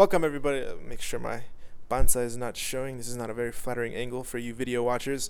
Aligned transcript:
Welcome, 0.00 0.24
everybody. 0.24 0.64
Uh, 0.64 0.76
make 0.88 1.02
sure 1.02 1.20
my 1.20 1.42
panza 1.90 2.20
is 2.20 2.34
not 2.34 2.56
showing. 2.56 2.96
This 2.96 3.06
is 3.06 3.18
not 3.18 3.28
a 3.28 3.34
very 3.34 3.52
flattering 3.52 3.94
angle 3.94 4.24
for 4.24 4.38
you 4.38 4.54
video 4.54 4.82
watchers. 4.82 5.28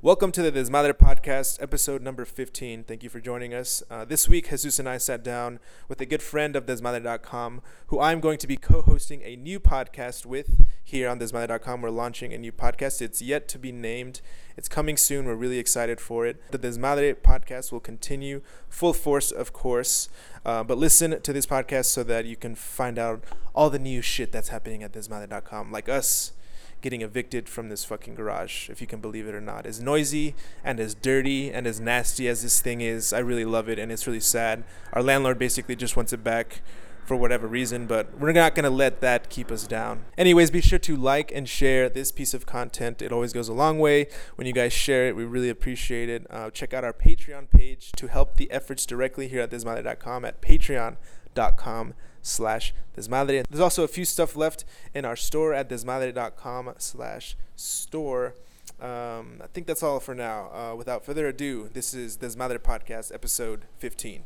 Welcome 0.00 0.30
to 0.32 0.42
the 0.42 0.52
Desmadre 0.52 0.92
podcast, 0.92 1.60
episode 1.60 2.02
number 2.02 2.24
15. 2.24 2.84
Thank 2.84 3.02
you 3.02 3.08
for 3.08 3.18
joining 3.18 3.52
us. 3.52 3.82
Uh, 3.90 4.04
this 4.04 4.28
week, 4.28 4.48
Jesus 4.48 4.78
and 4.78 4.88
I 4.88 4.98
sat 4.98 5.24
down 5.24 5.58
with 5.88 6.00
a 6.00 6.06
good 6.06 6.22
friend 6.22 6.54
of 6.54 6.66
Desmadre.com, 6.66 7.62
who 7.86 7.98
I'm 7.98 8.20
going 8.20 8.38
to 8.38 8.46
be 8.46 8.56
co 8.56 8.82
hosting 8.82 9.22
a 9.22 9.34
new 9.34 9.58
podcast 9.58 10.24
with 10.24 10.66
here 10.84 11.08
on 11.08 11.18
Desmadre.com. 11.18 11.82
We're 11.82 11.90
launching 11.90 12.32
a 12.32 12.38
new 12.38 12.52
podcast. 12.52 13.02
It's 13.02 13.20
yet 13.20 13.48
to 13.48 13.58
be 13.58 13.72
named, 13.72 14.20
it's 14.56 14.68
coming 14.68 14.96
soon. 14.96 15.26
We're 15.26 15.34
really 15.34 15.58
excited 15.58 16.00
for 16.00 16.26
it. 16.26 16.40
The 16.52 16.58
Desmadre 16.58 17.14
podcast 17.14 17.72
will 17.72 17.80
continue 17.80 18.42
full 18.68 18.92
force, 18.92 19.32
of 19.32 19.52
course. 19.52 20.08
Uh, 20.44 20.64
but 20.64 20.76
listen 20.78 21.20
to 21.20 21.32
this 21.32 21.46
podcast 21.46 21.86
so 21.86 22.02
that 22.02 22.24
you 22.24 22.36
can 22.36 22.54
find 22.54 22.98
out 22.98 23.22
all 23.54 23.70
the 23.70 23.78
new 23.78 24.02
shit 24.02 24.32
that's 24.32 24.48
happening 24.48 24.82
at 24.82 24.92
Desmadre.com, 24.92 25.70
like 25.70 25.88
us 25.88 26.32
getting 26.80 27.00
evicted 27.00 27.48
from 27.48 27.68
this 27.68 27.84
fucking 27.84 28.14
garage, 28.14 28.68
if 28.68 28.80
you 28.80 28.86
can 28.86 29.00
believe 29.00 29.26
it 29.28 29.34
or 29.34 29.40
not. 29.40 29.66
As 29.66 29.80
noisy 29.80 30.34
and 30.64 30.80
as 30.80 30.94
dirty 30.94 31.50
and 31.52 31.66
as 31.66 31.80
nasty 31.80 32.28
as 32.28 32.42
this 32.42 32.60
thing 32.60 32.80
is, 32.80 33.12
I 33.12 33.20
really 33.20 33.44
love 33.44 33.68
it 33.68 33.78
and 33.78 33.92
it's 33.92 34.06
really 34.06 34.20
sad. 34.20 34.64
Our 34.92 35.02
landlord 35.02 35.38
basically 35.38 35.76
just 35.76 35.96
wants 35.96 36.12
it 36.12 36.24
back 36.24 36.60
for 37.04 37.16
whatever 37.16 37.46
reason, 37.46 37.86
but 37.86 38.18
we're 38.18 38.32
not 38.32 38.54
going 38.54 38.64
to 38.64 38.70
let 38.70 39.00
that 39.00 39.28
keep 39.28 39.50
us 39.50 39.66
down. 39.66 40.04
Anyways, 40.16 40.50
be 40.50 40.60
sure 40.60 40.78
to 40.80 40.96
like 40.96 41.32
and 41.32 41.48
share 41.48 41.88
this 41.88 42.12
piece 42.12 42.32
of 42.34 42.46
content. 42.46 43.02
It 43.02 43.12
always 43.12 43.32
goes 43.32 43.48
a 43.48 43.52
long 43.52 43.78
way 43.78 44.08
when 44.36 44.46
you 44.46 44.52
guys 44.52 44.72
share 44.72 45.08
it. 45.08 45.16
We 45.16 45.24
really 45.24 45.48
appreciate 45.48 46.08
it. 46.08 46.26
Uh, 46.30 46.50
check 46.50 46.72
out 46.72 46.84
our 46.84 46.92
Patreon 46.92 47.50
page 47.50 47.92
to 47.92 48.06
help 48.06 48.36
the 48.36 48.50
efforts 48.50 48.86
directly 48.86 49.28
here 49.28 49.40
at 49.40 49.50
desmadre.com 49.50 50.24
at 50.24 50.40
patreon.com 50.40 51.94
slash 52.22 52.74
desmadre. 52.96 53.44
There's 53.48 53.60
also 53.60 53.84
a 53.84 53.88
few 53.88 54.04
stuff 54.04 54.36
left 54.36 54.64
in 54.94 55.04
our 55.04 55.16
store 55.16 55.52
at 55.52 55.68
desmadre.com 55.68 56.74
slash 56.78 57.36
store. 57.56 58.34
Um, 58.80 59.40
I 59.42 59.46
think 59.52 59.66
that's 59.66 59.82
all 59.82 60.00
for 60.00 60.14
now. 60.14 60.50
Uh, 60.52 60.74
without 60.76 61.04
further 61.04 61.28
ado, 61.28 61.70
this 61.72 61.94
is 61.94 62.16
Desmadre 62.16 62.58
Podcast, 62.58 63.14
episode 63.14 63.66
15. 63.78 64.24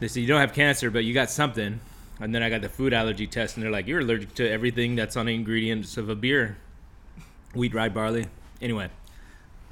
They 0.00 0.08
say 0.08 0.20
you 0.20 0.26
don't 0.26 0.40
have 0.40 0.52
cancer, 0.52 0.90
but 0.90 1.04
you 1.04 1.14
got 1.14 1.30
something. 1.30 1.80
And 2.20 2.34
then 2.34 2.42
I 2.42 2.50
got 2.50 2.60
the 2.60 2.68
food 2.68 2.92
allergy 2.92 3.26
test, 3.26 3.56
and 3.56 3.64
they're 3.64 3.72
like, 3.72 3.86
you're 3.86 4.00
allergic 4.00 4.34
to 4.36 4.48
everything 4.48 4.94
that's 4.94 5.16
on 5.16 5.26
the 5.26 5.34
ingredients 5.34 5.96
of 5.96 6.08
a 6.08 6.14
beer 6.14 6.56
wheat, 7.54 7.74
rye, 7.74 7.88
barley. 7.88 8.26
Anyway, 8.60 8.88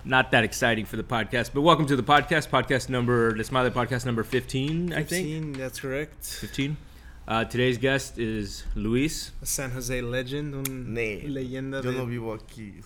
not 0.04 0.30
that 0.32 0.44
exciting 0.44 0.84
for 0.84 0.96
the 0.96 1.02
podcast, 1.02 1.50
but 1.54 1.62
welcome 1.62 1.86
to 1.86 1.96
the 1.96 2.02
podcast. 2.02 2.48
Podcast 2.48 2.88
number, 2.88 3.36
the 3.36 3.44
Smiley 3.44 3.70
podcast 3.70 4.06
number 4.06 4.22
15, 4.22 4.92
I 4.92 5.02
think. 5.02 5.08
15, 5.08 5.52
that's 5.52 5.80
correct. 5.80 6.24
15. 6.24 6.76
Uh, 7.26 7.44
today's 7.44 7.78
guest 7.78 8.18
is 8.18 8.64
Luis. 8.74 9.30
A 9.42 9.46
San 9.46 9.70
Jose 9.70 10.00
legend, 10.00 10.54
un 10.54 10.92
Nee, 10.92 11.22
leyenda 11.28 11.82
yo 11.82 11.92
de- 11.92 11.98
no 11.98 12.04
vivo 12.04 12.36
aquí. 12.36 12.82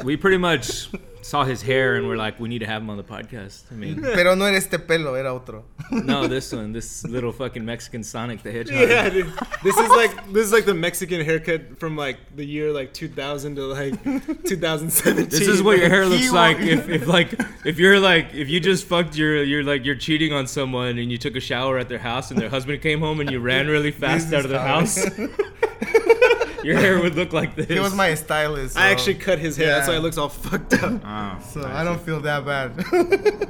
We 0.04 0.16
pretty 0.16 0.36
much 0.38 0.88
saw 1.22 1.42
his 1.44 1.62
hair 1.62 1.96
and 1.96 2.06
we're 2.06 2.16
like, 2.16 2.38
we 2.38 2.48
need 2.48 2.60
to 2.60 2.66
have 2.66 2.80
him 2.80 2.90
on 2.90 2.96
the 2.96 3.02
podcast. 3.02 3.64
I 3.72 3.74
mean, 3.74 4.00
Pero 4.14 4.36
no 4.36 4.44
era 4.44 4.56
este 4.56 4.78
pelo, 4.86 5.14
era 5.14 5.34
otro. 5.34 5.64
no, 5.90 6.28
this 6.28 6.52
one, 6.52 6.72
this 6.72 7.04
little 7.08 7.32
fucking 7.32 7.64
Mexican 7.64 8.04
Sonic 8.04 8.44
the 8.44 8.52
Hedgehog. 8.52 8.88
Yeah, 8.88 9.10
dude. 9.10 9.32
This 9.64 9.76
is 9.76 9.88
like 9.90 10.32
this 10.32 10.46
is 10.46 10.52
like 10.52 10.64
the 10.64 10.74
Mexican 10.74 11.24
haircut 11.24 11.80
from 11.80 11.96
like 11.96 12.18
the 12.36 12.44
year 12.46 12.70
like 12.72 12.92
2000 12.94 13.56
to 13.56 13.62
like 13.66 14.00
2017. 14.44 15.28
This 15.28 15.48
is 15.48 15.60
what 15.60 15.78
your 15.78 15.88
hair 15.88 16.06
looks 16.06 16.30
like 16.30 16.58
if, 16.60 16.88
if 16.88 17.08
like 17.08 17.34
if 17.64 17.80
you're 17.80 17.98
like 17.98 18.32
if 18.32 18.48
you 18.48 18.60
just 18.60 18.86
fucked 18.86 19.16
your 19.16 19.42
you're 19.42 19.64
like 19.64 19.84
you're 19.84 19.96
cheating 19.96 20.32
on 20.32 20.46
someone 20.46 20.98
and 20.98 21.10
you 21.10 21.18
took 21.18 21.34
a 21.34 21.40
shower 21.40 21.78
at 21.78 21.88
their 21.88 21.98
house 21.98 22.30
and 22.30 22.40
their 22.40 22.48
husband 22.48 22.80
came 22.80 23.00
home 23.00 23.18
and 23.18 23.28
you 23.28 23.40
ran 23.40 23.55
really 23.64 23.90
fast 23.90 24.32
out 24.32 24.44
of 24.44 24.50
the 24.50 24.58
house. 24.58 24.98
your 26.64 26.76
hair 26.76 27.00
would 27.00 27.14
look 27.14 27.32
like 27.32 27.54
this. 27.54 27.66
He 27.66 27.78
was 27.78 27.94
my 27.94 28.14
stylist. 28.14 28.76
I 28.76 28.90
actually 28.90 29.14
cut 29.14 29.38
his 29.38 29.56
hair. 29.56 29.68
That's 29.68 29.88
why 29.88 29.96
it 29.96 30.00
looks 30.00 30.18
all 30.18 30.28
fucked 30.28 30.74
up. 30.74 31.00
Oh, 31.04 31.38
So 31.52 31.64
I 31.64 31.84
don't 31.84 32.00
feel 32.00 32.20
that 32.20 32.44
bad. 32.44 32.72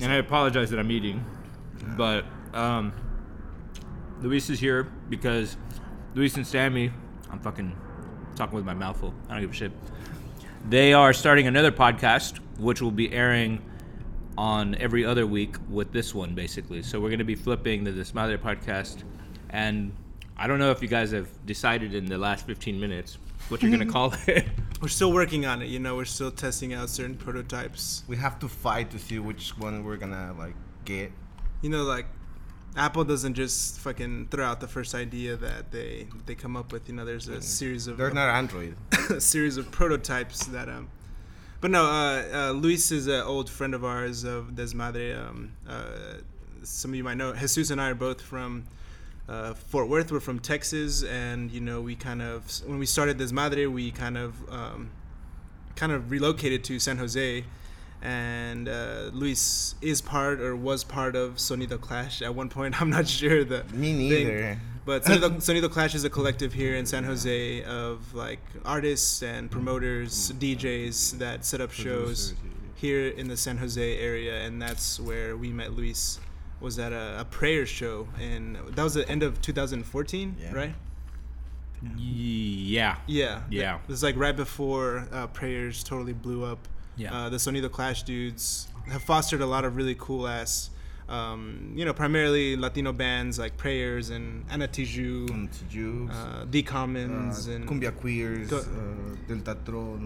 and 0.00 0.12
I 0.12 0.16
apologize 0.16 0.70
that 0.70 0.78
I'm 0.78 0.90
eating, 0.90 1.24
but 1.96 2.24
um, 2.52 2.92
Luis 4.20 4.50
is 4.50 4.60
here 4.60 4.84
because 5.08 5.56
Luis 6.14 6.36
and 6.36 6.46
Sammy. 6.46 6.92
I'm 7.30 7.40
fucking 7.40 7.76
talking 8.36 8.56
with 8.56 8.64
my 8.64 8.74
mouth 8.74 8.98
full. 9.00 9.14
I 9.28 9.34
don't 9.34 9.42
give 9.42 9.50
a 9.50 9.54
shit. 9.54 9.72
They 10.68 10.92
are 10.92 11.12
starting 11.12 11.46
another 11.46 11.70
podcast, 11.70 12.38
which 12.58 12.80
will 12.80 12.90
be 12.90 13.12
airing 13.12 13.62
on 14.38 14.76
every 14.76 15.04
other 15.04 15.26
week 15.26 15.56
with 15.68 15.90
this 15.92 16.14
one, 16.14 16.32
basically. 16.32 16.80
So 16.80 17.00
we're 17.00 17.08
going 17.08 17.18
to 17.18 17.24
be 17.24 17.34
flipping 17.34 17.82
the 17.82 17.90
Desmadre 17.90 18.38
podcast, 18.38 19.02
and 19.50 19.92
I 20.36 20.46
don't 20.46 20.60
know 20.60 20.70
if 20.70 20.80
you 20.80 20.86
guys 20.86 21.10
have 21.10 21.28
decided 21.44 21.92
in 21.92 22.06
the 22.06 22.16
last 22.18 22.46
15 22.46 22.78
minutes 22.78 23.18
what 23.48 23.60
you're 23.62 23.72
going 23.74 23.84
to 23.84 23.92
call 23.92 24.14
it. 24.28 24.46
We're 24.80 24.86
still 24.86 25.12
working 25.12 25.44
on 25.44 25.60
it. 25.60 25.68
You 25.68 25.80
know, 25.80 25.96
we're 25.96 26.04
still 26.04 26.30
testing 26.30 26.72
out 26.72 26.88
certain 26.88 27.16
prototypes. 27.16 28.04
we 28.06 28.16
have 28.16 28.38
to 28.38 28.48
fight 28.48 28.92
to 28.92 28.98
see 29.00 29.18
which 29.18 29.58
one 29.58 29.82
we're 29.82 29.96
gonna 29.96 30.32
like 30.38 30.54
get. 30.84 31.10
You 31.62 31.70
know, 31.70 31.82
like 31.82 32.06
Apple 32.76 33.02
doesn't 33.02 33.34
just 33.34 33.80
fucking 33.80 34.28
throw 34.30 34.44
out 34.44 34.60
the 34.60 34.68
first 34.68 34.94
idea 34.94 35.34
that 35.34 35.72
they 35.72 36.06
they 36.26 36.36
come 36.36 36.56
up 36.56 36.70
with. 36.72 36.88
You 36.88 36.94
know, 36.94 37.04
there's 37.04 37.26
a 37.26 37.42
series 37.42 37.88
of 37.88 37.96
They're 37.96 38.12
not 38.12 38.28
Android. 38.32 38.76
a 39.10 39.20
series 39.34 39.56
of 39.56 39.68
prototypes 39.72 40.46
that 40.46 40.68
um 40.68 40.90
but 41.60 41.70
no 41.70 41.84
uh, 41.84 42.24
uh 42.32 42.50
luis 42.52 42.90
is 42.90 43.06
an 43.06 43.20
old 43.22 43.48
friend 43.48 43.74
of 43.74 43.84
ours 43.84 44.24
of 44.24 44.50
desmadre 44.54 45.18
um 45.18 45.52
uh 45.68 46.16
some 46.62 46.90
of 46.90 46.94
you 46.96 47.04
might 47.04 47.16
know 47.16 47.34
jesus 47.34 47.70
and 47.70 47.80
i 47.80 47.90
are 47.90 47.94
both 47.94 48.20
from 48.20 48.64
uh, 49.28 49.54
Fort 49.54 49.88
Worth. 49.88 50.10
We're 50.10 50.20
from 50.20 50.38
Texas, 50.38 51.04
and 51.04 51.50
you 51.50 51.60
know 51.60 51.80
we 51.80 51.94
kind 51.94 52.22
of 52.22 52.50
when 52.66 52.78
we 52.78 52.86
started 52.86 53.18
Desmadre, 53.18 53.70
we 53.70 53.90
kind 53.90 54.16
of 54.16 54.34
um, 54.50 54.90
kind 55.76 55.92
of 55.92 56.10
relocated 56.10 56.64
to 56.64 56.78
San 56.78 56.96
Jose, 56.96 57.44
and 58.00 58.68
uh, 58.68 59.10
Luis 59.12 59.74
is 59.82 60.00
part 60.00 60.40
or 60.40 60.56
was 60.56 60.82
part 60.82 61.14
of 61.14 61.34
Sonido 61.34 61.80
Clash 61.80 62.22
at 62.22 62.34
one 62.34 62.48
point. 62.48 62.80
I'm 62.80 62.90
not 62.90 63.06
sure 63.06 63.44
the 63.44 63.64
Me 63.72 64.08
thing. 64.08 64.60
Neither. 64.88 65.28
But 65.28 65.40
Sonido, 65.42 65.62
Sonido 65.68 65.70
Clash 65.70 65.94
is 65.94 66.04
a 66.04 66.10
collective 66.10 66.52
here 66.52 66.74
in 66.76 66.86
San 66.86 67.04
Jose 67.04 67.62
of 67.64 68.14
like 68.14 68.40
artists 68.64 69.22
and 69.22 69.50
promoters, 69.50 70.32
DJs 70.32 71.18
that 71.18 71.44
set 71.44 71.60
up 71.60 71.70
shows 71.72 72.34
here 72.74 73.08
in 73.08 73.28
the 73.28 73.36
San 73.36 73.58
Jose 73.58 73.98
area, 73.98 74.42
and 74.46 74.60
that's 74.62 74.98
where 75.00 75.36
we 75.36 75.50
met 75.50 75.72
Luis. 75.72 76.20
Was 76.60 76.76
at 76.80 76.92
a, 76.92 77.20
a 77.20 77.24
prayer 77.24 77.66
show, 77.66 78.08
and 78.20 78.56
that 78.74 78.82
was 78.82 78.94
the 78.94 79.08
end 79.08 79.22
of 79.22 79.40
2014, 79.40 80.36
Yeah. 80.40 80.52
right? 80.52 80.74
yeah. 81.96 82.96
Yeah, 83.06 83.42
Yeah. 83.50 83.76
It 83.76 83.88
was 83.88 84.02
like 84.02 84.16
right 84.16 84.34
before 84.34 85.06
uh, 85.12 85.28
prayers 85.28 85.84
totally 85.84 86.12
blew 86.12 86.44
up. 86.44 86.58
Yeah. 86.96 87.14
Uh, 87.14 87.28
the 87.28 87.36
Sonido 87.36 87.70
Clash 87.70 88.02
dudes 88.02 88.66
have 88.90 89.02
fostered 89.02 89.40
a 89.40 89.46
lot 89.46 89.64
of 89.64 89.76
really 89.76 89.94
cool 89.96 90.26
ass, 90.26 90.70
um, 91.08 91.72
you 91.74 91.84
know, 91.84 91.92
primarily 91.92 92.56
Latino 92.56 92.92
bands 92.92 93.38
like 93.38 93.56
Prayers 93.56 94.10
and 94.10 94.44
Ana 94.50 94.68
Tiju, 94.68 95.26
Tijukes, 95.48 96.10
uh, 96.10 96.44
The 96.50 96.62
Commons, 96.62 97.48
uh, 97.48 97.52
and 97.52 97.68
Cumbia 97.68 97.96
Queers, 97.96 98.52
uh, 98.52 98.64
don't 99.26 99.46
know. 99.46 99.98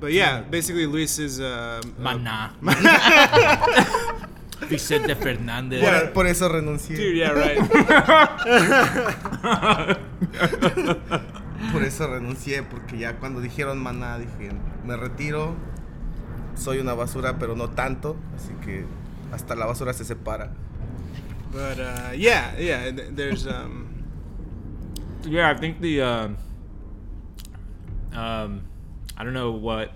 But 0.00 0.12
yeah, 0.12 0.40
basically 0.42 0.86
Luis 0.86 1.18
is 1.18 1.40
uh, 1.40 1.80
uh, 1.84 1.88
Maná. 2.00 2.52
Vicente 4.68 5.14
Fernandez. 5.14 5.80
Por, 5.80 6.12
por 6.12 6.26
eso 6.26 6.48
renuncié. 6.48 6.96
dude. 6.96 7.16
Yeah, 7.16 7.30
right. 7.30 7.58
Por 11.72 11.82
eso 11.82 12.06
renuncié, 12.06 12.62
porque 12.62 12.98
ya 12.98 13.18
cuando 13.18 13.40
dijeron 13.40 13.82
maná 13.82 14.18
dije, 14.18 14.52
me 14.84 14.96
retiro, 14.96 15.54
soy 16.54 16.78
una 16.78 16.94
basura, 16.94 17.38
pero 17.38 17.56
no 17.56 17.70
tanto, 17.70 18.16
así 18.34 18.52
que 18.64 18.84
hasta 19.32 19.54
la 19.54 19.66
basura 19.66 19.92
se 19.94 20.04
separa. 20.04 20.50
but 21.52 21.78
uh, 21.78 22.10
yeah, 22.14 22.56
yeah. 22.58 22.90
There's 23.10 23.46
um, 23.46 24.04
Yeah, 25.24 25.50
I 25.50 25.54
think 25.54 25.80
the 25.80 26.02
um, 26.02 26.36
um, 28.12 28.62
I 29.16 29.24
don't 29.24 29.34
know 29.34 29.52
what 29.52 29.92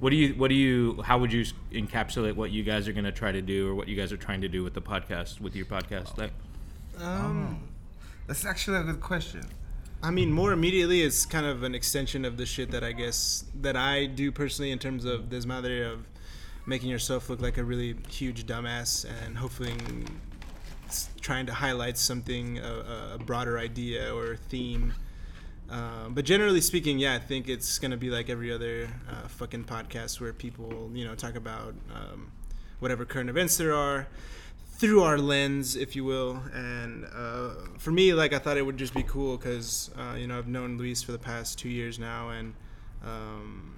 what 0.00 0.10
do 0.10 0.16
you 0.16 0.34
what 0.34 0.48
do 0.48 0.54
you 0.54 1.02
how 1.02 1.18
would 1.18 1.32
you 1.32 1.44
encapsulate 1.72 2.34
what 2.34 2.50
you 2.50 2.62
guys 2.62 2.88
are 2.88 2.92
gonna 2.92 3.12
try 3.12 3.32
to 3.32 3.42
do 3.42 3.68
or 3.68 3.74
what 3.74 3.88
you 3.88 3.96
guys 3.96 4.12
are 4.12 4.16
trying 4.16 4.40
to 4.40 4.48
do 4.48 4.62
with 4.64 4.74
the 4.74 4.80
podcast 4.80 5.40
with 5.40 5.54
your 5.54 5.66
podcast 5.66 6.16
like 6.16 6.32
um, 6.98 7.68
That's 8.26 8.44
actually 8.44 8.78
a 8.78 8.82
good 8.82 9.00
question. 9.00 9.42
I 10.02 10.10
mean, 10.10 10.32
more 10.32 10.52
immediately, 10.52 11.02
it's 11.02 11.26
kind 11.26 11.44
of 11.44 11.62
an 11.62 11.74
extension 11.74 12.24
of 12.24 12.36
the 12.38 12.46
shit 12.46 12.70
that 12.70 12.82
I 12.82 12.92
guess 12.92 13.44
that 13.60 13.76
I 13.76 14.06
do 14.06 14.32
personally 14.32 14.70
in 14.70 14.78
terms 14.78 15.04
of 15.04 15.24
Desmadre 15.28 15.92
of 15.92 16.09
making 16.70 16.88
yourself 16.88 17.28
look 17.28 17.40
like 17.42 17.58
a 17.58 17.64
really 17.64 17.96
huge 18.08 18.46
dumbass 18.46 19.04
and 19.24 19.36
hopefully 19.36 19.74
trying 21.20 21.46
to 21.46 21.52
highlight 21.52 21.98
something, 21.98 22.58
a, 22.58 23.16
a 23.16 23.18
broader 23.18 23.58
idea 23.58 24.14
or 24.14 24.36
theme. 24.36 24.94
Um, 25.68 26.14
but 26.14 26.24
generally 26.24 26.60
speaking, 26.60 26.98
yeah, 26.98 27.14
I 27.14 27.18
think 27.18 27.48
it's 27.48 27.78
gonna 27.78 27.96
be 27.96 28.10
like 28.10 28.30
every 28.30 28.52
other 28.52 28.88
uh, 29.08 29.28
fucking 29.28 29.64
podcast 29.64 30.20
where 30.20 30.32
people, 30.32 30.90
you 30.94 31.04
know, 31.04 31.14
talk 31.14 31.34
about 31.36 31.74
um, 31.94 32.32
whatever 32.80 33.04
current 33.04 33.30
events 33.30 33.56
there 33.56 33.74
are. 33.74 34.08
through 34.80 35.02
our 35.02 35.18
lens, 35.18 35.76
if 35.76 35.94
you 35.94 36.04
will. 36.04 36.42
And 36.54 37.04
uh, 37.14 37.50
for 37.78 37.90
me, 37.90 38.14
like 38.14 38.32
I 38.32 38.38
thought 38.38 38.56
it 38.56 38.64
would 38.64 38.78
just 38.78 38.94
be 38.94 39.02
cool 39.02 39.36
because 39.36 39.90
uh, 39.98 40.14
you 40.16 40.26
know 40.26 40.38
I've 40.38 40.48
known 40.48 40.78
Luis 40.78 41.02
for 41.02 41.12
the 41.12 41.18
past 41.18 41.58
two 41.58 41.68
years 41.68 41.98
now, 41.98 42.30
and 42.30 42.54
um, 43.04 43.74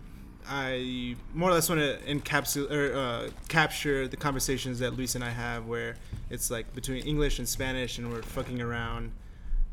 I 0.48 1.16
more 1.34 1.50
or 1.50 1.54
less 1.54 1.68
want 1.68 1.80
to 1.80 1.98
encapsulate 2.06 2.70
or 2.70 2.96
uh, 2.96 3.30
capture 3.48 4.08
the 4.08 4.16
conversations 4.16 4.78
that 4.80 4.96
Luis 4.96 5.14
and 5.14 5.24
I 5.24 5.30
have, 5.30 5.66
where 5.66 5.96
it's 6.30 6.50
like 6.50 6.74
between 6.74 7.04
English 7.04 7.38
and 7.38 7.48
Spanish, 7.48 7.98
and 7.98 8.10
we're 8.10 8.22
fucking 8.22 8.60
around. 8.60 9.12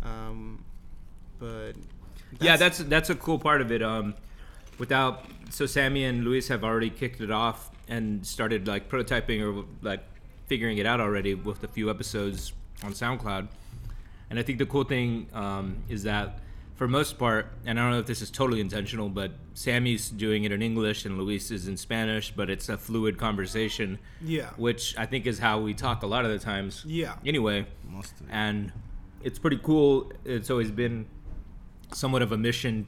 Um, 0.04 0.64
but 1.40 1.74
yeah, 2.40 2.58
that's 2.58 2.80
that's 2.80 3.10
a 3.10 3.16
cool 3.16 3.40
part 3.40 3.62
of 3.62 3.72
it. 3.72 3.82
Um, 3.82 4.16
without 4.78 5.26
so 5.50 5.66
Sammy 5.66 6.06
and 6.06 6.24
Luis 6.24 6.48
have 6.48 6.64
already 6.64 6.90
kicked 6.90 7.22
it 7.22 7.32
off 7.32 7.72
and 7.88 8.26
started 8.26 8.68
like 8.68 8.90
prototyping 8.90 9.42
or 9.44 9.66
like 9.82 10.02
figuring 10.48 10.78
it 10.78 10.86
out 10.86 11.00
already 11.00 11.34
with 11.36 11.64
a 11.64 11.68
few 11.68 11.90
episodes 11.90 12.54
on 12.84 12.94
SoundCloud. 12.94 13.48
And 14.30 14.40
I 14.40 14.44
think 14.44 14.60
the 14.60 14.66
cool 14.66 14.84
thing 14.84 15.28
um, 15.34 15.78
is 15.90 16.04
that 16.04 16.40
for 16.80 16.88
most 16.88 17.18
part, 17.18 17.52
and 17.66 17.78
I 17.78 17.84
don't 17.84 17.92
know 17.92 18.00
if 18.00 18.06
this 18.06 18.22
is 18.22 18.32
totally 18.32 18.62
intentional, 18.62 19.10
but 19.10 19.32
Sammy's 19.54 20.10
doing 20.10 20.46
it 20.46 20.54
in 20.54 20.62
English 20.62 21.04
and 21.04 21.18
Luis 21.18 21.52
is 21.52 21.68
in 21.68 21.76
Spanish, 21.76 22.32
but 22.32 22.50
it's 22.50 22.70
a 22.70 22.78
fluid 22.78 23.18
conversation, 23.18 24.00
yeah, 24.22 24.52
which 24.56 24.98
I 24.98 25.06
think 25.06 25.28
is 25.28 25.40
how 25.40 25.60
we 25.60 25.74
talk 25.74 26.04
a 26.04 26.08
lot 26.08 26.24
of 26.24 26.32
the 26.32 26.40
times. 26.40 26.86
yeah, 26.88 27.16
Anyway, 27.26 27.66
Most 27.86 28.14
of 28.22 28.30
it. 28.30 28.32
and 28.32 28.72
it's 29.22 29.38
pretty 29.38 29.60
cool. 29.62 30.10
It's 30.24 30.50
always 30.50 30.72
been 30.72 31.06
somewhat 31.94 32.22
of 32.22 32.32
a 32.32 32.38
mission 32.38 32.88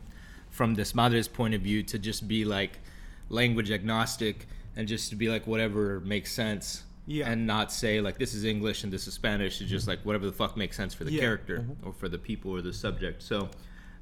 from 0.51 0.73
Desmadre's 0.73 1.27
point 1.27 1.53
of 1.53 1.61
view 1.61 1.83
to 1.83 1.99
just 1.99 2.29
be 2.29 2.45
like 2.45 2.79
language 3.27 3.71
agnostic 3.71 4.47
and 4.77 4.87
just 4.87 5.09
to 5.09 5.17
be 5.17 5.27
like 5.27 5.45
whatever 5.47 5.99
makes 5.99 6.31
sense. 6.31 6.83
Yeah. 7.07 7.29
And 7.29 7.45
not 7.45 7.73
say 7.73 7.99
like 7.99 8.17
this 8.17 8.33
is 8.33 8.45
English 8.45 8.85
and 8.85 8.93
this 8.93 9.05
is 9.05 9.13
Spanish. 9.15 9.59
It's 9.59 9.69
just 9.69 9.85
like 9.85 9.99
whatever 10.05 10.25
the 10.27 10.31
fuck 10.31 10.55
makes 10.55 10.77
sense 10.77 10.93
for 10.93 11.03
the 11.03 11.11
Yeah. 11.11 11.19
character 11.19 11.57
mm-hmm. 11.57 11.85
or 11.85 11.91
for 11.91 12.07
the 12.07 12.17
people 12.17 12.51
or 12.51 12.61
the 12.61 12.71
subject. 12.71 13.21
So 13.21 13.49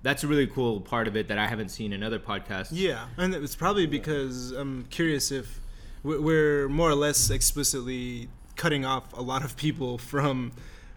that's 0.03 0.23
a 0.23 0.27
really 0.27 0.47
cool 0.47 0.79
part 0.81 1.07
of 1.07 1.15
it 1.15 1.27
that 1.27 1.37
I 1.37 1.47
haven't 1.47 1.69
seen 1.69 1.91
in 1.93 2.03
other 2.03 2.19
podcasts. 2.19 2.69
Yeah, 2.71 3.07
and 3.17 3.33
it's 3.35 3.55
probably 3.55 3.85
because 3.85 4.51
I'm 4.51 4.85
curious 4.89 5.31
if 5.31 5.59
we- 6.03 6.17
we're 6.19 6.69
more 6.69 6.89
or 6.89 6.95
less 6.95 7.29
explicitly 7.29 8.29
cutting 8.55 8.85
off 8.85 9.11
a 9.13 9.21
lot 9.21 9.43
of 9.43 9.55
people 9.57 9.97
from 9.97 10.51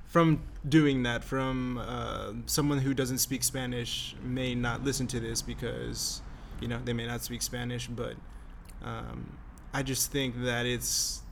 from 0.07 0.41
doing 0.69 1.03
that. 1.05 1.25
From 1.25 1.79
uh, 1.79 2.33
someone 2.47 2.79
who 2.79 2.93
doesn't 2.95 3.19
speak 3.19 3.43
Spanish 3.43 4.15
may 4.23 4.55
not 4.55 4.85
listen 4.85 5.07
to 5.09 5.19
this 5.21 5.41
because 5.43 6.21
you 6.61 6.69
know 6.69 6.79
they 6.85 6.93
may 6.93 7.07
not 7.07 7.23
speak 7.23 7.43
Spanish, 7.43 7.87
but 7.89 8.15
um, 8.85 9.37
I 9.73 9.83
just 9.83 10.13
think 10.13 10.43
that 10.45 10.67
it's 10.67 11.23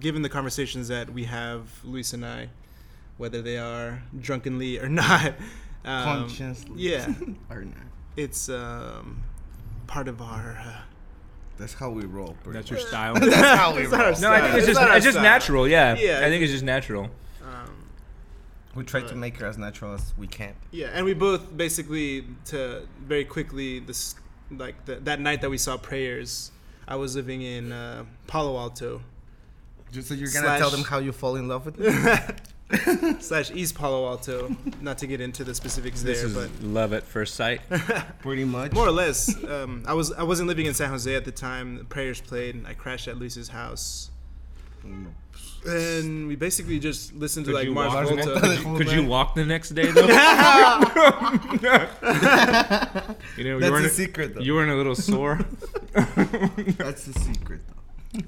given 0.00 0.22
the 0.22 0.28
conversations 0.28 0.88
that 0.88 1.10
we 1.10 1.24
have, 1.24 1.68
Luis 1.84 2.12
and 2.12 2.24
I, 2.26 2.48
whether 3.18 3.40
they 3.40 3.56
are 3.58 4.02
drunkenly 4.20 4.78
or 4.80 4.88
not. 5.04 5.34
Um, 5.84 6.04
Consciously. 6.28 6.72
yeah, 6.76 7.12
Or 7.50 7.62
not. 7.64 7.74
it's 8.16 8.48
um, 8.48 9.22
part 9.86 10.08
of 10.08 10.22
our. 10.22 10.56
Uh, 10.58 10.80
That's 11.58 11.74
how 11.74 11.90
we 11.90 12.04
roll. 12.04 12.36
pretty 12.42 12.58
That's 12.58 12.70
your 12.70 12.80
style. 12.80 13.14
That's 13.20 13.34
how 13.60 13.74
we 13.76 13.82
It's 13.82 13.92
roll. 13.92 14.00
no, 14.20 14.32
I 14.32 14.40
think 14.40 14.54
it's 14.56 14.68
It's 14.68 14.78
just 14.78 14.80
it's 14.96 15.04
just 15.04 15.14
style. 15.14 15.22
natural. 15.22 15.68
Yeah. 15.68 15.94
Yeah, 15.96 16.20
I 16.24 16.28
think 16.30 16.42
it's 16.42 16.52
just 16.52 16.64
natural. 16.64 17.10
um, 17.42 17.70
We 18.74 18.84
try 18.84 19.02
to 19.02 19.14
make 19.14 19.36
it 19.36 19.42
as 19.42 19.58
natural 19.58 19.94
as 19.94 20.14
we 20.16 20.26
can. 20.26 20.54
yeah, 20.72 20.88
and 20.94 21.04
we 21.04 21.12
both 21.14 21.54
basically 21.56 22.24
to 22.46 22.86
very 23.06 23.24
quickly 23.24 23.78
this 23.80 24.14
like 24.50 24.84
the, 24.86 24.96
that 24.96 25.20
night 25.20 25.40
that 25.42 25.50
we 25.50 25.58
saw 25.58 25.76
prayers. 25.76 26.50
I 26.88 26.96
was 26.96 27.14
living 27.16 27.40
in 27.42 27.72
uh, 27.72 28.04
Palo 28.26 28.58
Alto 28.58 29.00
Just 29.92 30.08
so 30.08 30.14
you're 30.14 30.28
gonna 30.28 30.46
Slash- 30.46 30.58
tell 30.60 30.70
them 30.70 30.84
how 30.84 30.98
you 30.98 31.12
fall 31.12 31.36
in 31.36 31.46
love 31.48 31.64
with 31.66 31.76
them. 31.76 32.36
slash 33.20 33.50
East 33.50 33.74
Palo 33.74 34.06
Alto. 34.08 34.54
Not 34.80 34.98
to 34.98 35.06
get 35.06 35.20
into 35.20 35.44
the 35.44 35.54
specifics 35.54 36.02
This 36.02 36.20
there, 36.20 36.26
is 36.28 36.34
but 36.34 36.50
love 36.66 36.92
at 36.92 37.02
first 37.04 37.34
sight. 37.34 37.60
Pretty 38.20 38.44
much. 38.44 38.72
more 38.72 38.86
or 38.88 38.90
less, 38.92 39.34
um, 39.44 39.84
I 39.86 39.92
was 39.94 40.12
I 40.12 40.22
wasn't 40.22 40.48
living 40.48 40.66
in 40.66 40.74
San 40.74 40.88
Jose 40.90 41.14
at 41.14 41.24
the 41.24 41.32
time. 41.32 41.76
The 41.76 41.84
prayers 41.84 42.20
played, 42.20 42.54
and 42.54 42.66
I 42.66 42.74
crashed 42.74 43.06
at 43.08 43.18
Luis's 43.18 43.48
house. 43.48 44.10
And 45.66 46.28
we 46.28 46.36
basically 46.36 46.78
just 46.78 47.14
listened 47.14 47.46
to 47.46 47.52
like 47.52 47.64
you 47.64 47.72
Mars 47.72 48.08
Volta. 48.10 48.38
Could 48.40 48.58
you- 48.58 48.76
Could 48.76 48.92
you 48.92 49.04
walk 49.06 49.34
the 49.34 49.44
next 49.46 49.70
day 49.70 49.90
though? 49.90 50.06
you 53.36 53.44
know, 53.44 53.54
you 53.54 53.60
That's 53.60 53.70
weren't 53.70 53.90
secret, 53.92 54.34
though. 54.34 54.40
You 54.42 54.54
weren't 54.54 54.70
a 54.70 54.74
little 54.76 54.94
sore. 54.94 55.40
That's 55.94 57.04
the 57.06 57.18
secret, 57.18 57.62
though. 57.66 58.20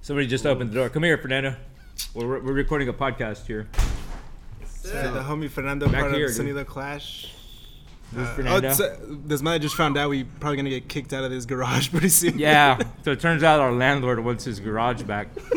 Somebody 0.00 0.26
just 0.26 0.46
opened 0.46 0.70
the 0.70 0.74
door. 0.74 0.88
Come 0.88 1.02
here, 1.04 1.18
Fernando. 1.18 1.54
We're, 2.14 2.40
we're 2.40 2.52
recording 2.52 2.88
a 2.88 2.92
podcast 2.92 3.46
here. 3.46 3.68
Uh, 3.72 5.10
the 5.12 5.20
homie 5.20 5.48
Fernando 5.50 5.86
Back 5.88 6.00
part 6.02 6.14
here, 6.14 6.26
of 6.26 6.34
the. 6.34 6.42
Sonido 6.42 6.66
Clash. 6.66 7.32
This 8.12 8.22
is 8.22 8.28
Uh, 8.28 8.34
Fernando. 8.34 8.66
oh, 8.68 8.70
it's, 8.70 8.80
uh, 8.80 8.96
this 9.08 9.42
man 9.42 9.60
just 9.60 9.76
found 9.76 9.96
out 9.96 10.10
we 10.10 10.24
probably 10.24 10.56
gonna 10.56 10.70
get 10.70 10.88
kicked 10.88 11.12
out 11.12 11.22
of 11.24 11.30
this 11.30 11.44
garage 11.46 11.90
pretty 11.92 12.08
soon. 12.08 12.38
yeah. 12.38 12.78
So 13.04 13.12
it 13.12 13.20
turns 13.20 13.42
out 13.44 13.60
our 13.60 13.72
landlord 13.72 14.18
wants 14.24 14.44
his 14.44 14.58
garage 14.60 15.02
back. 15.02 15.28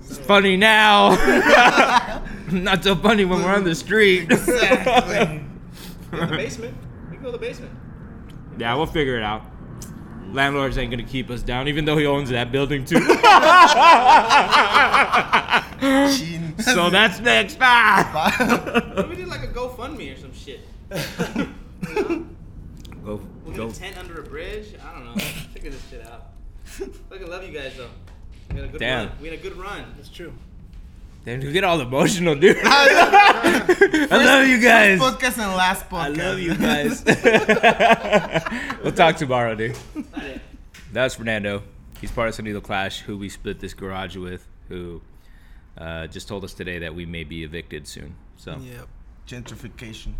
it's 0.00 0.18
funny 0.26 0.56
now. 0.56 1.10
Not 2.50 2.82
so 2.84 2.96
funny 2.96 3.24
when 3.24 3.42
we're 3.42 3.54
on 3.54 3.64
the 3.64 3.74
street. 3.74 4.30
Exactly. 4.32 5.44
In 6.12 6.18
the 6.18 6.26
basement. 6.26 6.76
We 7.10 7.16
can 7.16 7.24
go 7.24 7.30
to 7.32 7.38
the 7.38 7.44
basement. 7.46 7.72
Yeah, 8.58 8.74
we'll 8.74 8.86
figure 8.86 9.16
it 9.16 9.22
out. 9.22 9.42
Landlords 10.32 10.78
ain't 10.78 10.90
gonna 10.90 11.02
keep 11.02 11.28
us 11.30 11.42
down, 11.42 11.68
even 11.68 11.84
though 11.84 11.96
he 11.98 12.06
owns 12.06 12.30
that 12.30 12.50
building 12.52 12.84
too. 12.84 12.98
So 16.62 16.90
that's 16.90 17.18
next. 17.20 17.58
Ah! 17.60 19.06
we 19.10 19.16
did 19.16 19.26
like 19.26 19.42
a 19.42 19.48
GoFundMe 19.48 20.14
or 20.14 20.18
some 20.18 20.32
shit. 20.32 20.60
Go, 23.04 23.20
We'll 23.44 23.56
go. 23.56 23.66
get 23.66 23.76
a 23.76 23.80
tent 23.80 23.98
under 23.98 24.20
a 24.20 24.22
bridge. 24.22 24.74
I 24.86 24.92
don't 24.92 25.04
know. 25.04 25.14
Figure 25.52 25.70
this 25.70 25.82
shit 25.90 26.06
out. 26.06 26.26
Fucking 26.64 27.28
love 27.28 27.44
you 27.44 27.52
guys 27.52 27.74
though. 27.76 27.88
We 28.50 28.56
had 28.60 28.66
a 28.66 28.68
good 28.68 28.78
Damn. 28.78 29.08
run. 29.08 29.16
We 29.20 29.28
had 29.28 29.38
a 29.40 29.42
good 29.42 29.56
run. 29.56 29.84
That's 29.96 30.08
true. 30.08 30.32
Damn, 31.24 31.40
you 31.40 31.52
get 31.52 31.62
all 31.62 31.80
emotional, 31.80 32.34
dude. 32.34 32.56
I 32.64 34.08
love 34.10 34.48
you 34.48 34.60
guys. 34.60 34.98
podcast 34.98 35.38
and 35.38 35.54
last 35.54 35.88
podcast. 35.88 36.18
I 36.20 36.28
love 36.28 36.38
you 36.40 36.56
guys. 36.56 37.04
we'll 38.82 38.92
talk 38.92 39.16
tomorrow, 39.16 39.54
dude. 39.54 39.76
That's 40.92 41.14
Fernando. 41.14 41.62
He's 42.00 42.10
part 42.10 42.28
of 42.28 42.34
Sonido 42.34 42.60
Clash, 42.60 43.00
who 43.02 43.16
we 43.16 43.28
split 43.28 43.60
this 43.60 43.72
garage 43.72 44.16
with, 44.16 44.46
who 44.68 45.00
uh, 45.78 46.08
just 46.08 46.26
told 46.26 46.42
us 46.42 46.54
today 46.54 46.80
that 46.80 46.92
we 46.94 47.06
may 47.06 47.22
be 47.22 47.44
evicted 47.44 47.86
soon. 47.86 48.16
So, 48.36 48.56
Yep. 48.58 48.88
Gentrification. 49.28 50.14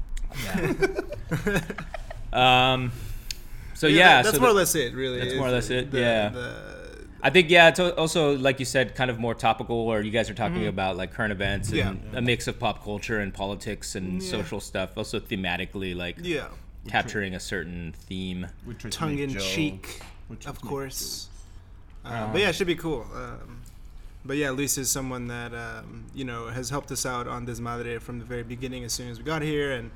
um, 2.32 2.92
so 3.75 3.88
yeah, 3.88 4.23
that- 4.23 4.25
that's 4.25 4.37
so 4.37 4.40
more 4.40 4.50
the- 4.50 4.54
or 4.54 4.59
less 4.59 4.75
it, 4.76 4.94
really. 4.94 5.18
that's 5.18 5.35
more 5.35 5.49
or 5.49 5.50
less 5.50 5.68
it, 5.71 5.90
the- 5.90 5.99
yeah. 6.00 6.28
the- 6.28 6.72
I 7.25 7.31
think 7.31 7.50
yeah, 7.50 7.69
it's 7.69 7.79
also 7.79 8.37
like 8.37 8.59
you 8.59 8.64
said, 8.67 8.95
kind 8.97 9.11
of 9.11 9.19
more 9.19 9.35
topical. 9.35 9.76
Or 9.76 10.00
you 10.00 10.11
guys 10.11 10.29
are 10.29 10.35
talking 10.35 10.67
about 10.67 10.97
like 10.97 11.12
current 11.12 11.33
events 11.33 11.71
and 11.71 11.79
Mm-hmm. 11.79 12.12
Yeah. 12.12 12.19
a 12.19 12.23
mix 12.23 12.49
of 12.49 12.59
pop 12.59 12.83
culture 12.85 13.21
and 13.21 13.33
politics 13.33 13.95
and 13.95 14.21
Yeah. 14.23 14.29
social 14.31 14.61
stuff. 14.61 14.91
Also 14.97 15.21
thematically, 15.21 15.95
like 15.95 16.17
yeah, 16.21 16.49
capturing 16.88 17.35
a 17.35 17.41
certain 17.41 17.95
theme. 18.09 18.49
We 18.67 18.75
tongue 18.75 19.19
in 19.19 19.31
jokes. 19.31 19.47
cheek, 19.49 20.00
We 20.29 20.37
of 20.47 20.61
course. 20.61 21.29
Uh, 22.05 22.09
Uh, 22.09 22.33
but 22.33 22.41
yeah, 22.41 22.49
it 22.49 22.55
should 22.57 22.67
be 22.67 22.75
cool. 22.75 23.07
Um, 23.14 23.61
but 24.25 24.37
yeah, 24.37 24.50
Luis 24.50 24.76
is 24.76 24.91
someone 24.91 25.29
that 25.29 25.55
um, 25.55 26.07
you 26.14 26.25
know 26.25 26.49
has 26.49 26.71
helped 26.71 26.91
us 26.91 27.07
out 27.07 27.29
on 27.29 27.47
Desmadre 27.47 28.00
from 28.00 28.19
the 28.19 28.25
very 28.25 28.43
beginning. 28.43 28.83
As 28.83 28.93
soon 28.93 29.09
as 29.09 29.19
we 29.19 29.25
got 29.25 29.43
here, 29.43 29.71
and 29.71 29.93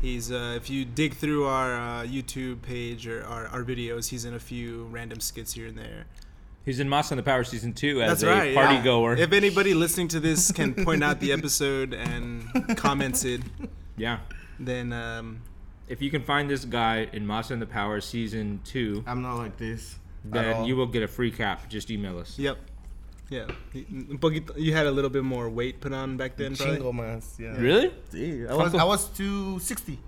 he's 0.00 0.30
uh, 0.30 0.54
if 0.56 0.70
you 0.70 0.84
dig 0.84 1.14
through 1.14 1.46
our 1.46 1.74
uh, 1.76 2.02
YouTube 2.04 2.62
page 2.62 3.08
or 3.08 3.24
our, 3.24 3.48
our 3.48 3.64
videos, 3.64 4.10
he's 4.10 4.24
in 4.24 4.34
a 4.34 4.38
few 4.40 4.84
random 4.92 5.18
skits 5.18 5.54
here 5.54 5.66
and 5.66 5.76
there. 5.76 6.06
He's 6.64 6.78
in 6.78 6.88
Moss 6.88 7.10
on 7.10 7.16
the 7.16 7.22
Power 7.22 7.42
season 7.44 7.72
two 7.72 8.02
as 8.02 8.20
That's 8.20 8.22
a 8.22 8.26
right. 8.28 8.54
party 8.54 8.74
yeah. 8.76 8.84
goer. 8.84 9.14
If 9.16 9.32
anybody 9.32 9.74
listening 9.74 10.08
to 10.08 10.20
this 10.20 10.52
can 10.52 10.74
point 10.74 11.02
out 11.02 11.18
the 11.20 11.32
episode 11.32 11.94
and 11.94 12.44
commented, 12.76 13.44
yeah. 13.96 14.18
then 14.58 14.92
um, 14.92 15.40
If 15.88 16.02
you 16.02 16.10
can 16.10 16.22
find 16.22 16.48
this 16.50 16.64
guy 16.64 17.08
in 17.12 17.26
Moss 17.26 17.50
on 17.50 17.60
the 17.60 17.66
Power 17.66 18.00
season 18.00 18.60
two, 18.64 19.02
I'm 19.06 19.22
not 19.22 19.36
like 19.38 19.56
this. 19.56 19.96
then 20.24 20.64
you 20.64 20.76
will 20.76 20.86
get 20.86 21.02
a 21.02 21.08
free 21.08 21.30
cap. 21.30 21.68
Just 21.68 21.90
email 21.90 22.18
us. 22.18 22.38
yep, 22.38 22.58
yeah. 23.30 23.46
Un 23.74 24.18
You 24.56 24.72
had 24.74 24.86
a 24.86 24.90
little 24.90 25.10
bit 25.10 25.24
more 25.24 25.48
weight 25.48 25.80
put 25.80 25.92
on 25.92 26.16
back 26.16 26.36
then, 26.36 26.54
probably. 26.56 26.76
Chingo 26.78 26.92
mas. 26.92 27.36
Yeah. 27.38 27.56
Really? 27.56 27.90
Sí, 28.12 28.46
I 28.48 28.54
was, 28.54 28.74
I 28.74 28.84
was 28.84 29.08
260. 29.08 29.98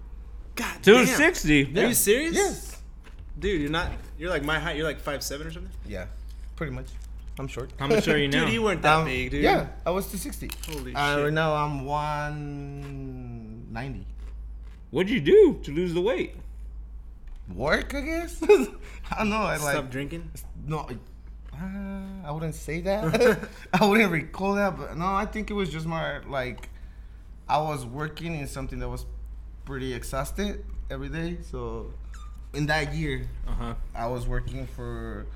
God 0.55 0.83
Two 0.83 1.05
damn. 1.05 1.07
sixty. 1.07 1.63
Are 1.81 1.87
you 1.89 1.95
serious? 1.95 2.35
Yes. 2.35 2.83
Dude, 3.39 3.63
you're 3.63 3.71
not. 3.71 3.91
You're 4.19 4.29
like 4.29 4.45
my 4.45 4.59
height. 4.59 4.77
You're 4.77 4.85
like 4.87 5.01
five 5.01 5.23
seven 5.23 5.47
or 5.47 5.51
something. 5.51 5.73
Yeah. 5.87 6.07
Pretty 6.63 6.77
much. 6.77 6.91
I'm 7.41 7.49
short. 7.49 7.73
How 7.77 7.89
much 7.89 8.07
are 8.07 8.17
you 8.17 8.29
now? 8.35 8.45
Dude, 8.45 8.55
you 8.55 8.63
weren't 8.63 8.83
that 8.83 8.99
Um, 8.99 9.05
big, 9.07 9.33
dude. 9.33 9.43
Yeah, 9.43 9.67
I 9.85 9.91
was 9.91 10.05
260. 10.07 10.49
Holy 10.71 10.95
uh, 10.95 11.17
shit. 11.17 11.25
Right 11.25 11.33
now 11.33 11.55
I'm 11.57 11.85
190. 11.85 14.07
What'd 14.93 15.11
you 15.11 15.21
do 15.21 15.59
to 15.65 15.73
lose 15.73 15.93
the 15.93 16.01
weight? 16.01 16.37
Work, 17.53 17.97
I 17.97 18.01
guess. 18.03 18.41
I 18.45 18.47
don't 19.19 19.31
know. 19.31 19.39
I 19.39 19.57
Stop 19.57 19.75
like 19.75 19.91
drinking. 19.91 20.31
no. 20.65 20.87
I, 20.89 20.93
uh, 21.57 22.29
I 22.29 22.31
wouldn't 22.31 22.55
say 22.55 22.81
that. 22.83 23.41
I 23.75 23.87
wouldn't 23.89 24.13
recall 24.13 24.55
that, 24.55 24.77
but 24.79 24.97
no, 24.97 25.07
I 25.07 25.27
think 25.27 25.51
it 25.51 25.55
was 25.55 25.69
just 25.69 25.85
my 25.87 26.21
like 26.21 26.69
I 27.49 27.59
was 27.59 27.85
working 27.85 28.37
in 28.39 28.47
something 28.47 28.79
that 28.79 28.89
was 28.89 29.05
pretty 29.65 29.93
exhausted 29.95 30.65
every 30.93 31.09
day. 31.09 31.39
So 31.43 31.93
in 32.55 32.67
that 32.67 32.95
year, 32.95 33.29
Uh 33.49 33.53
huh. 33.53 33.75
I 33.97 34.07
was 34.07 34.29
working 34.29 34.69
for 34.69 35.27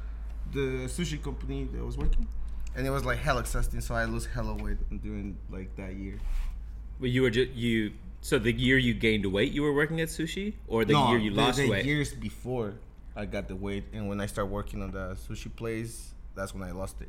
the 0.53 0.87
sushi 0.89 1.23
company 1.23 1.65
that 1.73 1.79
I 1.79 1.83
was 1.83 1.97
working, 1.97 2.27
and 2.75 2.87
it 2.87 2.91
was 2.91 3.05
like 3.05 3.19
hell 3.19 3.39
exhausting. 3.39 3.81
So 3.81 3.95
I 3.95 4.05
lose 4.05 4.27
hella 4.27 4.55
weight 4.55 4.79
during 5.03 5.37
like 5.51 5.75
that 5.77 5.95
year. 5.95 6.19
But 7.01 7.11
you 7.11 7.23
were 7.23 7.31
just 7.31 7.53
you. 7.53 7.93
So 8.21 8.39
the 8.39 8.53
year 8.53 8.79
you 8.79 8.95
gained 8.95 9.27
weight, 9.27 9.53
you 9.53 9.63
were 9.63 9.73
working 9.75 10.01
at 10.01 10.09
sushi, 10.09 10.55
or 10.67 10.85
the 10.85 10.95
year 10.99 11.19
you 11.19 11.31
the- 11.31 11.37
lost 11.37 11.59
the 11.59 11.69
weight? 11.71 11.85
years 11.85 12.13
before 12.13 12.75
I 13.15 13.25
got 13.27 13.49
the 13.49 13.57
weight, 13.57 13.85
and 13.93 14.09
when 14.09 14.21
I 14.21 14.27
started 14.27 14.51
working 14.51 14.83
on 14.83 14.91
the 14.91 15.17
sushi 15.29 15.55
place, 15.55 16.13
that's 16.35 16.53
when 16.55 16.63
I 16.63 16.73
lost 16.73 17.01
it. 17.01 17.09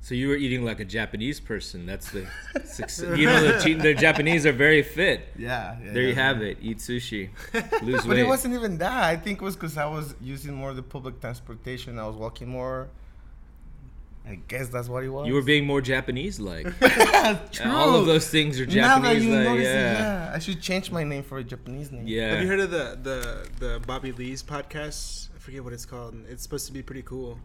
So 0.00 0.14
you 0.14 0.28
were 0.28 0.36
eating 0.36 0.64
like 0.64 0.80
a 0.80 0.84
Japanese 0.84 1.38
person. 1.40 1.84
That's 1.84 2.10
the 2.12 2.26
success. 2.64 3.18
You 3.18 3.26
know, 3.26 3.58
the, 3.58 3.74
the 3.74 3.94
Japanese 3.94 4.46
are 4.46 4.52
very 4.52 4.82
fit. 4.82 5.28
Yeah, 5.36 5.76
yeah 5.84 5.92
There 5.92 6.02
you 6.02 6.08
yeah. 6.10 6.14
have 6.14 6.40
it. 6.42 6.58
Eat 6.62 6.78
sushi, 6.78 7.30
lose 7.82 8.02
But 8.02 8.10
weight. 8.10 8.20
it 8.20 8.26
wasn't 8.26 8.54
even 8.54 8.78
that. 8.78 9.02
I 9.04 9.16
think 9.16 9.42
it 9.42 9.44
was 9.44 9.54
because 9.56 9.76
I 9.76 9.86
was 9.86 10.14
using 10.22 10.54
more 10.54 10.70
of 10.70 10.76
the 10.76 10.82
public 10.82 11.20
transportation. 11.20 11.98
I 11.98 12.06
was 12.06 12.16
walking 12.16 12.48
more. 12.48 12.88
I 14.26 14.38
guess 14.46 14.68
that's 14.68 14.88
what 14.88 15.04
it 15.04 15.08
was. 15.08 15.26
You 15.26 15.32
were 15.34 15.42
being 15.42 15.64
more 15.66 15.80
Japanese-like. 15.80 16.66
True. 17.50 17.70
All 17.70 17.94
of 17.96 18.04
those 18.04 18.28
things 18.28 18.60
are 18.60 18.66
Now 18.66 18.98
that 18.98 19.02
Japanese. 19.14 19.24
you 19.24 19.34
like, 19.34 19.44
notice 19.44 19.66
it, 19.66 19.70
yeah. 19.74 19.98
yeah. 20.26 20.32
I 20.34 20.38
should 20.38 20.60
change 20.60 20.90
my 20.92 21.02
name 21.02 21.22
for 21.22 21.38
a 21.38 21.44
Japanese 21.44 21.90
name. 21.90 22.06
Yeah. 22.06 22.32
Have 22.34 22.42
you 22.42 22.48
heard 22.48 22.60
of 22.60 22.70
the 22.70 22.98
the 23.02 23.48
the 23.58 23.80
Bobby 23.86 24.12
Lee's 24.12 24.42
podcast? 24.42 25.28
I 25.34 25.38
forget 25.38 25.64
what 25.64 25.72
it's 25.72 25.86
called. 25.86 26.14
It's 26.28 26.42
supposed 26.42 26.66
to 26.66 26.72
be 26.72 26.82
pretty 26.82 27.02
cool. 27.02 27.38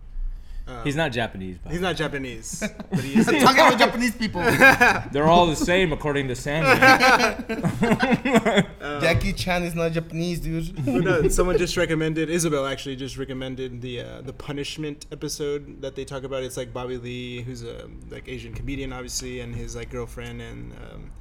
Um, 0.66 0.82
He's 0.84 0.96
not 0.96 1.12
Japanese. 1.12 1.58
But 1.62 1.74
He's 1.74 1.82
not 1.82 1.98
Japanese, 1.98 2.64
but 2.90 3.00
he 3.02 3.20
is. 3.20 3.26
Talking 3.26 3.42
about 3.42 3.78
Japanese 3.78 4.16
people. 4.16 4.42
They're 5.12 5.28
all 5.28 5.46
the 5.46 5.58
same 5.58 5.92
according 5.92 6.30
to 6.30 6.36
Sandman. 6.36 6.80
Jackie 9.02 9.34
Chan 9.34 9.64
is 9.64 9.76
not 9.76 9.92
Japanese, 9.92 10.40
dude. 10.40 10.88
No, 10.88 11.28
someone 11.28 11.58
just 11.58 11.76
recommended 11.76 12.30
Isabel 12.30 12.66
actually 12.66 12.96
just 12.96 13.18
recommended 13.18 13.82
the 13.82 14.02
uh, 14.02 14.22
the 14.22 14.34
punishment 14.34 15.06
episode 15.12 15.82
that 15.82 15.96
they 15.96 16.06
talk 16.06 16.24
about. 16.24 16.44
It's 16.44 16.56
like 16.56 16.72
Bobby 16.72 16.98
Lee, 16.98 17.42
who's 17.42 17.64
a 17.64 17.90
like 18.10 18.30
Asian 18.30 18.54
comedian, 18.54 18.94
obviously, 18.94 19.42
and 19.42 19.54
his 19.54 19.76
like 19.76 19.90
girlfriend, 19.90 20.42
and 20.42 20.72
um, 20.74 21.12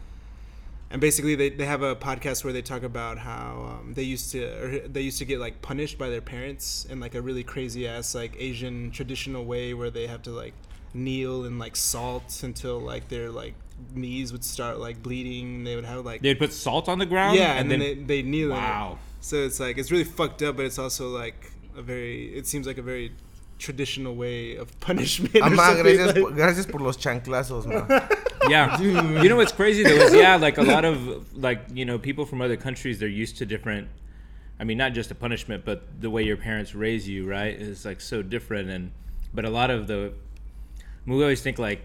and 0.92 1.00
basically 1.00 1.34
they, 1.34 1.48
they 1.48 1.64
have 1.64 1.82
a 1.82 1.96
podcast 1.96 2.44
where 2.44 2.52
they 2.52 2.62
talk 2.62 2.82
about 2.82 3.18
how 3.18 3.78
um, 3.80 3.94
they 3.94 4.02
used 4.02 4.30
to 4.32 4.44
or 4.44 4.88
they 4.88 5.00
used 5.00 5.18
to 5.18 5.24
get 5.24 5.40
like 5.40 5.60
punished 5.62 5.98
by 5.98 6.08
their 6.10 6.20
parents 6.20 6.84
in 6.88 7.00
like 7.00 7.14
a 7.14 7.20
really 7.22 7.42
crazy 7.42 7.88
ass 7.88 8.14
like 8.14 8.36
Asian 8.38 8.90
traditional 8.90 9.44
way 9.44 9.74
where 9.74 9.90
they 9.90 10.06
have 10.06 10.22
to 10.22 10.30
like 10.30 10.54
kneel 10.94 11.44
and 11.44 11.58
like 11.58 11.76
salt 11.76 12.42
until 12.42 12.78
like 12.78 13.08
their 13.08 13.30
like 13.30 13.54
knees 13.94 14.32
would 14.32 14.44
start 14.44 14.78
like 14.78 15.02
bleeding. 15.02 15.64
They 15.64 15.74
would 15.74 15.84
have 15.84 16.04
like 16.04 16.20
They'd 16.20 16.38
put 16.38 16.52
salt 16.52 16.88
on 16.88 16.98
the 16.98 17.06
ground. 17.06 17.36
yeah, 17.36 17.54
and, 17.54 17.70
then, 17.70 17.80
they, 17.80 17.94
they 17.94 18.22
kneel. 18.22 18.50
in 18.50 18.56
it. 18.56 18.60
wow. 18.60 18.98
So 19.20 19.36
it's 19.36 19.60
like 19.60 19.78
it's 19.78 19.90
really 19.90 20.04
fucked 20.04 20.42
up, 20.42 20.56
but 20.56 20.66
it's 20.66 20.78
also 20.78 21.08
like 21.08 21.52
a 21.76 21.82
very. 21.82 22.34
It 22.36 22.46
seems 22.46 22.66
like 22.66 22.78
a 22.78 22.82
very 22.82 23.12
traditional 23.62 24.14
way 24.14 24.56
of 24.56 24.68
punishment. 24.88 25.34
or 25.36 25.40
Amá, 25.42 25.66
something, 25.66 25.82
gracias, 25.84 26.06
like- 26.14 26.22
por, 26.22 26.32
gracias 26.32 26.66
por 26.66 26.80
los 26.80 26.96
chanclazos, 26.96 27.66
man. 27.66 27.86
Yeah. 28.50 28.80
You 28.80 29.28
know 29.28 29.36
what's 29.36 29.52
crazy 29.52 29.84
though 29.84 29.90
is 30.06 30.12
yeah, 30.14 30.34
like 30.34 30.58
a 30.58 30.62
lot 30.64 30.84
of 30.84 31.32
like 31.38 31.60
you 31.72 31.84
know 31.84 31.96
people 31.96 32.26
from 32.26 32.42
other 32.42 32.56
countries 32.56 32.98
they're 32.98 33.08
used 33.24 33.38
to 33.38 33.46
different. 33.46 33.86
I 34.58 34.64
mean, 34.64 34.78
not 34.78 34.94
just 34.94 35.12
a 35.12 35.14
punishment, 35.14 35.64
but 35.64 35.78
the 36.00 36.10
way 36.10 36.24
your 36.24 36.36
parents 36.36 36.74
raise 36.74 37.08
you, 37.08 37.24
right, 37.24 37.54
is 37.54 37.84
like 37.84 38.00
so 38.00 38.20
different. 38.20 38.68
And 38.68 38.90
but 39.32 39.44
a 39.44 39.48
lot 39.50 39.70
of 39.70 39.86
the 39.86 40.12
we 41.06 41.14
always 41.22 41.40
think 41.40 41.60
like 41.60 41.82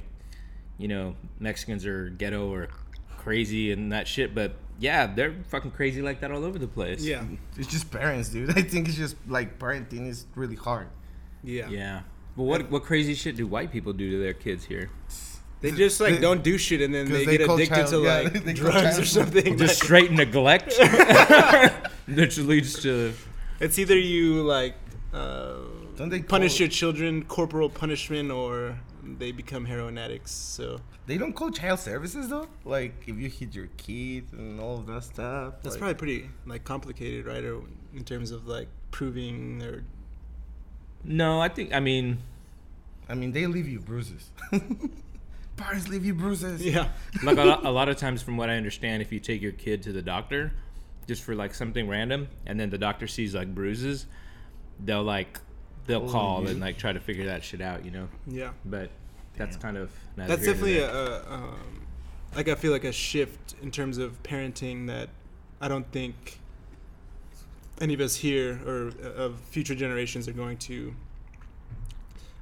you 0.80 0.88
know 0.88 1.16
Mexicans 1.40 1.86
are 1.86 2.10
ghetto 2.10 2.52
or 2.52 2.70
crazy 3.18 3.72
and 3.72 3.92
that 3.92 4.08
shit, 4.08 4.34
but 4.34 4.56
yeah, 4.80 5.06
they're 5.06 5.36
fucking 5.50 5.72
crazy 5.72 6.02
like 6.02 6.22
that 6.22 6.32
all 6.32 6.44
over 6.44 6.58
the 6.58 6.68
place. 6.68 7.04
yeah, 7.06 7.24
It's 7.56 7.68
just 7.68 7.92
parents, 7.92 8.30
dude. 8.30 8.50
I 8.58 8.64
think 8.64 8.88
it's 8.88 8.98
just 8.98 9.16
like 9.28 9.60
parenting 9.60 10.08
is 10.08 10.26
really 10.36 10.56
hard. 10.56 10.88
Yeah, 11.48 11.70
Yeah. 11.70 12.02
But 12.36 12.44
what 12.44 12.70
what 12.70 12.84
crazy 12.84 13.16
shit 13.16 13.36
do 13.36 13.48
white 13.48 13.72
people 13.72 13.94
do 13.94 14.12
to 14.12 14.18
their 14.20 14.34
kids 14.46 14.64
here? 14.66 14.92
They 15.62 15.72
just 15.72 16.00
like 16.00 16.22
don't 16.22 16.44
do 16.44 16.56
shit, 16.60 16.82
and 16.86 16.94
then 16.94 17.06
they, 17.10 17.26
they 17.26 17.38
get 17.38 17.50
addicted 17.50 17.76
child- 17.76 17.90
to 17.90 18.00
yeah, 18.04 18.14
like 18.22 18.44
they 18.48 18.54
drugs 18.54 19.00
or 19.00 19.06
something. 19.18 19.58
Just 19.58 19.82
Like, 19.82 19.84
straight 19.88 20.12
neglect. 20.12 20.74
Which 22.08 22.38
leads 22.38 22.80
to 22.84 23.14
it's 23.60 23.80
either 23.80 23.98
you 23.98 24.44
like 24.44 24.76
uh, 25.14 25.56
Don't 25.98 26.10
they 26.10 26.22
punish 26.22 26.54
call- 26.54 26.60
your 26.60 26.70
children, 26.70 27.24
corporal 27.26 27.70
punishment, 27.70 28.30
or 28.32 28.78
they 29.04 29.32
become 29.32 29.66
heroin 29.66 29.98
addicts. 29.98 30.32
So 30.32 30.80
They 31.08 31.18
don't 31.18 31.34
call 31.34 31.50
child 31.50 31.80
services 31.80 32.30
though. 32.30 32.48
Like 32.66 32.94
if 33.08 33.16
you 33.18 33.30
hit 33.30 33.56
your 33.56 33.70
kid 33.78 34.26
and 34.34 34.60
all 34.60 34.78
of 34.78 34.86
that 34.88 35.04
stuff. 35.06 35.56
that's 35.64 35.76
like, 35.76 35.80
probably 35.80 35.96
pretty 35.96 36.30
like 36.46 36.64
complicated, 36.66 37.26
right? 37.26 37.44
Or 37.44 37.62
in 37.96 38.04
terms 38.04 38.30
of 38.32 38.48
like 38.48 38.68
proving 38.92 39.64
or 39.64 39.84
no. 41.04 41.40
I 41.42 41.50
think 41.50 41.74
I 41.74 41.80
mean 41.80 42.20
I 43.10 43.16
mean, 43.16 43.32
they 43.32 43.48
leave 43.48 43.68
you 43.70 43.80
bruises. 43.80 44.30
Parents 45.56 45.88
leave 45.88 46.06
you 46.06 46.14
bruises. 46.14 46.62
yeah, 46.64 46.90
like 47.24 47.38
a 47.38 47.44
lot, 47.44 47.66
a 47.66 47.70
lot 47.72 47.90
of 47.90 47.98
times 47.98 48.22
from 48.22 48.38
what 48.38 48.48
i 48.50 48.56
understand 48.58 49.02
if 49.02 49.12
you 49.12 49.20
take 49.20 49.42
your 49.42 49.54
kid 49.54 49.82
to 49.84 49.92
the 49.92 50.02
doctor 50.04 50.52
just 51.08 51.24
for 51.24 51.34
like 51.34 51.54
something 51.56 51.88
random 51.88 52.28
and 52.46 52.60
then 52.60 52.70
the 52.70 52.78
doctor 52.78 53.08
sees 53.08 53.34
like 53.34 53.56
bruises 53.56 54.06
they'll 54.86 55.02
like 55.04 55.40
they'll 55.88 56.08
Oh, 56.08 56.12
call 56.12 56.44
yeah. 56.44 56.52
and 56.52 56.60
like 56.60 56.78
try 56.78 56.92
to 56.94 57.00
figure 57.00 57.26
that 57.26 57.44
shit 57.44 57.62
out 57.62 57.84
you 57.86 57.90
know 57.92 58.08
yeah. 58.28 58.52
but 58.66 58.92
that's 59.36 59.56
Damn. 59.56 59.62
kind 59.64 59.78
of 59.78 59.92
neither 60.16 60.36
that's 60.36 60.46
definitely 60.46 60.78
a, 60.80 60.92
a 60.92 61.34
um, 61.34 61.88
like 62.36 62.48
I 62.50 62.56
feel 62.56 62.72
like 62.72 62.84
a 62.84 62.92
shift 62.92 63.56
in 63.64 63.72
terms 63.72 63.98
of 63.98 64.22
parenting 64.22 64.86
that 64.88 65.10
I 65.60 65.68
don't 65.70 65.90
think 65.92 66.40
any 67.82 67.94
of 67.94 68.00
us 68.00 68.16
here 68.16 68.60
or 68.66 68.92
uh, 69.04 69.24
of 69.26 69.40
future 69.40 69.76
generations 69.76 70.28
are 70.28 70.34
going 70.34 70.58
to 70.58 70.94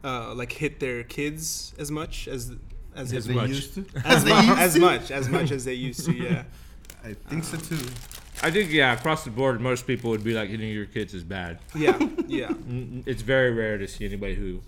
uh, 0.04 0.34
like 0.34 0.52
hit 0.52 0.80
their 0.80 1.04
kids 1.04 1.74
as 1.78 1.92
much 1.92 2.28
as 2.28 2.52
as 2.96 3.12
As 3.12 3.26
They 3.28 3.34
much. 3.34 3.50
used 3.50 3.74
to. 3.76 3.86
as, 4.06 4.24
They 4.24 4.32
mu- 4.34 4.42
used 4.48 4.60
as 4.60 4.74
to. 4.76 4.80
much 4.80 5.12
as 5.12 5.30
much 5.30 5.52
as 5.52 5.66
they 5.66 5.74
used 5.74 6.06
to 6.06 6.14
yeah 6.14 6.44
I 7.04 7.14
think 7.30 7.44
so 7.44 7.58
too. 7.58 7.78
i 8.42 8.50
think 8.50 8.72
yeah 8.72 8.94
across 8.94 9.24
the 9.24 9.30
board 9.30 9.62
most 9.62 9.86
people 9.86 10.10
would 10.10 10.24
be 10.24 10.34
like 10.34 10.50
hitting 10.50 10.70
your 10.72 10.86
kids 10.88 11.14
is 11.14 11.24
bad 11.24 11.60
yeah 11.76 11.98
yeah 12.28 12.52
it's 13.06 13.22
very 13.22 13.52
rare 13.52 13.78
to 13.78 13.88
see 13.88 14.06
anybody 14.06 14.34
who 14.36 14.60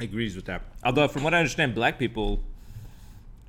agrees 0.00 0.34
with 0.34 0.46
that 0.46 0.62
although 0.84 1.06
from 1.06 1.22
what 1.22 1.34
i 1.34 1.38
understand 1.38 1.72
black 1.74 1.98
people 2.00 2.40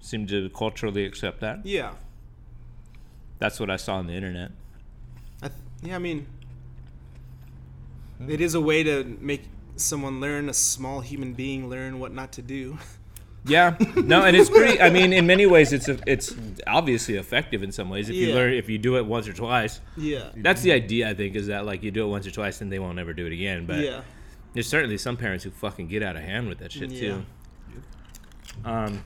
seem 0.01 0.27
to 0.27 0.50
culturally 0.51 1.05
accept 1.05 1.39
that 1.41 1.65
yeah 1.65 1.93
that's 3.39 3.59
what 3.59 3.69
i 3.71 3.75
saw 3.77 3.95
on 3.95 4.05
the 4.07 4.13
internet 4.13 4.51
I 4.51 4.51
th- 4.51 4.57
yeah 5.83 5.95
I 5.95 6.00
mean 6.00 6.27
it 8.27 8.41
is 8.41 8.53
a 8.55 8.62
way 8.62 8.83
to 8.83 9.03
make 9.21 9.43
someone 9.75 10.19
learn 10.19 10.50
a 10.50 10.53
small 10.53 11.00
human 11.01 11.33
being 11.33 11.69
learn 11.69 12.00
what 12.00 12.13
not 12.13 12.31
to 12.33 12.41
do 12.41 12.77
Yeah, 13.45 13.77
no, 13.95 14.25
and 14.25 14.36
it's 14.36 14.50
pretty. 14.50 14.81
I 14.81 14.89
mean, 14.89 15.13
in 15.13 15.25
many 15.25 15.45
ways, 15.45 15.71
it's 15.71 15.88
it's 16.05 16.36
obviously 16.67 17.15
effective 17.15 17.63
in 17.63 17.71
some 17.71 17.89
ways. 17.89 18.09
If 18.09 18.15
you 18.17 18.27
Yeah. 18.27 18.36
learn, 18.36 18.53
if 18.53 18.67
you 18.67 18.77
do 18.77 18.98
it 18.98 19.05
once 19.05 19.29
or 19.29 19.33
twice, 19.33 19.79
yeah 19.95 20.29
that's 20.36 20.62
the 20.62 20.74
idea. 20.74 21.09
I 21.09 21.13
think 21.13 21.38
is 21.38 21.48
that 21.48 21.65
like 21.65 21.81
you 21.81 21.89
do 21.89 22.03
it 22.03 22.09
once 22.09 22.27
or 22.27 22.31
twice, 22.31 22.59
and 22.59 22.69
they 22.69 22.79
won't 22.79 23.00
ever 23.00 23.13
do 23.13 23.25
it 23.25 23.31
again. 23.31 23.65
But 23.65 23.79
yeah 23.79 24.01
there's 24.53 24.67
certainly 24.67 24.98
some 24.98 25.15
parents 25.15 25.45
who 25.45 25.51
fucking 25.51 25.88
get 25.88 26.03
out 26.03 26.17
of 26.17 26.21
hand 26.21 26.50
with 26.50 26.59
that 26.59 26.74
shit 26.74 26.89
too. 26.89 27.24
Um, 28.65 29.03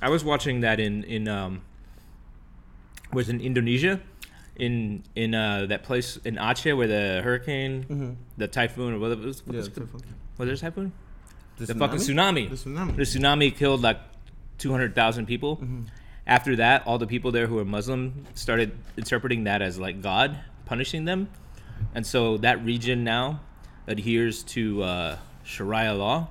I 0.00 0.08
was 0.10 0.22
watching 0.22 0.60
that 0.60 0.78
in 0.78 1.02
in 1.02 1.26
um, 1.26 1.62
was 3.12 3.28
in 3.28 3.40
Indonesia, 3.40 4.00
in 4.58 5.02
in 5.14 5.34
uh 5.34 5.66
that 5.66 5.82
place 5.84 6.16
in 6.24 6.36
Aceh 6.36 6.76
where 6.76 6.86
the 6.88 7.20
hurricane, 7.22 7.84
Mm-hmm. 7.88 8.10
the 8.36 8.48
typhoon 8.48 8.94
or 8.94 8.98
whatever 8.98 9.22
it 9.22 9.26
was, 9.26 9.46
what 9.46 9.54
Yeah, 9.54 9.60
was, 9.60 9.68
typhoon. 9.68 10.02
was 10.38 10.46
there 10.46 10.54
a 10.54 10.56
typhoon? 10.58 10.92
The, 11.58 11.66
The 11.66 11.74
fucking 11.74 11.98
tsunami. 11.98 12.48
The 12.50 12.56
tsunami. 12.56 12.96
The 12.96 13.02
tsunami 13.02 13.56
killed 13.56 13.82
like 13.82 13.98
200,000 14.58 15.26
people. 15.26 15.56
Mm-hmm. 15.56 15.82
After 16.26 16.56
that, 16.56 16.86
all 16.86 16.98
the 16.98 17.06
people 17.06 17.32
there 17.32 17.46
who 17.46 17.54
were 17.56 17.64
Muslim 17.64 18.26
started 18.34 18.72
interpreting 18.96 19.44
that 19.44 19.62
as 19.62 19.78
like 19.78 20.02
God 20.02 20.38
punishing 20.66 21.04
them. 21.04 21.28
And 21.94 22.04
so 22.06 22.36
that 22.38 22.64
region 22.64 23.02
now 23.04 23.40
adheres 23.86 24.42
to 24.54 24.82
uh, 24.82 25.16
Sharia 25.44 25.94
law. 25.94 26.28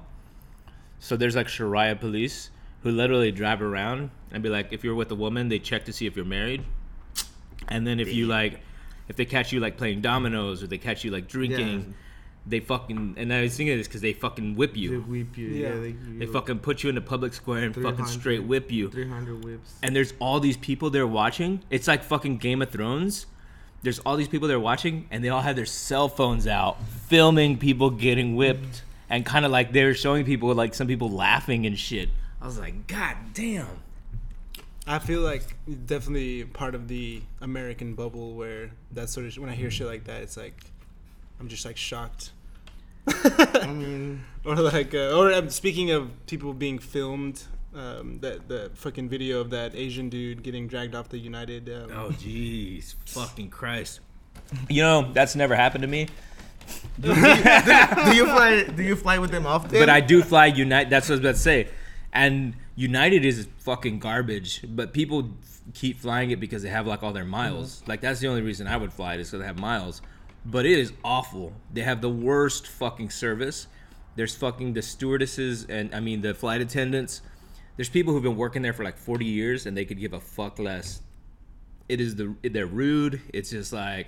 So 0.99 1.15
there's 1.17 1.35
like 1.35 1.47
Sharia 1.47 1.95
police 1.95 2.51
who 2.83 2.91
literally 2.91 3.31
drive 3.31 3.61
around 3.61 4.11
and 4.31 4.43
be 4.43 4.49
like, 4.49 4.71
if 4.71 4.83
you're 4.83 4.95
with 4.95 5.09
a 5.11 5.15
woman, 5.15 5.49
they 5.49 5.57
check 5.59 5.85
to 5.85 5.93
see 5.93 6.05
if 6.05 6.15
you're 6.15 6.25
married. 6.25 6.63
And 7.67 7.85
then 7.85 7.99
if 7.99 8.13
you 8.13 8.27
like, 8.27 8.59
if 9.07 9.15
they 9.15 9.25
catch 9.25 9.51
you 9.51 9.59
like 9.59 9.77
playing 9.77 10.01
dominoes 10.01 10.63
or 10.63 10.67
they 10.67 10.77
catch 10.77 11.03
you 11.03 11.11
like 11.11 11.27
drinking, 11.27 11.79
Yeah. 11.79 11.93
they 12.45 12.59
fucking, 12.59 13.15
and 13.17 13.33
I 13.33 13.41
was 13.43 13.55
thinking 13.57 13.77
this 13.77 13.87
because 13.87 14.01
they 14.01 14.13
fucking 14.13 14.55
whip 14.55 14.75
you. 14.77 14.89
They 14.89 14.95
you. 14.95 15.01
whip 15.01 15.37
you. 15.37 15.47
Yeah. 15.47 15.69
Yeah. 15.75 15.79
they, 15.79 15.91
They 15.91 16.25
fucking 16.25 16.59
put 16.59 16.83
you 16.83 16.89
in 16.89 16.97
a 16.97 17.01
public 17.01 17.33
square 17.33 17.63
and 17.63 17.73
fucking 17.75 18.05
300. 18.05 18.07
straight 18.19 18.43
whip 18.43 18.71
you. 18.71 18.89
300 18.89 19.43
whips. 19.43 19.75
And 19.83 19.95
there's 19.95 20.13
all 20.19 20.39
these 20.39 20.57
people 20.57 20.89
there 20.89 21.07
watching. 21.07 21.61
It's 21.69 21.87
like 21.87 22.03
fucking 22.03 22.37
Game 22.37 22.61
of 22.61 22.69
Thrones. 22.69 23.25
There's 23.83 23.99
all 23.99 24.15
these 24.17 24.27
people 24.27 24.47
there 24.47 24.59
watching, 24.59 25.07
and 25.11 25.23
they 25.23 25.29
all 25.29 25.41
have 25.41 25.55
their 25.55 25.65
cell 25.65 26.09
phones 26.09 26.47
out, 26.47 26.81
filming 27.07 27.57
people 27.57 27.89
getting 27.91 28.35
whipped 28.35 28.81
and 29.09 29.25
kind 29.25 29.45
of 29.45 29.51
like 29.51 29.71
they 29.71 29.85
were 29.85 29.93
showing 29.93 30.25
people 30.25 30.53
like 30.55 30.73
some 30.73 30.87
people 30.87 31.09
laughing 31.09 31.65
and 31.65 31.77
shit. 31.77 32.09
I 32.41 32.45
was 32.47 32.57
like, 32.59 32.87
God 32.87 33.15
damn. 33.33 33.67
I 34.87 34.99
feel 34.99 35.21
like 35.21 35.43
definitely 35.85 36.45
part 36.45 36.73
of 36.73 36.87
the 36.87 37.21
American 37.41 37.93
bubble 37.93 38.35
where 38.35 38.71
that 38.91 39.09
sort 39.09 39.25
of 39.25 39.33
sh- 39.33 39.37
when 39.37 39.49
I 39.49 39.55
hear 39.55 39.69
shit 39.69 39.85
like 39.85 40.05
that, 40.05 40.21
it's 40.21 40.37
like 40.37 40.63
I'm 41.39 41.49
just 41.49 41.65
like 41.65 41.77
shocked. 41.77 42.31
I 43.07 43.67
mean, 43.67 44.23
or 44.45 44.55
like, 44.55 44.93
uh, 44.93 45.17
or 45.17 45.31
um, 45.33 45.49
speaking 45.49 45.91
of 45.91 46.11
people 46.25 46.53
being 46.53 46.79
filmed, 46.79 47.43
um, 47.75 48.19
that 48.21 48.47
the 48.47 48.71
fucking 48.75 49.09
video 49.09 49.39
of 49.41 49.49
that 49.51 49.75
Asian 49.75 50.09
dude 50.09 50.41
getting 50.41 50.67
dragged 50.67 50.95
off 50.95 51.09
the 51.09 51.17
United. 51.17 51.69
Um, 51.69 51.91
Oh 51.91 52.09
jeez, 52.09 52.95
fucking 53.05 53.49
Christ. 53.49 53.99
You 54.69 54.81
know 54.83 55.11
that's 55.11 55.35
never 55.35 55.55
happened 55.55 55.81
to 55.81 55.87
me. 55.87 56.07
do 56.99 57.09
you 57.09 58.25
fly? 58.25 58.63
Do 58.63 58.83
you 58.83 58.95
fly 58.95 59.19
with 59.19 59.31
them 59.31 59.45
often? 59.45 59.79
But 59.79 59.89
I 59.89 60.01
do 60.01 60.21
fly 60.21 60.47
United. 60.47 60.89
That's 60.89 61.07
what 61.07 61.13
I 61.13 61.15
was 61.15 61.19
about 61.19 61.35
to 61.35 61.41
say. 61.41 61.69
And 62.11 62.55
United 62.77 63.25
is 63.25 63.47
fucking 63.57 63.99
garbage. 63.99 64.63
But 64.69 64.93
people 64.93 65.31
keep 65.73 65.99
flying 65.99 66.31
it 66.31 66.39
because 66.39 66.63
they 66.63 66.69
have 66.69 66.87
like 66.87 67.03
all 67.03 67.11
their 67.11 67.23
mm-hmm. 67.23 67.31
miles. 67.31 67.83
Like 67.87 67.99
that's 67.99 68.21
the 68.21 68.27
only 68.27 68.41
reason 68.41 68.67
I 68.67 68.77
would 68.77 68.93
fly 68.93 69.15
it 69.15 69.19
is 69.19 69.27
because 69.29 69.41
they 69.41 69.47
have 69.47 69.59
miles. 69.59 70.01
But 70.45 70.65
it 70.65 70.79
is 70.79 70.93
awful. 71.03 71.53
They 71.73 71.81
have 71.81 71.99
the 71.99 72.09
worst 72.09 72.67
fucking 72.67 73.09
service. 73.09 73.67
There's 74.15 74.35
fucking 74.35 74.73
the 74.73 74.81
stewardesses 74.81 75.65
and 75.65 75.93
I 75.93 75.99
mean 75.99 76.21
the 76.21 76.33
flight 76.33 76.61
attendants. 76.61 77.21
There's 77.75 77.89
people 77.89 78.13
who've 78.13 78.23
been 78.23 78.37
working 78.37 78.61
there 78.61 78.73
for 78.73 78.83
like 78.83 78.97
40 78.97 79.25
years 79.25 79.65
and 79.65 79.75
they 79.75 79.83
could 79.83 79.99
give 79.99 80.13
a 80.13 80.19
fuck 80.19 80.57
less. 80.59 81.01
It 81.89 81.99
is 81.99 82.15
the 82.15 82.35
they're 82.43 82.65
rude. 82.67 83.21
It's 83.33 83.49
just 83.49 83.73
like 83.73 84.07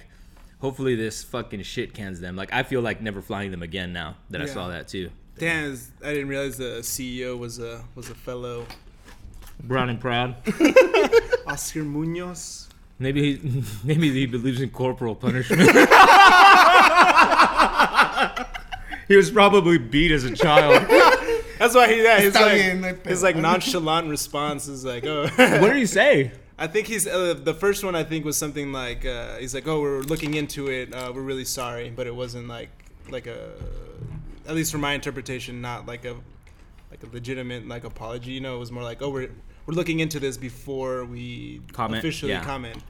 hopefully 0.60 0.96
this 0.96 1.24
fucking 1.24 1.64
shit 1.64 1.94
cans 1.96 2.20
them. 2.20 2.36
Like 2.36 2.54
I 2.54 2.64
feel 2.64 2.82
like 2.82 3.02
never 3.02 3.22
flying 3.22 3.50
them 3.50 3.64
again 3.64 3.94
now 3.94 4.16
that 4.30 4.42
I 4.42 4.46
saw 4.46 4.70
that 4.70 4.88
too. 4.88 5.10
Damn, 5.40 5.78
I 6.04 6.14
didn't 6.14 6.28
realize 6.28 6.58
the 6.58 6.80
CEO 6.82 7.38
was 7.40 7.60
a 7.60 7.82
was 7.96 8.10
a 8.10 8.16
fellow 8.16 8.66
Brown 9.64 9.90
and 9.90 10.00
proud. 10.00 10.36
Oscar 11.48 11.84
Munoz. 11.84 12.70
Maybe 12.98 13.36
he, 13.36 13.64
maybe 13.84 14.12
he 14.12 14.26
believes 14.26 14.62
in 14.62 14.70
corporal 14.70 15.16
punishment. 15.16 15.62
he 19.08 19.16
was 19.16 19.32
probably 19.32 19.78
beat 19.78 20.12
as 20.12 20.24
a 20.26 20.36
child. 20.36 20.86
That's 21.58 21.76
why 21.76 21.94
he 21.94 22.04
yeah, 22.04 22.20
his 22.20 22.34
Está 22.34 22.54
bien, 22.54 22.82
no 22.82 22.88
hay 22.88 22.94
like, 22.94 23.06
his 23.06 23.24
like 23.24 23.36
nonchalant 23.36 24.10
response 24.10 24.68
is 24.68 24.86
like, 24.86 25.06
oh. 25.06 25.24
What 25.24 25.68
did 25.68 25.78
he 25.78 25.86
say? 25.86 26.32
I 26.58 26.68
think 26.68 26.88
he's 26.88 27.08
uh, 27.08 27.36
the 27.36 27.54
first 27.54 27.84
one. 27.86 27.96
I 27.96 28.04
think 28.04 28.26
was 28.26 28.38
something 28.38 28.74
like 28.74 29.06
uh, 29.06 29.38
he's 29.38 29.54
like, 29.54 29.66
"Oh, 29.66 29.80
we're 29.80 30.02
looking 30.02 30.34
into 30.34 30.68
it. 30.68 30.94
Uh, 30.94 31.14
we're 31.16 31.22
really 31.22 31.46
sorry," 31.46 31.90
but 31.90 32.06
it 32.06 32.14
wasn't 32.14 32.50
like 32.50 32.68
like 33.10 33.28
a 33.28 33.52
at 34.50 34.56
least 34.56 34.72
from 34.72 34.82
my 34.82 34.94
interpretation, 34.94 35.62
not 35.62 35.86
like 35.86 36.04
a 36.06 36.16
like 36.92 37.04
a 37.04 37.08
legitimate 37.14 37.68
like 37.68 37.84
apology. 37.84 38.32
You 38.32 38.42
know, 38.42 38.56
it 38.56 38.60
was 38.60 38.72
more 38.72 38.84
like, 38.84 39.02
"Oh, 39.02 39.10
we're 39.10 39.30
we're 39.66 39.76
looking 39.76 40.00
into 40.00 40.20
this 40.20 40.38
before 40.38 41.06
we 41.06 41.62
Comment, 41.72 42.00
officially 42.00 42.32
yeah. 42.32 42.44
comment." 42.44 42.82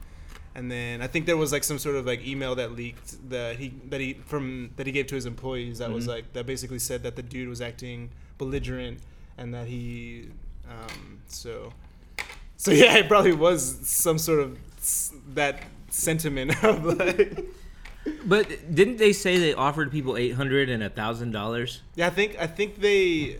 And 0.54 0.70
then 0.70 1.00
I 1.00 1.06
think 1.06 1.26
there 1.26 1.36
was 1.36 1.52
like 1.52 1.62
some 1.64 1.78
sort 1.78 1.96
of 1.96 2.06
like 2.06 2.26
email 2.26 2.54
that 2.56 2.72
leaked 2.72 3.28
that 3.30 3.56
he 3.56 3.72
that 3.90 4.00
he 4.00 4.14
from 4.26 4.70
that 4.76 4.86
he 4.86 4.92
gave 4.92 5.06
to 5.08 5.14
his 5.14 5.26
employees 5.26 5.78
that 5.78 5.90
was 5.92 6.06
Mhm. 6.06 6.08
like 6.14 6.32
that 6.32 6.46
basically 6.46 6.78
said 6.80 7.02
that 7.04 7.14
the 7.14 7.22
dude 7.22 7.48
was 7.48 7.60
acting 7.60 8.10
belligerent 8.38 8.98
and 9.38 9.54
that 9.54 9.66
he 9.68 10.28
um, 10.68 11.20
so 11.28 11.72
so 12.56 12.70
yeah, 12.82 12.96
it 12.96 13.06
probably 13.06 13.32
was 13.32 13.78
some 13.86 14.18
sort 14.18 14.40
of 14.40 14.58
s- 14.78 15.12
that 15.34 15.62
sentiment 15.90 16.64
of 16.64 16.84
like. 16.84 17.44
But 18.24 18.74
didn't 18.74 18.96
they 18.96 19.12
say 19.12 19.38
they 19.38 19.54
offered 19.54 19.90
people 19.90 20.16
eight 20.16 20.34
hundred 20.34 20.68
and 20.70 20.82
a 20.82 20.90
thousand 20.90 21.32
dollars? 21.32 21.82
Yeah, 21.94 22.06
I 22.06 22.10
think 22.10 22.36
I 22.38 22.46
think 22.46 22.80
they. 22.80 23.38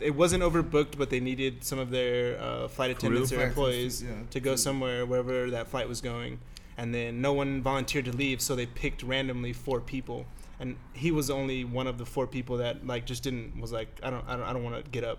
It 0.00 0.16
wasn't 0.16 0.42
overbooked, 0.42 0.98
but 0.98 1.10
they 1.10 1.20
needed 1.20 1.62
some 1.62 1.78
of 1.78 1.90
their 1.90 2.40
uh, 2.40 2.66
flight 2.68 2.90
attendants 2.90 3.32
or 3.32 3.40
employees 3.40 4.02
yeah. 4.02 4.14
to 4.30 4.40
go 4.40 4.56
somewhere 4.56 5.06
wherever 5.06 5.48
that 5.50 5.68
flight 5.68 5.88
was 5.88 6.00
going, 6.00 6.40
and 6.76 6.92
then 6.92 7.20
no 7.20 7.32
one 7.32 7.62
volunteered 7.62 8.06
to 8.06 8.12
leave, 8.12 8.40
so 8.40 8.56
they 8.56 8.66
picked 8.66 9.04
randomly 9.04 9.52
four 9.52 9.80
people, 9.80 10.26
and 10.58 10.76
he 10.92 11.12
was 11.12 11.30
only 11.30 11.64
one 11.64 11.86
of 11.86 11.98
the 11.98 12.06
four 12.06 12.26
people 12.26 12.56
that 12.56 12.84
like 12.84 13.06
just 13.06 13.22
didn't 13.22 13.60
was 13.60 13.70
like 13.70 13.88
I 14.02 14.10
don't 14.10 14.24
I 14.26 14.36
don't, 14.36 14.46
I 14.46 14.52
don't 14.52 14.64
want 14.64 14.84
to 14.84 14.90
get 14.90 15.04
up. 15.04 15.18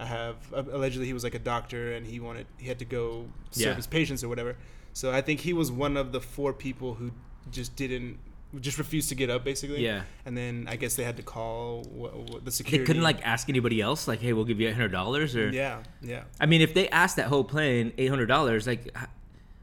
I 0.00 0.06
have 0.06 0.36
uh, 0.52 0.64
allegedly 0.72 1.06
he 1.06 1.12
was 1.12 1.22
like 1.22 1.34
a 1.34 1.38
doctor 1.38 1.92
and 1.92 2.06
he 2.06 2.18
wanted 2.20 2.46
he 2.56 2.66
had 2.66 2.78
to 2.78 2.84
go 2.86 3.28
serve 3.50 3.66
Yeah. 3.66 3.74
his 3.74 3.86
patients 3.86 4.24
or 4.24 4.28
whatever. 4.28 4.56
So 4.92 5.12
I 5.12 5.20
think 5.20 5.40
he 5.40 5.52
was 5.52 5.70
one 5.70 5.96
of 5.96 6.10
the 6.10 6.20
four 6.20 6.52
people 6.52 6.94
who 6.94 7.12
just 7.50 7.76
didn't 7.76 8.18
just 8.60 8.78
refused 8.78 9.08
to 9.10 9.14
get 9.14 9.30
up 9.30 9.44
basically. 9.44 9.84
Yeah. 9.84 10.02
And 10.26 10.36
then 10.36 10.66
I 10.68 10.74
guess 10.76 10.96
they 10.96 11.04
had 11.04 11.16
to 11.18 11.22
call 11.22 11.84
wh- 11.84 12.32
wh- 12.34 12.44
the 12.44 12.62
They 12.68 12.78
couldn't 12.84 13.02
like 13.02 13.24
ask 13.24 13.48
anybody 13.48 13.80
else, 13.80 14.08
like, 14.08 14.20
"Hey, 14.20 14.32
we'll 14.32 14.44
give 14.44 14.60
you 14.60 14.68
eight 14.68 14.74
hundred 14.74 14.90
dollars," 14.92 15.36
or 15.36 15.50
Yeah, 15.50 15.82
yeah. 16.02 16.24
I 16.40 16.46
mean, 16.46 16.60
if 16.60 16.74
they 16.74 16.88
asked 16.88 17.16
that 17.16 17.26
whole 17.28 17.44
plane 17.44 17.92
eight 17.96 18.08
hundred 18.08 18.26
dollars, 18.26 18.66
like, 18.66 18.92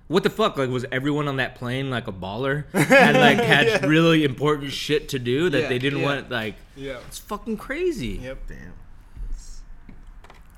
what 0.07 0.23
the 0.23 0.29
fuck? 0.29 0.57
Like, 0.57 0.69
was 0.69 0.85
everyone 0.89 1.27
on 1.27 1.35
that 1.35 1.55
plane 1.55 1.89
like 1.89 2.07
a 2.07 2.13
baller 2.13 2.63
and 2.73 3.17
like 3.17 3.39
had 3.39 3.67
Yeah. 3.67 3.85
really 3.87 4.23
important 4.23 4.71
shit 4.71 5.09
to 5.09 5.19
do 5.19 5.49
that 5.49 5.63
Yeah, 5.63 5.67
they 5.67 5.79
didn't 5.79 5.99
yeah. 5.99 6.05
want? 6.05 6.31
Like, 6.31 6.55
Yeah. 6.77 6.99
it's 7.07 7.19
fucking 7.19 7.57
crazy. 7.57 8.19
Yep. 8.23 8.47
Damn. 8.47 8.73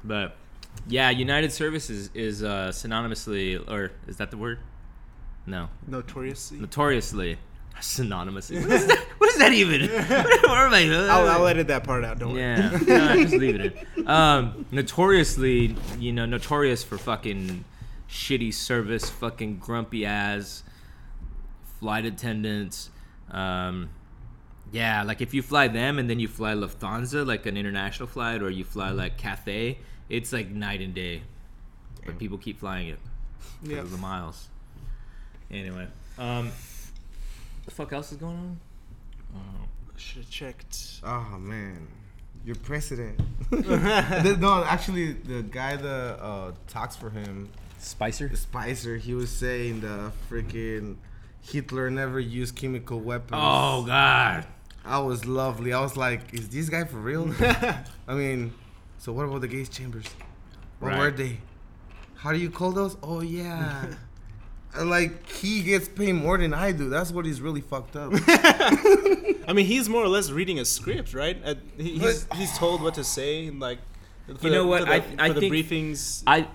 But 0.04 0.36
yeah, 0.88 1.10
United 1.10 1.52
Services 1.52 2.10
is 2.14 2.44
uh, 2.44 2.70
synonymously, 2.72 3.60
or 3.70 3.92
is 4.08 4.18
that 4.18 4.30
the 4.32 4.38
word? 4.38 4.60
No, 5.50 5.68
Notoriously. 5.88 6.60
notoriously 6.60 7.38
synonymously. 7.80 8.62
What 8.68 8.72
is 8.72 8.86
that? 8.88 9.00
What 9.18 9.30
is 9.30 9.38
that 9.40 9.54
even? 9.54 9.82
what 9.90 10.58
am 10.58 10.74
I? 10.74 11.08
I'll, 11.10 11.28
I'll 11.28 11.48
edit 11.48 11.68
that 11.68 11.84
part 11.84 12.04
out. 12.06 12.20
Don't 12.20 12.34
worry. 12.34 12.42
Yeah, 12.42 12.70
no, 12.88 13.16
just 13.24 13.34
leave 13.36 13.56
it 13.60 13.76
in. 13.98 14.08
Um, 14.08 14.66
notoriously, 14.72 15.76
you 15.98 16.12
know, 16.14 16.26
notorious 16.26 16.84
for 16.84 16.98
fucking 16.98 17.64
shitty 18.10 18.54
service, 18.54 19.10
fucking 19.10 19.58
grumpy 19.60 20.06
ass 20.06 20.64
flight 21.80 22.06
attendants. 22.06 22.90
Um, 23.32 23.90
yeah, 24.72 25.04
like 25.04 25.22
if 25.22 25.34
you 25.34 25.42
fly 25.42 25.68
them 25.68 25.98
and 26.00 26.10
then 26.10 26.20
you 26.20 26.28
fly 26.28 26.54
Lufthansa, 26.54 27.26
like 27.26 27.46
an 27.46 27.58
international 27.58 28.08
flight, 28.08 28.42
or 28.42 28.50
you 28.50 28.64
fly 28.64 28.90
like 28.92 29.18
Cathay, 29.18 29.80
it's 30.10 30.32
like 30.34 30.50
night 30.50 30.82
and 30.82 30.94
day. 30.94 31.24
But 32.06 32.18
people 32.20 32.38
keep 32.38 32.60
flying 32.60 32.88
it 32.90 33.00
because 33.62 33.76
Yeah. 33.76 33.82
of 33.82 33.92
the 33.92 33.98
miles. 33.98 34.50
Anyway, 35.52 35.88
um, 36.18 36.52
the 37.66 37.72
fuck 37.72 37.92
else 37.94 38.12
is 38.12 38.18
going 38.18 38.36
on? 38.38 38.60
Oh, 39.36 39.40
should 39.98 40.22
have 40.24 40.30
checked. 40.30 41.02
Oh 41.04 41.38
man, 41.40 41.88
your 42.46 42.56
president. 42.56 43.20
No, 44.40 44.64
actually, 44.64 45.14
the 45.14 45.42
guy 45.44 45.76
that 45.76 46.20
uh, 46.22 46.52
talks 46.68 46.96
for 46.96 47.10
him, 47.10 47.50
Spicer. 47.80 48.30
Spicer, 48.36 48.96
he 48.98 49.14
was 49.14 49.30
saying 49.32 49.82
the 49.82 50.12
freaking 50.30 50.98
Hitler 51.42 51.90
never 51.90 52.20
used 52.20 52.56
chemical 52.56 53.00
weapons. 53.00 53.32
Oh 53.44 53.84
God. 53.86 54.46
I 54.86 55.00
was 55.00 55.26
lovely. 55.26 55.74
I 55.74 55.82
was 55.82 55.98
like, 55.98 56.34
is 56.34 56.50
this 56.50 56.70
guy 56.70 56.84
for 56.86 56.98
real? 56.98 57.34
I 58.08 58.14
mean, 58.14 58.54
so 58.98 59.12
what 59.14 59.24
about 59.26 59.42
the 59.42 59.48
gas 59.48 59.68
chambers? 59.70 60.06
What 60.80 60.90
Right. 60.90 61.00
were 61.00 61.12
they? 61.12 61.40
How 62.16 62.32
do 62.32 62.38
you 62.40 62.50
call 62.50 62.72
those? 62.72 62.96
Oh 63.04 63.22
yeah. 63.22 63.86
And, 64.76 64.90
like 64.90 65.28
he 65.30 65.64
gets 65.64 65.88
paid 65.88 66.14
more 66.14 66.38
than 66.38 66.54
I 66.54 66.72
do. 66.72 66.90
That's 66.90 67.12
what 67.12 67.26
he's 67.26 67.42
really 67.42 67.62
fucked 67.62 67.96
up. 67.96 68.12
I 69.48 69.54
mean, 69.54 69.66
he's 69.66 69.90
more 69.90 70.04
or 70.04 70.08
less 70.08 70.30
reading 70.32 70.60
a 70.60 70.66
script, 70.66 71.14
right? 71.14 71.38
Uh, 71.44 71.56
he, 71.78 71.98
he's, 71.98 72.28
he's 72.36 72.56
told 72.58 72.82
what 72.82 72.94
to 72.96 73.04
say, 73.04 73.50
like. 73.50 73.80
For 74.40 74.46
You 74.48 74.54
know 74.54 74.68
what? 74.68 74.82
For 74.82 74.86
the, 74.86 74.94
I- 74.94 75.00
for 75.02 75.22
I 75.22 75.30
the 75.30 75.40
think- 75.40 75.54
briefings. 75.54 76.24
I 76.28 76.48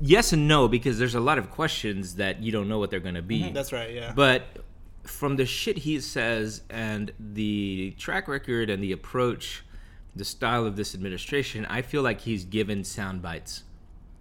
yes 0.00 0.32
and 0.32 0.48
no 0.48 0.68
because 0.68 0.98
there's 0.98 1.14
a 1.14 1.20
lot 1.20 1.38
of 1.38 1.50
questions 1.50 2.14
that 2.16 2.42
you 2.42 2.50
don't 2.50 2.68
know 2.68 2.78
what 2.78 2.90
they're 2.90 2.98
gonna 3.00 3.22
be. 3.22 3.50
That's 3.50 3.72
right. 3.72 3.92
Yeah. 3.92 4.12
But 4.14 4.42
from 5.04 5.36
the 5.36 5.46
shit 5.46 5.78
he 5.78 6.00
says 6.00 6.62
and 6.70 7.12
the 7.18 7.94
track 7.98 8.26
record 8.28 8.68
and 8.70 8.82
the 8.82 8.92
approach, 8.92 9.62
the 10.16 10.24
style 10.24 10.66
of 10.66 10.76
this 10.76 10.94
administration, 10.94 11.64
I 11.66 11.82
feel 11.82 12.02
like 12.02 12.20
he's 12.20 12.44
given 12.44 12.84
sound 12.84 13.22
bites 13.22 13.62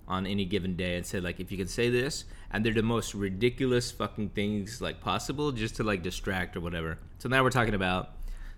on 0.10 0.26
any 0.26 0.44
given 0.44 0.76
day 0.76 0.98
and 0.98 1.06
said 1.06 1.24
like 1.24 1.40
if 1.40 1.52
you 1.52 1.58
can 1.58 1.68
say 1.68 1.90
this 1.90 2.26
and 2.52 2.66
they're 2.66 2.74
the 2.74 2.82
most 2.82 3.14
ridiculous 3.14 3.92
fucking 3.92 4.30
things 4.30 4.82
like 4.82 5.00
possible 5.00 5.52
just 5.52 5.76
to 5.76 5.84
like 5.84 6.02
distract 6.02 6.58
or 6.58 6.62
whatever. 6.62 6.98
So 7.20 7.30
now 7.30 7.44
we're 7.44 7.52
talking 7.52 7.76
about 7.76 8.10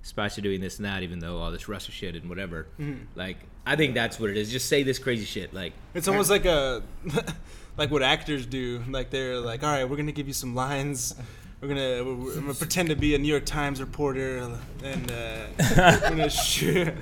Spicer 0.04 0.42
doing 0.42 0.62
this 0.62 0.78
and 0.78 0.86
that, 0.86 1.04
even 1.04 1.20
though 1.20 1.38
all 1.38 1.52
this 1.52 1.68
Russia 1.68 1.92
shit 1.92 2.16
and 2.16 2.28
whatever. 2.30 2.68
Like 3.16 3.38
I 3.68 3.76
think 3.76 3.94
that's 3.94 4.20
what 4.20 4.30
it 4.30 4.38
is. 4.38 4.52
Just 4.52 4.68
say 4.68 4.82
this 4.84 4.98
crazy 4.98 5.26
shit. 5.26 5.54
Like 5.54 5.74
It's 5.94 6.08
almost 6.08 6.30
like 6.30 6.46
a 6.46 6.82
like 7.78 7.92
what 7.92 8.02
actors 8.02 8.46
do. 8.46 8.82
Like 8.90 9.10
they're 9.12 9.40
like, 9.40 9.64
all 9.64 9.70
right, 9.72 9.88
we're 9.88 9.98
gonna 9.98 10.12
give 10.12 10.28
you 10.28 10.34
some 10.34 10.56
lines. 10.56 11.14
We're 11.60 11.68
gonna 11.68 12.04
we're, 12.04 12.16
we're 12.16 12.36
gonna 12.36 12.54
pretend 12.56 12.90
to 12.90 12.96
be 12.96 13.14
a 13.14 13.20
New 13.20 13.28
York 13.28 13.46
Times 13.46 13.80
reporter, 13.80 14.38
and 14.84 15.12
uh, 15.12 15.46
we're 16.04 16.10
gonna 16.10 16.30
shoot. 16.30 16.94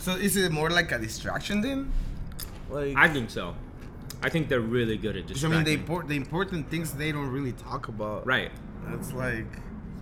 so 0.00 0.12
is 0.12 0.36
it 0.36 0.52
more 0.52 0.68
like 0.68 0.92
a 0.92 0.98
distraction 0.98 1.62
then? 1.62 1.90
Like 2.68 2.94
I 2.96 3.08
think 3.08 3.30
so. 3.30 3.54
I 4.22 4.28
think 4.28 4.48
they're 4.48 4.60
really 4.60 4.96
good 4.96 5.16
at 5.16 5.26
'Cause, 5.28 5.44
I 5.44 5.48
mean, 5.48 5.58
distracting. 5.64 5.64
the, 5.64 5.80
import, 5.80 6.08
the 6.08 6.16
important 6.16 6.70
things 6.70 6.92
they 6.92 7.12
don't 7.12 7.28
really 7.30 7.52
talk 7.52 7.88
about. 7.88 8.26
right. 8.26 8.50
That's 8.88 9.12
like 9.12 9.46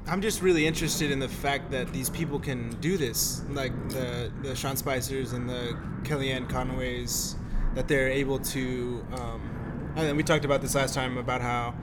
I'm 0.08 0.20
just 0.22 0.40
really 0.40 0.66
interested 0.66 1.10
in 1.10 1.18
the 1.18 1.28
fact 1.28 1.70
that 1.72 1.92
these 1.92 2.08
people 2.10 2.38
can 2.38 2.70
do 2.80 2.96
this, 2.96 3.42
like 3.50 3.72
the 3.90 4.30
the 4.42 4.54
Sean 4.54 4.76
Spicers 4.76 5.32
and 5.34 5.48
the 5.48 5.76
Kellyanne 6.04 6.48
Conways, 6.48 7.34
that 7.74 7.88
they're 7.88 8.08
able 8.08 8.38
to. 8.38 9.04
Um, 9.14 9.40
and 9.96 10.16
we 10.16 10.22
talked 10.22 10.44
about 10.44 10.60
this 10.62 10.74
last 10.76 10.94
time 10.94 11.18
about 11.18 11.40
how, 11.40 11.74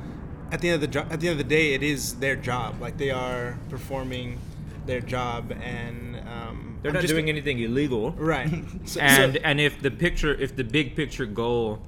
at 0.53 0.61
the 0.61 0.69
end 0.69 0.75
of 0.75 0.81
the 0.81 0.87
jo- 0.87 1.07
at 1.09 1.19
the 1.19 1.27
end 1.27 1.39
of 1.39 1.45
the 1.49 1.55
day, 1.55 1.73
it 1.73 1.83
is 1.83 2.13
their 2.15 2.37
job. 2.37 2.79
Like 2.79 2.97
they 2.97 3.11
are 3.11 3.57
performing 3.69 4.39
their 4.85 5.01
job, 5.01 5.51
and 5.61 6.15
um, 6.27 6.77
They're 6.81 6.91
I'm 6.91 6.93
not 6.95 7.01
just- 7.01 7.13
doing 7.13 7.27
anything 7.29 7.59
illegal. 7.59 8.11
right. 8.17 8.49
So- 8.85 9.01
and 9.01 9.33
so- 9.33 9.39
and 9.43 9.59
if 9.59 9.81
the 9.81 9.91
picture 9.91 10.33
if 10.33 10.55
the 10.55 10.63
big 10.63 10.95
picture 10.95 11.25
goal 11.25 11.81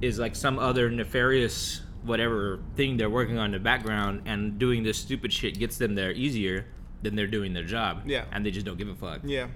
is 0.00 0.18
like 0.18 0.34
some 0.36 0.58
other 0.58 0.90
nefarious 0.90 1.80
whatever 2.04 2.60
thing 2.76 2.96
they're 2.96 3.10
working 3.10 3.38
on 3.38 3.46
in 3.46 3.52
the 3.52 3.58
background 3.58 4.22
and 4.26 4.58
doing 4.58 4.82
this 4.82 4.98
stupid 4.98 5.32
shit 5.32 5.58
gets 5.58 5.76
them 5.78 5.94
there 5.94 6.12
easier 6.12 6.64
than 7.02 7.16
they're 7.16 7.26
doing 7.26 7.52
their 7.52 7.64
job 7.64 8.02
Yeah. 8.06 8.24
and 8.32 8.44
they 8.46 8.50
just 8.50 8.64
don't 8.64 8.78
give 8.78 8.88
a 8.88 8.94
fuck 8.94 9.20
yeah. 9.24 9.48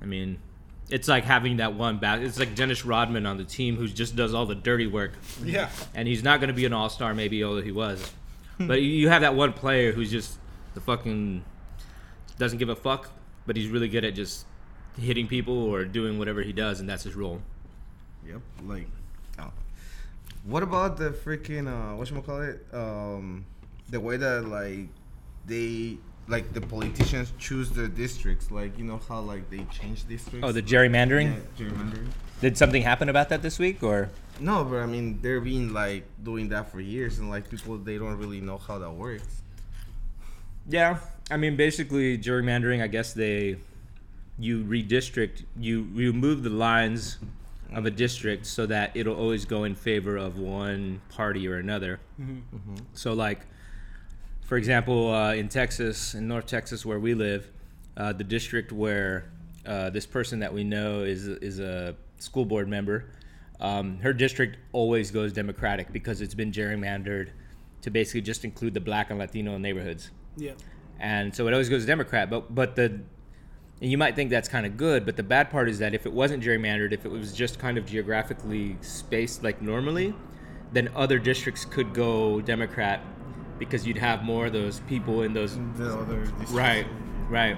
i 0.00 0.04
mean 0.04 0.38
it's 0.90 1.08
like 1.08 1.24
having 1.24 1.56
that 1.56 1.74
one 1.74 1.98
back 1.98 2.20
it's 2.20 2.38
like 2.38 2.54
dennis 2.54 2.84
rodman 2.84 3.24
on 3.26 3.38
the 3.38 3.44
team 3.44 3.76
who 3.76 3.88
just 3.88 4.14
does 4.14 4.34
all 4.34 4.44
the 4.46 4.54
dirty 4.54 4.86
work 4.86 5.12
Yeah. 5.42 5.70
and 5.94 6.06
he's 6.06 6.22
not 6.22 6.40
going 6.40 6.48
to 6.48 6.54
be 6.54 6.66
an 6.66 6.72
all-star 6.74 7.14
maybe 7.14 7.42
although 7.42 7.62
he 7.62 7.72
was 7.72 8.10
hmm. 8.58 8.66
but 8.66 8.82
you- 8.82 8.90
you 8.90 9.08
have 9.08 9.22
that 9.22 9.34
one 9.34 9.52
player 9.54 9.92
who's 9.92 10.10
just 10.10 10.38
the 10.74 10.80
fucking 10.80 11.44
doesn't 12.38 12.58
give 12.58 12.68
a 12.68 12.76
fuck 12.76 13.10
but 13.46 13.56
he's 13.56 13.68
really 13.68 13.88
good 13.88 14.04
at 14.04 14.14
just 14.14 14.44
hitting 15.00 15.26
people 15.26 15.54
or 15.64 15.84
doing 15.86 16.18
whatever 16.18 16.42
he 16.42 16.52
does 16.52 16.78
and 16.80 16.88
that's 16.88 17.04
his 17.04 17.14
role 17.14 17.40
Yep. 18.26 18.40
Like. 18.66 18.86
What 20.44 20.62
about 20.62 20.96
the 20.96 21.10
freaking 21.10 21.68
uh, 21.68 21.96
what 21.96 22.08
call 22.26 22.42
it? 22.42 22.64
Um, 22.72 23.44
the 23.90 24.00
way 24.00 24.16
that 24.16 24.46
like 24.46 24.88
they 25.46 25.98
like 26.28 26.52
the 26.52 26.60
politicians 26.60 27.32
choose 27.38 27.70
their 27.70 27.88
districts. 27.88 28.50
Like 28.50 28.78
you 28.78 28.84
know 28.84 29.00
how 29.08 29.20
like 29.20 29.50
they 29.50 29.64
change 29.70 30.06
districts. 30.08 30.46
oh 30.46 30.52
the 30.52 30.62
gerrymandering 30.62 31.34
yeah, 31.34 31.66
gerrymandering. 31.66 32.08
did 32.40 32.56
something 32.56 32.82
happen 32.82 33.08
about 33.08 33.28
that 33.30 33.42
this 33.42 33.58
week 33.58 33.82
or 33.82 34.10
No, 34.40 34.64
but 34.64 34.78
I 34.78 34.86
mean 34.86 35.20
they're 35.22 35.40
been 35.40 35.72
like 35.74 36.04
doing 36.22 36.48
that 36.50 36.70
for 36.72 36.80
years, 36.80 37.18
and 37.18 37.28
like 37.30 37.50
people 37.50 37.76
they 37.78 37.98
don't 37.98 38.16
really 38.18 38.40
know 38.40 38.58
how 38.58 38.78
that 38.78 38.90
works. 38.92 39.42
yeah 40.68 40.98
i 41.30 41.36
mean 41.36 41.56
basically 41.56 42.16
gerrymandering 42.18 42.80
i 42.82 42.86
guess 42.86 43.12
they 43.12 43.56
you 44.38 44.62
redistrict 44.62 45.42
you 45.58 45.86
remove 45.92 46.42
the 46.44 46.50
lines 46.50 47.18
of 47.74 47.86
a 47.86 47.90
district 47.90 48.46
so 48.46 48.66
that 48.66 48.90
it'll 48.94 49.16
always 49.16 49.44
go 49.44 49.64
in 49.64 49.74
favor 49.74 50.16
of 50.16 50.38
one 50.38 51.00
party 51.08 51.46
or 51.48 51.56
another 51.56 52.00
So, 52.94 53.12
like, 53.12 53.46
for 54.42 54.56
example, 54.56 55.12
uh, 55.12 55.34
in 55.34 55.48
Texas, 55.48 56.14
in 56.14 56.28
North 56.28 56.46
Texas, 56.46 56.84
where 56.84 57.00
we 57.00 57.14
live, 57.14 57.50
uh, 57.96 58.12
the 58.12 58.24
district 58.24 58.70
where 58.72 59.30
uh, 59.66 59.90
this 59.90 60.06
person 60.06 60.40
that 60.40 60.52
we 60.52 60.64
know 60.64 61.00
is 61.00 61.26
is 61.28 61.58
a 61.60 61.94
school 62.18 62.44
board 62.44 62.68
member, 62.68 63.10
um, 63.60 63.98
her 64.00 64.12
district 64.12 64.58
always 64.72 65.10
goes 65.10 65.32
Democratic 65.32 65.92
because 65.92 66.20
it's 66.20 66.34
been 66.34 66.52
gerrymandered 66.52 67.30
to 67.82 67.90
basically 67.90 68.20
just 68.20 68.44
include 68.44 68.74
the 68.74 68.80
Black 68.80 69.10
and 69.10 69.18
Latino 69.18 69.58
neighborhoods, 69.58 70.10
Yeah. 70.36 70.52
and 71.00 71.34
so 71.34 71.46
it 71.48 71.52
always 71.52 71.68
goes 71.68 71.84
Democrat. 71.86 72.28
But 72.30 72.54
but 72.54 72.76
the 72.76 73.00
and 73.82 73.90
you 73.90 73.98
might 73.98 74.14
think 74.14 74.30
that's 74.30 74.48
kind 74.48 74.64
of 74.64 74.76
good, 74.76 75.04
but 75.04 75.16
the 75.16 75.24
bad 75.24 75.50
part 75.50 75.68
is 75.68 75.80
that 75.80 75.92
if 75.92 76.06
it 76.06 76.12
wasn't 76.12 76.40
gerrymandered, 76.40 76.92
if 76.92 77.04
it 77.04 77.10
was 77.10 77.32
just 77.32 77.58
kind 77.58 77.76
of 77.76 77.84
geographically 77.84 78.76
spaced 78.80 79.42
like 79.42 79.60
normally, 79.60 80.14
then 80.72 80.88
other 80.94 81.18
districts 81.18 81.64
could 81.64 81.92
go 81.92 82.40
Democrat 82.40 83.00
because 83.58 83.84
you'd 83.84 83.98
have 83.98 84.22
more 84.22 84.46
of 84.46 84.52
those 84.52 84.78
people 84.80 85.22
in 85.22 85.32
those. 85.32 85.58
The 85.76 85.98
other 85.98 86.20
districts. 86.20 86.52
Right, 86.52 86.86
right. 87.28 87.56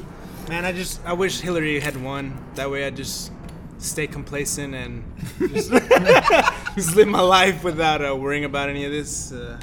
Man, 0.48 0.64
I 0.64 0.70
just 0.70 1.04
I 1.04 1.12
wish 1.12 1.40
Hillary 1.40 1.80
had 1.80 2.00
won. 2.00 2.40
That 2.54 2.70
way, 2.70 2.86
I'd 2.86 2.94
just 2.94 3.32
stay 3.78 4.06
complacent 4.06 4.76
and 4.76 5.02
just, 5.40 5.72
just 6.76 6.94
live 6.94 7.08
my 7.08 7.20
life 7.20 7.64
without 7.64 8.04
uh, 8.04 8.14
worrying 8.14 8.44
about 8.44 8.68
any 8.68 8.84
of 8.84 8.92
this. 8.92 9.32
Uh, 9.32 9.58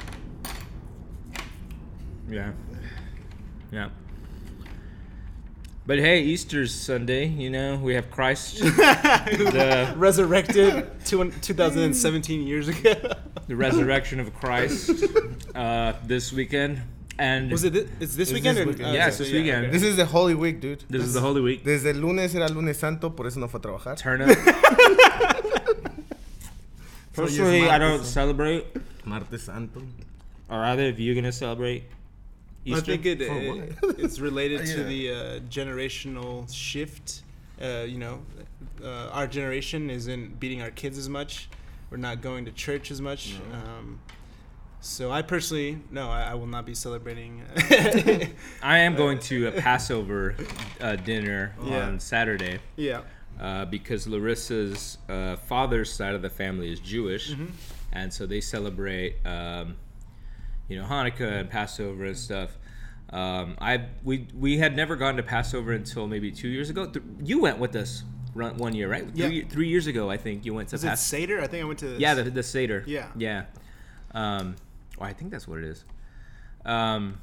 Yeah. 2.28 2.52
Yeah. 3.70 3.88
But 5.84 5.98
hey, 5.98 6.22
Easter's 6.22 6.72
Sunday, 6.72 7.26
you 7.26 7.50
know, 7.50 7.76
we 7.76 7.94
have 7.94 8.08
Christ, 8.10 8.58
the, 8.60 9.92
resurrected 9.96 10.86
two, 11.04 11.32
2017 11.40 12.46
years 12.46 12.68
ago. 12.68 12.94
the 13.48 13.56
resurrection 13.56 14.20
of 14.20 14.32
Christ 14.34 14.90
uh, 15.56 15.94
this 16.06 16.32
weekend. 16.32 16.82
And 17.18 17.50
Was 17.50 17.64
it? 17.64 17.72
This, 17.72 17.84
it's 18.00 18.14
this 18.16 18.28
It's 18.30 18.32
weekend? 18.32 18.58
this 18.58 18.64
or, 18.64 18.68
weekend. 18.68 18.88
uh, 18.90 18.92
Yeah, 18.92 19.04
so 19.06 19.08
it's 19.08 19.18
this 19.18 19.30
yeah, 19.32 19.38
weekend. 19.40 19.64
okay. 19.66 19.72
This 19.72 19.82
is 19.82 19.96
the 19.96 20.06
Holy 20.06 20.34
Week, 20.36 20.60
dude. 20.60 20.84
this 20.88 21.02
is 21.02 21.14
the 21.14 21.20
Holy 21.20 21.40
Week. 21.40 21.64
Desde 21.64 21.86
el 21.90 21.96
lunes 22.00 22.32
era 22.34 22.48
lunes 22.48 22.78
santo, 22.78 23.10
por 23.10 23.26
eso 23.26 23.40
no 23.40 23.48
fue 23.48 23.58
a 23.58 23.62
trabajar. 23.62 23.96
Turn 23.98 24.22
up. 24.22 24.28
Personally, 27.12 27.68
I 27.68 27.78
don't 27.78 28.04
celebrate. 28.04 28.64
Martes 29.04 29.42
Santo. 29.42 29.82
Are 30.48 30.64
either 30.64 30.88
of 30.88 30.98
you 31.00 31.14
gonna 31.14 31.32
celebrate 31.32 31.84
I 32.64 32.70
Easter? 32.70 32.82
think 32.82 33.06
it, 33.06 33.20
it- 33.20 33.74
it's 33.98 34.18
related 34.20 34.66
to 34.66 34.78
Yeah. 34.78 34.82
the 34.84 35.10
uh, 35.10 35.40
generational 35.50 36.52
shift. 36.52 37.22
Uh, 37.60 37.84
you 37.86 37.98
know, 37.98 38.20
uh, 38.82 39.08
our 39.12 39.26
generation 39.26 39.90
isn't 39.90 40.38
beating 40.40 40.62
our 40.62 40.70
kids 40.70 40.98
as 40.98 41.08
much. 41.08 41.48
We're 41.90 41.96
not 41.98 42.20
going 42.22 42.44
to 42.46 42.52
church 42.52 42.90
as 42.90 43.00
much. 43.00 43.34
Um, 43.52 44.00
so 44.80 45.12
I 45.12 45.22
personally, 45.22 45.78
no, 45.90 46.08
I, 46.08 46.22
I 46.30 46.34
will 46.34 46.46
not 46.46 46.64
be 46.66 46.74
celebrating. 46.74 47.42
I 48.62 48.78
am 48.78 48.96
going 48.96 49.18
to 49.30 49.48
a 49.48 49.52
Passover 49.52 50.34
uh, 50.80 50.96
dinner 50.96 51.54
Yeah. 51.64 51.86
on 51.86 52.00
Saturday 52.00 52.58
yeah. 52.76 53.02
uh, 53.40 53.64
because 53.66 54.06
Larissa's 54.06 54.98
uh, 55.08 55.36
father's 55.36 55.92
side 55.92 56.14
of 56.14 56.22
the 56.22 56.30
family 56.30 56.72
is 56.72 56.80
Jewish, 56.80 57.30
Mm-hmm. 57.32 57.46
and 57.92 58.12
so 58.12 58.26
they 58.26 58.40
celebrate, 58.40 59.16
um, 59.24 59.76
you 60.72 60.78
know, 60.80 60.86
Hanukkah 60.86 61.40
and 61.40 61.50
Passover 61.50 62.04
and 62.06 62.16
stuff. 62.16 62.56
Um, 63.10 63.56
I 63.60 63.84
we 64.02 64.26
we 64.34 64.56
had 64.56 64.74
never 64.74 64.96
gone 64.96 65.16
to 65.18 65.22
Passover 65.22 65.72
until 65.72 66.06
maybe 66.06 66.30
two 66.30 66.48
years 66.48 66.70
ago. 66.70 66.86
Th- 66.86 67.04
you 67.22 67.40
went 67.40 67.58
with 67.58 67.76
us 67.76 68.04
run, 68.34 68.56
one 68.56 68.74
year, 68.74 68.88
right? 68.88 69.06
Yeah. 69.12 69.26
Three, 69.26 69.42
three 69.44 69.68
years 69.68 69.86
ago, 69.86 70.08
I 70.10 70.16
think 70.16 70.46
you 70.46 70.54
went 70.54 70.70
to 70.70 70.74
Was 70.76 70.84
it 70.84 70.88
Passover. 70.88 71.20
Seder? 71.20 71.40
I 71.42 71.46
think 71.46 71.62
I 71.62 71.66
went 71.66 71.78
to. 71.80 71.98
Yeah, 71.98 72.14
the, 72.14 72.22
the 72.24 72.42
Seder. 72.42 72.82
Yeah. 72.86 73.08
Yeah. 73.16 73.44
Um, 74.14 74.56
well, 74.98 75.10
I 75.10 75.12
think 75.12 75.30
that's 75.30 75.46
what 75.46 75.58
it 75.58 75.64
is. 75.64 75.84
Um, 76.64 77.20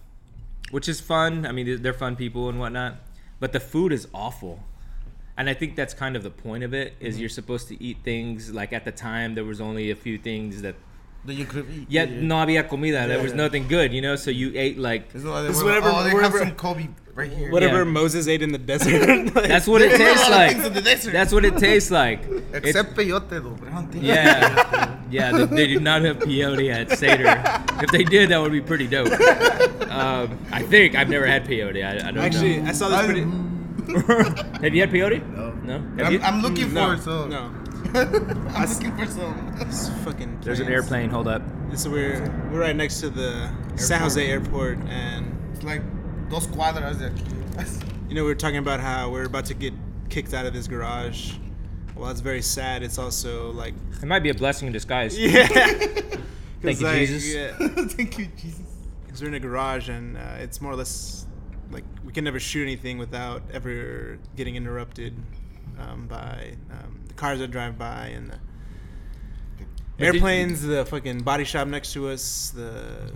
which 0.69 0.87
is 0.87 1.01
fun. 1.01 1.47
I 1.47 1.51
mean, 1.51 1.81
they're- 1.81 1.93
fun 1.93 2.15
people 2.15 2.49
and 2.49 2.59
whatnot. 2.59 2.97
But 3.39 3.53
the 3.53 3.59
food 3.59 3.91
is 3.91 4.07
awful. 4.13 4.61
And 5.37 5.49
I 5.49 5.53
think 5.55 5.75
that's 5.75 5.93
kind 5.95 6.15
of 6.15 6.21
the 6.23 6.29
point 6.29 6.63
of 6.63 6.73
it 6.73 6.93
is 6.99 7.19
you're 7.19 7.29
supposed 7.29 7.67
to 7.69 7.81
eat 7.83 7.97
things 8.03 8.51
like 8.53 8.73
at 8.73 8.83
the 8.85 8.91
time 8.91 9.33
there 9.35 9.45
was 9.45 9.59
only 9.61 9.89
a 9.89 9.95
few 9.95 10.17
things 10.17 10.61
That 10.61 10.75
you 11.27 11.45
could 11.45 11.65
eat. 11.69 11.85
yeah, 11.89 12.05
no 12.05 12.35
había 12.35 12.67
comida. 12.67 13.07
There 13.07 13.21
was 13.21 13.31
yeah. 13.31 13.37
nothing 13.37 13.67
good, 13.67 13.93
you 13.93 14.01
know. 14.01 14.15
So 14.15 14.31
you 14.31 14.51
ate 14.55 14.77
like 14.79 15.09
It's 15.13 15.23
not, 15.23 15.41
This 15.43 15.61
whatever- 15.63 15.89
Oh, 15.93 16.03
they 16.03 16.13
whatever- 16.13 16.39
have 16.39 16.47
some 16.47 16.55
Kobe 16.57 16.87
right 17.13 17.31
here. 17.31 17.51
Whatever 17.51 17.79
Yeah. 17.79 17.83
Moses 17.91 18.27
ate 18.27 18.41
in 18.41 18.51
the 18.51 18.57
desert. 18.71 19.35
Like, 19.35 19.47
that's 19.47 19.67
what 19.67 19.81
it 19.81 19.89
They 19.91 19.95
eat 19.95 20.01
a 20.01 20.13
tastes 20.15 20.29
like. 20.29 20.51
things 20.53 20.65
in 20.67 20.73
the 20.73 20.81
desert. 20.81 21.11
That's 21.13 21.33
what 21.33 21.43
it 21.45 21.57
tastes 21.57 21.91
like. 21.91 22.23
It- 22.53 22.65
Except 22.65 22.95
peyote, 22.95 23.29
though. 23.29 23.55
But 23.59 23.67
I 23.67 23.71
don't 23.75 23.91
think. 23.91 24.03
Yeah, 24.05 24.97
yeah. 25.11 25.31
They, 25.31 25.45
they 25.45 25.67
did 25.67 25.81
not 25.83 26.01
have 26.03 26.19
peyote 26.19 26.73
at 26.73 26.97
Seder. 26.97 27.35
If 27.83 27.91
they 27.91 28.03
did, 28.05 28.29
that 28.29 28.41
would 28.41 28.51
be 28.53 28.61
pretty 28.61 28.87
dope. 28.87 29.11
Um, 29.91 30.37
I 30.51 30.61
think 30.63 30.95
I've 30.95 31.09
never 31.09 31.25
had 31.25 31.45
peyote. 31.45 31.83
I, 31.85 31.91
I 31.95 32.11
don't 32.11 32.15
know. 32.15 32.21
Actually, 32.21 32.57
know. 32.61 32.69
I 32.69 32.71
saw 32.73 32.89
this 32.89 33.05
pretty. 33.05 33.21
have 34.63 34.73
you 34.75 34.81
had 34.81 34.91
peyote? 34.91 35.21
No. 35.35 35.49
No. 35.79 36.05
I'm. 36.05 36.21
I'm 36.23 36.41
looking 36.41 36.73
No, 36.73 36.87
for 36.87 36.93
it, 36.95 37.03
so. 37.03 37.25
no. 37.27 37.51
I'm 37.93 38.69
looking 38.69 38.97
for 38.97 39.05
some. 39.05 39.55
It's 39.61 39.89
fucking. 40.03 40.39
There's 40.41 40.59
an 40.59 40.65
planes. 40.67 40.83
airplane. 40.83 41.09
Hold 41.09 41.27
up. 41.27 41.41
So 41.75 41.89
we're 41.89 42.21
we're 42.51 42.59
right 42.59 42.75
next 42.75 42.99
to 43.01 43.09
the 43.09 43.49
San 43.75 44.01
Jose 44.01 44.23
airport, 44.25 44.77
and 44.87 45.35
It's 45.53 45.63
like 45.63 45.81
dos 46.29 46.47
cuadras 46.47 46.99
de 46.99 47.09
aquí. 47.09 48.09
you 48.09 48.15
know 48.15 48.23
we 48.23 48.29
were 48.29 48.35
talking 48.35 48.57
about 48.57 48.79
how 48.79 49.09
we're 49.09 49.25
about 49.25 49.45
to 49.45 49.53
get 49.53 49.73
kicked 50.09 50.33
out 50.33 50.45
of 50.45 50.53
this 50.53 50.67
garage. 50.67 51.33
Well, 51.95 52.07
that's 52.07 52.21
very 52.21 52.41
sad. 52.41 52.81
It's 52.83 52.97
also 52.97 53.51
like 53.51 53.73
It 54.01 54.05
might 54.07 54.23
be 54.23 54.29
a 54.29 54.33
blessing 54.33 54.67
in 54.67 54.73
disguise. 54.73 55.17
yeah. 55.19 55.47
Thank 56.61 56.81
you, 56.81 56.85
like, 56.87 56.97
Jesus. 57.07 57.33
Yeah, 57.33 57.51
Thank 57.87 58.17
you, 58.19 58.27
Jesus. 58.37 58.61
because 59.05 59.21
we're 59.21 59.29
in 59.29 59.33
a 59.35 59.39
garage, 59.39 59.87
and 59.89 60.17
uh, 60.17 60.21
it's 60.39 60.59
more 60.61 60.73
or 60.73 60.75
less 60.75 61.25
like 61.71 61.85
we 62.03 62.11
can 62.11 62.23
never 62.23 62.39
shoot 62.39 62.63
anything 62.63 62.97
without 62.97 63.41
ever 63.53 64.17
getting 64.35 64.55
interrupted 64.55 65.13
um, 65.79 66.07
by 66.07 66.55
um, 66.71 66.99
the 67.07 67.08
cars 67.19 67.39
that 67.39 67.51
drive 67.51 67.77
by 67.77 68.07
and 68.07 68.31
the 68.31 68.37
did- 69.97 70.05
airplanes, 70.15 70.61
the 70.61 70.85
fucking 70.85 71.19
body 71.23 71.43
shop 71.43 71.67
next 71.67 71.93
to 71.93 72.07
us, 72.09 72.51
the 72.55 73.11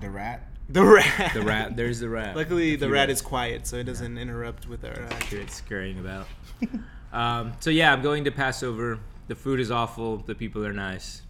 The 0.00 0.10
rat. 0.10 0.42
the 0.68 0.82
rat. 0.82 1.32
The 1.34 1.42
rat. 1.42 1.76
There's 1.76 2.00
the 2.00 2.08
rat. 2.08 2.34
Luckily, 2.36 2.74
If 2.74 2.80
the 2.80 2.88
rat 2.90 3.10
is 3.10 3.22
quiet, 3.22 3.66
so 3.66 3.76
it 3.76 3.84
doesn't 3.84 4.18
interrupt 4.18 4.66
with 4.68 4.84
our. 4.84 4.92
Uh, 5.04 5.14
hear 5.26 5.40
it 5.40 5.50
scurrying 5.50 5.98
about. 6.00 6.26
um, 7.12 7.52
so 7.60 7.70
yeah, 7.70 7.92
I'm 7.92 8.02
going 8.02 8.24
to 8.24 8.30
Passover. 8.32 8.98
The 9.28 9.34
food 9.34 9.60
is 9.60 9.70
awful. 9.70 10.18
The 10.18 10.34
people 10.34 10.66
are 10.66 10.72
nice. 10.72 11.22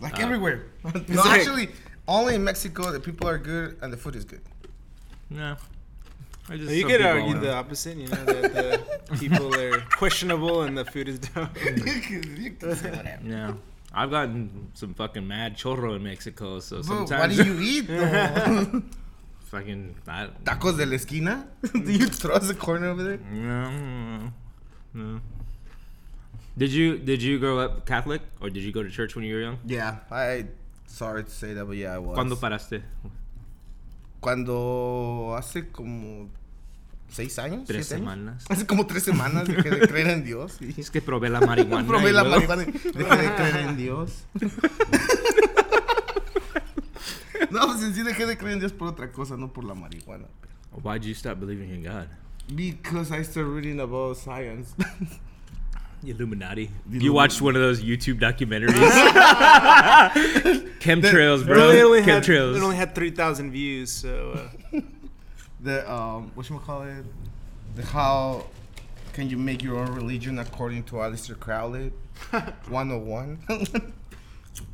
Like 0.00 0.18
Uh, 0.18 0.22
everywhere. 0.22 0.66
no, 1.08 1.22
actually, 1.24 1.70
only 2.06 2.34
in 2.34 2.44
Mexico 2.44 2.90
the 2.92 3.00
people 3.00 3.28
are 3.28 3.38
good 3.38 3.78
and 3.80 3.92
the 3.92 3.96
food 3.96 4.16
is 4.16 4.24
good. 4.24 4.42
No. 5.30 5.56
I 6.52 6.56
just 6.58 6.70
You 6.74 6.82
some 6.82 6.90
could 6.90 7.02
argue 7.02 7.38
the 7.38 7.54
opposite. 7.54 7.96
You 7.96 8.08
know 8.08 8.24
that 8.26 8.52
the 9.08 9.16
people 9.18 9.54
are 9.54 9.80
questionable 9.96 10.62
and 10.64 10.76
the 10.76 10.84
food 10.84 11.08
is 11.08 11.18
dope. 11.18 11.48
You 11.64 12.50
can 12.52 12.76
say. 12.76 13.18
Yeah. 13.24 13.54
I've 13.94 14.10
gotten 14.10 14.70
some 14.74 14.92
fucking 14.92 15.26
mad 15.26 15.56
chorro 15.56 15.96
in 15.96 16.02
Mexico, 16.02 16.60
so 16.60 16.82
Bro, 16.82 17.06
sometimes 17.06 17.38
what 17.38 17.46
do 17.46 17.54
you 17.54 17.60
eat 17.72 17.86
though? 17.86 18.82
fucking 19.44 19.94
I, 20.06 20.28
Tacos 20.44 20.76
de 20.76 20.84
la 20.86 20.94
esquina? 20.94 21.46
do 21.72 21.92
you 21.92 22.06
trust 22.08 22.48
the 22.48 22.54
corner 22.54 22.88
over 22.88 23.02
there? 23.02 23.18
no, 23.32 24.30
no. 24.94 25.20
Did 26.56 26.70
you 26.70 26.98
did 26.98 27.22
you 27.22 27.38
grow 27.38 27.60
up 27.60 27.86
Catholic 27.86 28.20
or 28.42 28.50
did 28.50 28.62
you 28.62 28.72
go 28.72 28.82
to 28.82 28.90
church 28.90 29.14
when 29.16 29.24
you 29.24 29.34
were 29.36 29.40
young? 29.40 29.58
Yeah, 29.66 29.96
I 30.10 30.46
sorry 30.86 31.24
to 31.24 31.30
say 31.30 31.54
that, 31.54 31.64
but 31.64 31.76
yeah, 31.78 31.94
I 31.94 31.98
was. 31.98 32.18
¿Cuándo 32.18 32.38
paraste? 32.38 32.82
Cuando 34.20 35.34
hace 35.36 35.70
como 35.72 36.28
seis 37.12 37.38
años, 37.38 37.64
Tres 37.66 37.86
siete 37.86 38.02
años. 38.02 38.14
semanas. 38.14 38.44
Hace 38.48 38.66
como 38.70 38.86
tres 38.86 39.02
semanas 39.04 39.46
dejé 39.46 39.70
de 39.70 39.80
creer 39.88 40.08
en 40.08 40.24
Dios. 40.24 40.56
y- 40.60 40.80
Es 40.80 40.90
que 40.90 41.00
probé 41.02 41.28
la 41.30 41.40
marihuana. 41.40 41.86
Probé 41.92 42.12
la 42.12 42.22
luego- 42.24 42.46
marihuana 42.48 42.64
dejé 42.64 43.16
de 43.22 43.34
creer 43.34 43.56
en 43.68 43.76
Dios. 43.76 44.24
No, 47.50 47.66
pues 47.66 47.82
en 47.82 47.94
sí 47.94 48.02
dejé 48.02 48.24
de 48.26 48.36
creer 48.38 48.54
en 48.54 48.60
Dios 48.60 48.72
por 48.72 48.88
otra 48.88 49.10
cosa, 49.12 49.36
no 49.36 49.52
por 49.52 49.64
la 49.64 49.74
marihuana. 49.74 50.26
Why'd 50.82 51.02
you 51.02 51.14
stop 51.14 51.38
believing 51.38 51.70
in 51.70 51.82
God? 51.82 52.06
Because 52.54 53.10
I 53.12 53.22
started 53.22 53.50
reading 53.50 53.80
about 53.80 54.16
science. 54.16 54.74
Illuminati. 56.04 56.70
The 56.90 56.98
you 56.98 57.10
Illumi- 57.12 57.14
watched 57.14 57.42
one 57.42 57.54
of 57.56 57.62
those 57.62 57.82
YouTube 57.82 58.18
documentaries. 58.20 58.72
Chemtrails, 60.80 61.44
bro. 61.44 61.68
only, 61.68 61.82
only 61.82 62.02
had, 62.02 62.22
Chemtrails. 62.24 62.56
it 62.56 62.62
only 62.62 62.76
had 62.76 62.94
three 62.94 63.10
thousand 63.10 63.52
views. 63.52 63.92
So 63.92 64.32
uh, 64.74 64.80
the 65.62 65.90
um, 65.90 66.32
what 66.34 66.46
call 66.64 66.82
it? 66.82 67.04
The 67.76 67.84
how 67.84 68.46
can 69.12 69.28
you 69.28 69.36
make 69.36 69.62
your 69.62 69.78
own 69.78 69.94
religion 69.94 70.38
according 70.38 70.84
to 70.84 70.96
Aleister 70.96 71.38
Crowley? 71.38 71.92
101. 72.68 73.38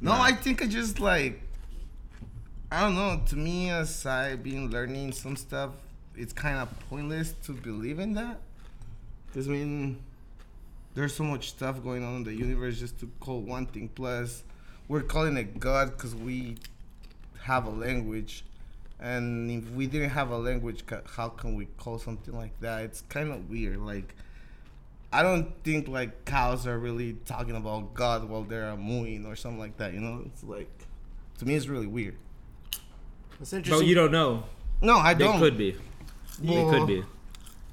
no, 0.01 0.12
I 0.12 0.33
think 0.33 0.62
I 0.62 0.66
just 0.66 1.01
like 1.01 1.42
I 2.70 2.83
don't 2.83 2.96
know. 2.96 3.20
To 3.29 3.37
me, 3.37 3.70
as 3.70 4.05
I've 4.05 4.42
been 4.42 4.70
learning 4.70 5.12
some 5.12 5.37
stuff, 5.37 5.70
it's 6.14 6.35
kind 6.35 6.59
of 6.59 6.68
pointless 6.90 7.33
to 7.44 7.53
believe 7.53 7.98
in 7.98 8.12
that. 8.14 8.40
Because 9.27 9.48
I 9.48 9.53
mean, 9.53 9.98
there's 10.94 11.14
so 11.14 11.24
much 11.24 11.48
stuff 11.48 11.83
going 11.83 12.05
on 12.05 12.16
in 12.16 12.24
the 12.24 12.35
universe 12.35 12.79
just 12.79 12.98
to 13.01 13.11
call 13.20 13.40
one 13.40 13.64
thing. 13.64 13.88
Plus, 13.88 14.42
we're 14.87 15.03
calling 15.03 15.37
it 15.38 15.59
God 15.59 15.96
because 15.96 16.14
we 16.14 16.57
have 17.42 17.66
a 17.66 17.70
language. 17.70 18.44
And 19.00 19.50
if 19.50 19.70
we 19.70 19.87
didn't 19.87 20.11
have 20.11 20.30
a 20.30 20.38
language, 20.38 20.82
how 21.06 21.28
can 21.28 21.54
we 21.54 21.66
call 21.76 21.98
something 21.98 22.37
like 22.37 22.58
that? 22.61 22.82
It's 22.82 23.02
kind 23.02 23.30
of 23.30 23.48
weird. 23.48 23.78
Like, 23.78 24.14
I 25.12 25.22
don't 25.22 25.52
think 25.62 25.88
like 25.88 26.24
cows 26.24 26.66
are 26.66 26.78
really 26.78 27.14
talking 27.24 27.56
about 27.56 27.94
God 27.94 28.28
while 28.28 28.42
they're 28.42 28.76
mooing 28.76 29.24
or 29.24 29.37
something 29.37 29.61
like 29.61 29.76
that. 29.76 29.94
You 29.94 30.00
know, 30.00 30.22
it's 30.26 30.42
like 30.42 30.70
to 31.38 31.46
me, 31.46 31.54
it's 31.54 31.68
really 31.68 31.87
weird. 31.87 32.16
it's 33.40 33.50
Bro, 33.50 33.58
interesting. 33.58 33.88
you 33.88 33.94
don't 33.94 34.11
know. 34.11 34.44
No, 34.82 34.96
I 34.96 35.14
They 35.14 35.24
don't. 35.24 35.37
It 35.37 35.38
could 35.38 35.58
be. 35.58 35.76
They 36.40 36.54
Well, 36.54 36.70
could 36.70 36.87
be. 36.87 37.04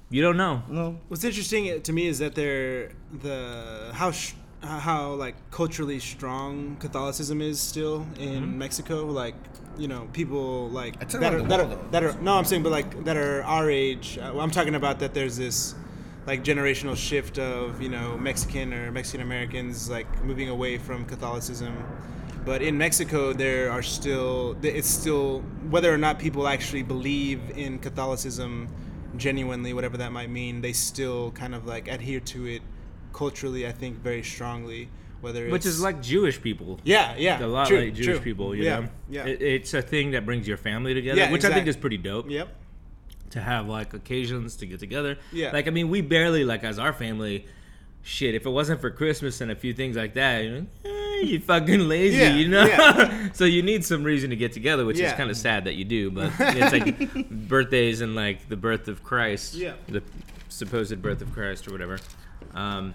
You 0.09 0.21
don't 0.21 0.38
know. 0.38 0.63
No. 0.69 0.99
What's 1.07 1.23
interesting 1.23 1.69
uh, 1.71 1.79
to 1.79 1.91
me 1.91 2.07
is 2.07 2.19
that 2.19 2.35
they're 2.35 2.91
the 3.21 3.91
how 3.93 4.11
sh- 4.11 4.33
how 4.61 5.13
like 5.13 5.35
culturally 5.51 5.99
strong 5.99 6.77
Catholicism 6.77 7.41
is 7.41 7.59
still 7.59 8.05
in 8.19 8.43
mm-hmm. 8.43 8.57
Mexico. 8.57 9.05
Like 9.05 9.35
you 9.77 9.88
know 9.88 10.07
people 10.13 10.69
like 10.69 10.99
that 10.99 11.33
are, 11.33 11.41
that, 11.43 11.59
are, 11.59 11.79
that 11.91 12.03
are 12.03 12.21
no 12.21 12.38
I'm 12.38 12.45
saying 12.45 12.63
but 12.63 12.71
like 12.71 13.03
that 13.05 13.17
are 13.17 13.43
our 13.43 13.69
age. 13.69 14.17
Uh, 14.17 14.39
I'm 14.39 14.51
talking 14.51 14.75
about 14.75 14.99
that 14.99 15.13
there's 15.13 15.38
this 15.38 15.75
like 16.25 16.43
generational 16.43 16.95
shift 16.95 17.38
of 17.38 17.81
you 17.81 17.89
know 17.89 18.17
Mexican 18.17 18.73
or 18.73 18.91
Mexican 18.91 19.21
Americans 19.21 19.89
like 19.89 20.07
moving 20.23 20.49
away 20.49 20.77
from 20.77 21.05
Catholicism. 21.05 21.75
But 22.45 22.61
in 22.61 22.77
Mexico, 22.77 23.33
there 23.33 23.71
are 23.71 23.81
still 23.81 24.55
it's 24.61 24.89
still 24.89 25.41
whether 25.69 25.93
or 25.93 25.97
not 25.97 26.19
people 26.19 26.47
actually 26.47 26.83
believe 26.83 27.57
in 27.57 27.79
Catholicism 27.79 28.67
genuinely, 29.17 29.73
whatever 29.73 29.97
that 29.97 30.11
might 30.11 30.29
mean, 30.29 30.61
they 30.61 30.73
still 30.73 31.31
kind 31.31 31.55
of 31.55 31.65
like 31.65 31.88
adhere 31.88 32.19
to 32.19 32.45
it 32.45 32.61
culturally. 33.13 33.67
I 33.67 33.71
think 33.71 33.97
very 33.97 34.23
strongly. 34.23 34.89
Whether 35.21 35.49
Which 35.49 35.65
is 35.65 35.82
like 35.82 36.01
Jewish 36.01 36.41
people. 36.41 36.80
yeah, 36.84 37.15
yeah, 37.17 37.43
A 37.43 37.47
lot 37.47 37.67
true, 37.67 37.80
like 37.82 37.93
Jewish 37.93 38.06
true. 38.08 38.19
people, 38.19 38.56
you 38.56 38.63
yeah, 38.63 38.80
know? 38.82 38.89
yeah, 39.10 39.25
It, 39.25 39.41
it's 39.41 39.73
a 39.73 39.82
thing 39.82 40.12
that 40.12 40.25
brings 40.25 40.47
your 40.47 40.58
family 40.58 40.93
together, 40.93 41.19
Yeah, 41.19 41.32
which 41.32 41.45
I 41.45 41.54
think 41.54 41.67
is 41.67 41.75
pretty 41.78 41.97
dope. 41.97 42.30
yep, 42.30 42.49
to 43.32 43.41
have 43.41 43.67
like 43.67 43.93
occasions 43.93 44.56
to 44.58 44.65
get 44.65 44.80
together. 44.80 45.17
Yeah. 45.32 45.51
Like 45.51 45.67
I 45.67 45.71
mean, 45.71 45.89
we 45.89 46.01
barely 46.01 46.43
like 46.45 46.63
as 46.63 46.80
our 46.80 46.93
family. 46.93 47.45
Shit, 48.08 48.36
if 48.36 48.45
it 48.45 48.49
wasn't 48.51 48.82
for 48.82 48.91
Christmas 48.91 49.41
and 49.41 49.49
a 49.49 49.56
few 49.56 49.73
things 49.73 49.95
like 49.97 50.13
that, 50.13 50.43
you, 50.43 50.51
know, 50.51 50.65
eh, 50.86 51.21
you 51.23 51.39
fucking 51.39 51.80
lazy, 51.89 52.17
Yeah, 52.17 52.36
you 52.36 52.47
know. 52.47 52.63
yeah. 52.63 53.30
so 53.34 53.45
you 53.45 53.63
need 53.63 53.84
some 53.84 54.04
reason 54.04 54.30
to 54.30 54.36
get 54.36 54.54
together, 54.54 54.86
which 54.86 54.99
is 54.99 55.12
kind 55.13 55.32
of 55.32 55.36
sad 55.36 55.65
that 55.65 55.73
you 55.73 55.86
do. 55.86 56.12
But 56.12 56.32
it's 56.39 56.71
like 56.71 57.30
birthdays 57.32 58.01
and 58.01 58.13
like 58.13 58.47
the 58.47 58.58
birth 58.58 58.88
of 58.89 59.01
Christ, 59.04 59.56
Yeah. 59.56 59.73
the 59.88 60.04
supposed 60.49 61.01
birth 61.01 61.23
of 61.23 61.34
Christ 61.34 61.67
or 61.67 61.71
whatever. 61.71 61.97
Um, 62.54 62.93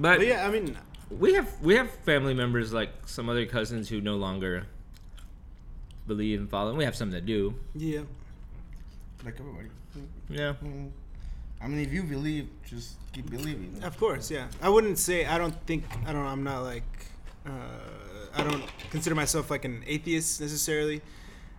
but 0.00 0.18
but 0.18 0.26
yeah, 0.26 0.46
I 0.46 0.50
mean, 0.50 0.76
we 1.10 1.34
have 1.34 1.48
we 1.60 1.74
have 1.74 1.90
family 1.90 2.34
members 2.34 2.72
like 2.72 2.90
some 3.06 3.28
other 3.28 3.46
cousins 3.46 3.88
who 3.88 4.00
no 4.00 4.16
longer 4.16 4.66
believe 6.06 6.40
and 6.40 6.50
follow. 6.50 6.70
And 6.70 6.78
we 6.78 6.84
have 6.84 6.96
some 6.96 7.10
that 7.12 7.26
do. 7.26 7.54
yeah, 7.74 8.00
Like 9.24 9.38
everybody. 9.38 9.68
Yeah. 10.28 10.54
Mm. 10.62 10.90
I 11.62 11.68
mean, 11.68 11.80
if 11.80 11.92
you 11.92 12.02
believe, 12.02 12.48
just 12.64 12.94
keep 13.12 13.30
believing. 13.30 13.80
Of 13.82 13.98
course, 13.98 14.30
yeah. 14.30 14.46
I 14.62 14.68
wouldn't 14.68 14.98
say 14.98 15.26
I 15.26 15.36
don't 15.38 15.54
think 15.66 15.84
I 16.06 16.12
don't. 16.12 16.26
I'm 16.26 16.42
not 16.42 16.62
like 16.62 16.90
uh, 17.46 17.50
I 18.34 18.44
don't 18.44 18.64
consider 18.90 19.14
myself 19.14 19.50
like 19.50 19.64
an 19.64 19.82
atheist 19.86 20.40
necessarily, 20.40 21.02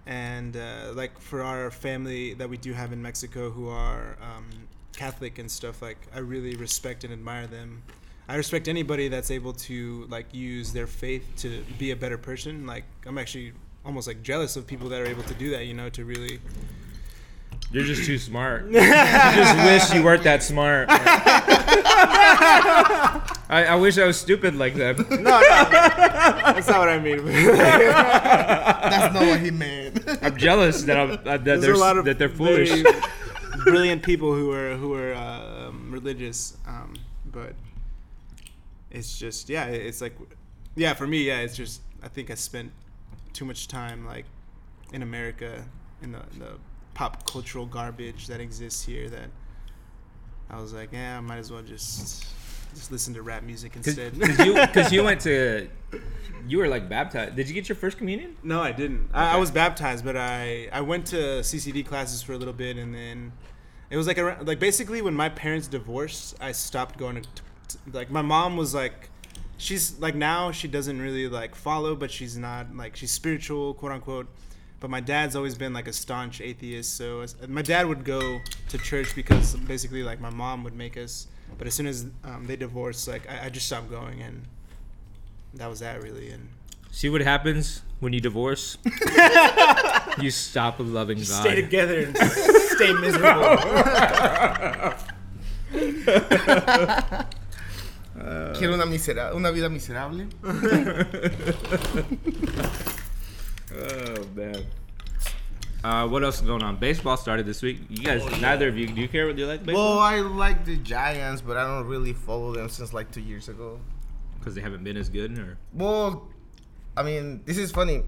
and 0.06 0.58
uh, 0.58 0.94
like 0.96 1.20
for 1.20 1.44
our 1.44 1.70
family 1.70 2.34
that 2.36 2.50
we 2.50 2.58
do 2.58 2.74
have 2.74 2.94
in 2.94 3.02
Mexico 3.02 3.52
who 3.52 3.70
are 3.70 4.18
um, 4.22 4.50
Catholic 4.96 5.38
and 5.38 5.50
stuff, 5.52 5.82
like 5.82 6.08
I 6.16 6.20
really 6.20 6.56
respect 6.56 7.04
and 7.04 7.14
admire 7.14 7.48
them. 7.48 7.84
I 8.32 8.36
respect 8.36 8.70
anybody 8.70 9.10
that's 9.10 9.30
able 9.30 9.52
to 9.68 10.08
like 10.10 10.34
use 10.34 10.72
their 10.72 10.88
faith 10.88 11.28
to 11.40 11.66
be 11.78 11.92
a 11.92 11.98
better 11.98 12.18
person. 12.18 12.66
Like 12.66 12.86
I'm 13.06 13.18
actually 13.18 13.52
almost 13.86 14.08
like 14.08 14.24
jealous 14.24 14.56
of 14.56 14.66
people 14.66 14.88
that 14.88 15.02
are 15.02 15.06
able 15.06 15.24
to 15.24 15.34
do 15.34 15.50
that. 15.50 15.66
You 15.66 15.74
know, 15.74 15.90
to 15.90 16.06
really 16.06 16.40
You're 17.74 17.84
just 17.84 18.06
too 18.06 18.18
smart. 18.18 18.68
you 18.72 18.80
just 18.80 19.58
wish 19.58 19.94
you 19.94 20.02
weren't 20.02 20.24
that 20.24 20.44
smart. 20.44 20.88
I, 23.50 23.66
I 23.68 23.76
wish 23.76 23.98
I 23.98 24.06
was 24.06 24.16
stupid 24.18 24.56
like 24.56 24.76
that. 24.76 24.98
no, 25.10 25.18
no, 25.18 25.42
that's 26.54 26.70
not 26.70 26.80
what 26.80 26.88
I 26.88 27.00
mean. 27.00 27.26
That's 27.26 29.14
not 29.14 29.26
what 29.26 29.42
he 29.42 29.52
meant. 29.52 30.06
I'm 30.22 30.38
jealous 30.38 30.84
that 30.84 30.98
I'm, 30.98 31.12
uh, 31.12 31.16
that 31.18 31.44
There's 31.44 31.62
they're 31.64 31.74
a 31.74 31.78
lot 31.78 31.98
of 31.98 32.06
that 32.06 32.18
they're 32.18 32.30
foolish. 32.30 32.70
very 32.70 33.02
brilliant 33.66 34.04
people 34.04 34.34
who 34.34 34.54
are 34.54 34.78
who 34.78 34.94
are 34.94 35.14
um, 35.16 35.90
religious, 35.92 36.56
um, 36.66 36.94
but 37.26 37.56
it's 38.92 39.18
just 39.18 39.50
yeah, 39.50 39.66
it's 39.66 40.02
like 40.02 40.16
yeah, 40.76 40.94
for 40.94 41.08
me 41.08 41.24
yeah, 41.24 41.40
it's 41.40 41.56
just 41.56 41.82
I 42.04 42.08
think 42.08 42.30
I 42.32 42.36
spent 42.36 42.72
too 43.34 43.46
much 43.46 43.68
time 43.68 44.06
like 44.06 44.26
in 44.94 45.02
America 45.02 45.64
in 46.02 46.12
the, 46.12 46.20
the 46.38 46.58
pop 46.94 47.26
cultural 47.26 47.66
garbage 47.66 48.28
that 48.28 48.42
exists 48.42 48.84
here 48.84 49.10
that 49.10 49.30
I 50.50 50.60
was 50.60 50.74
like 50.74 50.92
yeah, 50.92 51.18
I 51.18 51.22
might 51.22 51.38
as 51.38 51.52
well 51.52 51.62
just 51.62 52.26
just 52.74 52.92
listen 52.92 53.14
to 53.14 53.22
rap 53.22 53.44
music 53.44 53.76
instead. 53.76 54.18
Because 54.18 54.46
you, 54.46 54.54
cause 54.68 54.92
you 54.92 55.04
went 55.04 55.22
to, 55.28 55.68
you 56.48 56.58
were 56.58 56.68
like 56.68 56.90
baptized. 56.90 57.36
Did 57.36 57.48
you 57.48 57.54
get 57.54 57.68
your 57.70 57.76
first 57.76 57.98
communion? 57.98 58.36
No, 58.44 58.62
I 58.62 58.72
didn't. 58.72 59.10
I, 59.14 59.34
I 59.34 59.38
was 59.38 59.52
baptized, 59.52 60.06
but 60.06 60.16
I 60.16 60.70
I 60.72 60.82
went 60.82 61.06
to 61.08 61.16
CCD 61.16 61.86
classes 61.86 62.22
for 62.22 62.34
a 62.34 62.38
little 62.38 62.54
bit, 62.54 62.78
and 62.78 62.94
then 62.94 63.34
it 63.90 63.98
was 63.98 64.08
like 64.08 64.18
around, 64.18 64.48
like 64.48 64.60
basically 64.60 65.02
when 65.02 65.14
my 65.14 65.30
parents 65.30 65.68
divorced, 65.68 66.36
I 66.40 66.54
stopped 66.54 66.98
going 66.98 67.22
to 67.22 67.30
like 67.94 68.10
my 68.10 68.22
mom 68.22 68.58
was 68.58 68.74
like. 68.74 69.10
She's 69.58 70.00
like 70.00 70.16
now 70.16 70.52
she 70.52 70.68
doesn't 70.68 71.00
really 71.00 71.28
like 71.28 71.54
follow, 71.54 71.96
but 71.96 72.10
she's 72.10 72.36
not 72.36 72.76
like 72.76 72.96
she's 72.96 73.12
spiritual, 73.12 73.76
quote 73.76 73.92
unquote. 73.92 74.28
But 74.80 74.90
my 74.90 75.00
dad's 75.02 75.36
always 75.36 75.54
been 75.54 75.72
like 75.72 75.88
a 75.88 75.94
staunch 75.94 76.42
atheist. 76.42 76.98
So 76.98 77.24
my 77.48 77.62
dad 77.62 77.86
would 77.86 78.04
go 78.04 78.40
to 78.70 78.78
church 78.80 79.14
because 79.16 79.56
basically 79.56 80.02
like 80.02 80.20
my 80.20 80.32
mom 80.32 80.64
would 80.64 80.76
make 80.76 80.98
us. 80.98 81.28
But 81.60 81.68
as 81.68 81.76
soon 81.76 81.86
as 81.86 82.08
um, 82.24 82.46
they 82.48 82.56
divorced, 82.56 83.08
like 83.08 83.30
I, 83.30 83.46
I 83.46 83.50
just 83.50 83.68
stopped 83.68 83.92
going, 83.92 84.24
and 84.24 84.48
that 85.54 85.70
was 85.70 85.82
that 85.82 86.02
really. 86.02 86.32
And 86.32 86.50
See 86.90 87.10
what 87.10 87.22
happens 87.22 87.84
when 88.00 88.14
you 88.14 88.20
divorce? 88.20 88.80
you 90.20 90.32
stop 90.32 90.78
loving 90.80 91.18
God. 91.20 91.28
stay 91.28 91.54
together 91.62 92.00
and 92.00 92.18
stay 92.18 92.94
miserable. 92.94 93.58
quiero 98.58 98.74
una, 98.74 98.86
misera- 98.86 99.34
una 99.36 99.52
vida 99.52 99.70
miserable. 99.70 100.28
Oh 103.74 104.26
man. 104.36 104.66
Uh, 105.84 106.08
what 106.08 106.24
else 106.24 106.36
is 106.36 106.42
going 106.42 106.62
on? 106.62 106.76
Baseball 106.76 107.18
started 107.18 107.46
this 107.46 107.62
week. 107.62 107.80
You 107.90 108.04
guys, 108.04 108.24
neither 108.42 108.68
of 108.68 108.78
you, 108.78 108.88
do 108.88 109.02
you 109.02 109.08
care 109.08 109.26
what 109.26 109.38
you 109.38 109.48
like 109.48 109.66
Baseball? 109.66 109.98
Well, 109.98 110.12
baseball? 110.12 110.34
I 110.34 110.38
like 110.38 110.66
the 110.66 110.78
Giants, 110.78 111.42
but 111.42 111.58
I 111.58 111.64
don't 111.64 111.88
really 111.88 112.14
follow 112.14 112.54
them 112.54 112.70
since 112.70 112.94
like 112.94 113.12
two 113.12 113.22
years 113.22 113.50
ago. 113.50 113.80
Because 114.38 114.54
they 114.56 114.62
haven't 114.62 114.84
been 114.84 114.98
as 114.98 115.10
good, 115.10 115.38
or 115.40 115.58
Well, 115.74 116.28
I 116.98 117.04
mean, 117.04 117.42
this 117.46 117.58
is 117.58 117.72
funny. 117.72 118.04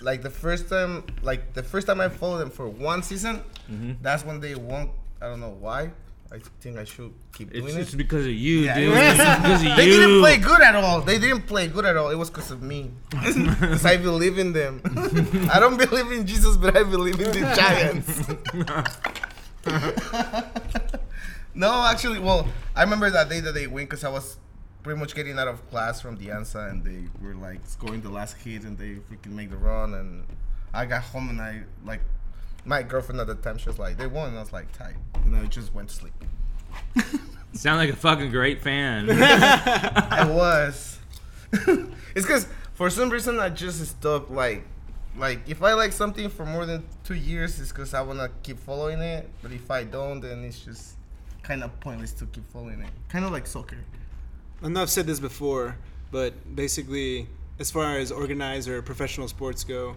Like 0.00 0.22
the 0.22 0.30
first 0.30 0.68
time, 0.68 1.04
like 1.22 1.52
the 1.54 1.62
first 1.62 1.86
time 1.86 2.00
I 2.00 2.08
followed 2.08 2.38
them 2.38 2.50
for 2.50 2.68
one 2.68 3.02
season, 3.02 3.42
Mm-hmm. 3.70 3.92
that's 4.02 4.24
when 4.24 4.40
they 4.40 4.54
won. 4.54 4.90
I 5.22 5.26
don't 5.28 5.40
know 5.40 5.56
why. 5.58 5.90
I 6.34 6.38
think 6.60 6.76
I 6.78 6.84
should 6.84 7.12
keep 7.32 7.50
it's 7.52 7.60
doing 7.64 7.76
just 7.76 7.94
it. 7.94 7.96
because 7.96 8.26
of 8.26 8.32
you, 8.32 8.58
Yeah, 8.60 8.74
dude. 8.74 8.92
it 8.92 8.96
It's 8.96 9.18
because 9.18 9.62
of 9.62 9.76
They 9.76 9.86
you. 9.86 9.96
didn't 10.00 10.20
play 10.20 10.36
good 10.38 10.62
at 10.62 10.74
all. 10.74 11.00
They 11.00 11.18
didn't 11.18 11.42
play 11.42 11.68
good 11.68 11.84
at 11.84 11.96
all. 11.96 12.10
It 12.10 12.16
was 12.16 12.28
because 12.30 12.50
of 12.50 12.60
me. 12.62 12.90
Because 13.10 13.84
I 13.86 13.96
believe 13.96 14.38
in 14.38 14.52
them. 14.52 14.80
I 15.52 15.60
don't 15.60 15.76
believe 15.78 16.10
in 16.12 16.26
Jesus, 16.26 16.56
but 16.56 16.76
I 16.76 16.82
believe 16.82 17.20
in 17.20 17.30
the 17.30 17.54
Giants. 17.54 18.10
no, 21.54 21.84
actually, 21.86 22.18
well, 22.18 22.48
I 22.74 22.82
remember 22.82 23.10
that 23.10 23.28
day 23.28 23.40
that 23.40 23.52
they 23.54 23.66
win 23.66 23.84
because 23.86 24.04
I 24.04 24.08
was 24.08 24.36
pretty 24.82 24.98
much 25.00 25.14
getting 25.14 25.38
out 25.38 25.48
of 25.48 25.68
class 25.70 26.00
from 26.00 26.16
the 26.16 26.26
ANSA 26.28 26.70
and 26.70 26.84
they 26.84 27.04
were 27.22 27.34
like 27.34 27.60
scoring 27.64 28.00
the 28.02 28.10
last 28.10 28.36
hit 28.38 28.64
and 28.64 28.76
they 28.76 28.96
freaking 29.08 29.32
make 29.32 29.50
the 29.50 29.56
run 29.56 29.94
and 29.94 30.24
I 30.74 30.84
got 30.84 31.02
home 31.04 31.30
and 31.30 31.40
I 31.40 31.62
like 31.86 32.00
my 32.64 32.82
girlfriend 32.82 33.20
at 33.20 33.26
the 33.26 33.34
time 33.34 33.58
she 33.58 33.68
was 33.68 33.78
like 33.78 33.96
they 33.96 34.06
won 34.06 34.28
and 34.28 34.38
I 34.38 34.40
was 34.40 34.52
like 34.52 34.72
tight 34.72 34.96
and 35.24 35.36
I 35.36 35.44
just 35.46 35.74
went 35.74 35.88
to 35.90 35.94
sleep. 35.94 36.14
Sound 37.52 37.78
like 37.78 37.90
a 37.90 37.96
fucking 37.96 38.30
great 38.30 38.62
fan. 38.62 39.08
I 39.10 40.28
was. 40.30 40.98
it's 41.52 42.26
because 42.26 42.48
for 42.74 42.90
some 42.90 43.10
reason 43.10 43.38
I 43.38 43.48
just 43.48 43.84
stopped 43.86 44.30
like, 44.30 44.64
like 45.16 45.40
if 45.48 45.62
I 45.62 45.74
like 45.74 45.92
something 45.92 46.28
for 46.28 46.44
more 46.44 46.66
than 46.66 46.84
two 47.04 47.14
years, 47.14 47.60
it's 47.60 47.70
because 47.70 47.94
I 47.94 48.02
wanna 48.02 48.30
keep 48.42 48.58
following 48.58 49.00
it. 49.00 49.28
But 49.42 49.52
if 49.52 49.70
I 49.70 49.84
don't, 49.84 50.20
then 50.20 50.42
it's 50.42 50.60
just 50.60 50.94
kind 51.42 51.62
of 51.62 51.78
pointless 51.80 52.12
to 52.14 52.26
keep 52.26 52.50
following 52.50 52.80
it. 52.80 52.90
Kind 53.08 53.24
of 53.24 53.30
like 53.30 53.46
soccer. 53.46 53.78
I 54.62 54.68
know 54.68 54.82
I've 54.82 54.90
said 54.90 55.06
this 55.06 55.20
before, 55.20 55.76
but 56.10 56.56
basically, 56.56 57.28
as 57.58 57.70
far 57.70 57.98
as 57.98 58.10
organized 58.10 58.68
or 58.68 58.82
professional 58.82 59.28
sports 59.28 59.62
go, 59.62 59.96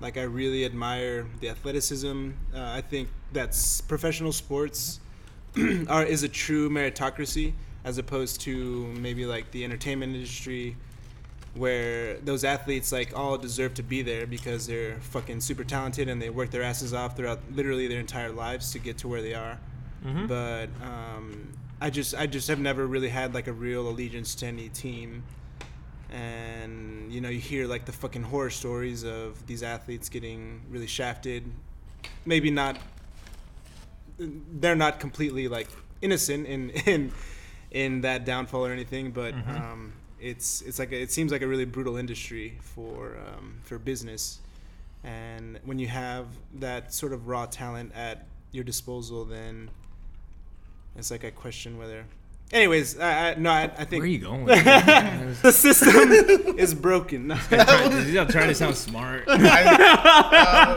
like 0.00 0.16
I 0.16 0.22
really 0.22 0.64
admire 0.64 1.26
the 1.40 1.48
athleticism. 1.48 2.30
Uh, 2.54 2.58
I 2.60 2.80
think 2.80 3.08
that's 3.32 3.80
professional 3.80 4.32
sports 4.32 5.00
are 5.88 6.04
is 6.04 6.22
a 6.22 6.28
true 6.28 6.68
meritocracy 6.68 7.52
as 7.84 7.98
opposed 7.98 8.40
to 8.42 8.86
maybe 8.98 9.26
like 9.26 9.50
the 9.50 9.64
entertainment 9.64 10.14
industry 10.14 10.76
where 11.54 12.16
those 12.18 12.42
athletes 12.42 12.90
like 12.90 13.16
all 13.16 13.38
deserve 13.38 13.74
to 13.74 13.82
be 13.82 14.02
there 14.02 14.26
because 14.26 14.66
they're 14.66 14.98
fucking 15.00 15.40
super 15.40 15.62
talented 15.62 16.08
and 16.08 16.20
they 16.20 16.28
work 16.30 16.50
their 16.50 16.62
asses 16.64 16.92
off 16.92 17.16
throughout 17.16 17.38
literally 17.52 17.86
their 17.86 18.00
entire 18.00 18.30
lives 18.30 18.72
to 18.72 18.78
get 18.78 18.98
to 18.98 19.06
where 19.08 19.22
they 19.22 19.34
are. 19.34 19.58
But 20.26 20.68
um, 20.82 21.52
I 21.80 21.90
just 21.90 22.14
I 22.14 22.26
just 22.26 22.48
have 22.48 22.58
never 22.58 22.86
really 22.86 23.08
had 23.08 23.34
like 23.34 23.46
a 23.46 23.52
real 23.52 23.88
allegiance 23.88 24.34
to 24.36 24.46
any 24.46 24.68
team. 24.70 25.22
And 26.10 27.12
you 27.12 27.20
know, 27.20 27.28
you 27.28 27.40
hear 27.40 27.66
like 27.66 27.84
the 27.84 27.92
fucking 27.92 28.22
horror 28.22 28.50
stories 28.50 29.04
of 29.04 29.46
these 29.46 29.62
athletes 29.62 30.08
getting 30.08 30.62
really 30.70 30.86
shafted. 30.86 31.44
Maybe 32.24 32.50
not 32.50 32.78
they're 34.18 34.76
not 34.76 35.00
completely 35.00 35.48
like 35.48 35.68
innocent 36.02 36.46
in 36.46 36.70
in 36.70 37.12
in 37.70 38.00
that 38.02 38.24
downfall 38.24 38.64
or 38.66 38.72
anything, 38.72 39.10
but 39.10 39.34
um, 39.48 39.92
it's 40.20 40.62
it's 40.62 40.78
like 40.78 40.92
a, 40.92 41.00
it 41.00 41.10
seems 41.10 41.32
like 41.32 41.42
a 41.42 41.46
really 41.46 41.64
brutal 41.64 41.96
industry 41.96 42.58
for 42.60 43.16
um, 43.26 43.56
for 43.64 43.78
business, 43.78 44.40
and 45.02 45.58
when 45.64 45.78
you 45.78 45.88
have 45.88 46.26
that 46.54 46.94
sort 46.94 47.12
of 47.12 47.26
raw 47.26 47.46
talent 47.46 47.92
at 47.94 48.26
your 48.52 48.64
disposal, 48.64 49.24
then 49.24 49.70
it's 50.96 51.10
like 51.10 51.24
I 51.24 51.30
question 51.30 51.76
whether. 51.76 52.04
Anyways, 52.52 53.00
I, 53.00 53.30
I 53.30 53.34
no, 53.34 53.50
I, 53.50 53.62
I 53.64 53.84
think 53.84 53.92
Where 53.92 54.02
are 54.02 54.06
you 54.06 54.18
going? 54.18 54.44
the 55.42 55.50
system 55.52 56.56
is 56.58 56.72
broken. 56.72 57.30
He's 57.30 58.14
not 58.14 58.28
trying 58.30 58.48
to 58.48 58.54
sound 58.54 58.76
smart. 58.76 59.24
I, 59.28 59.64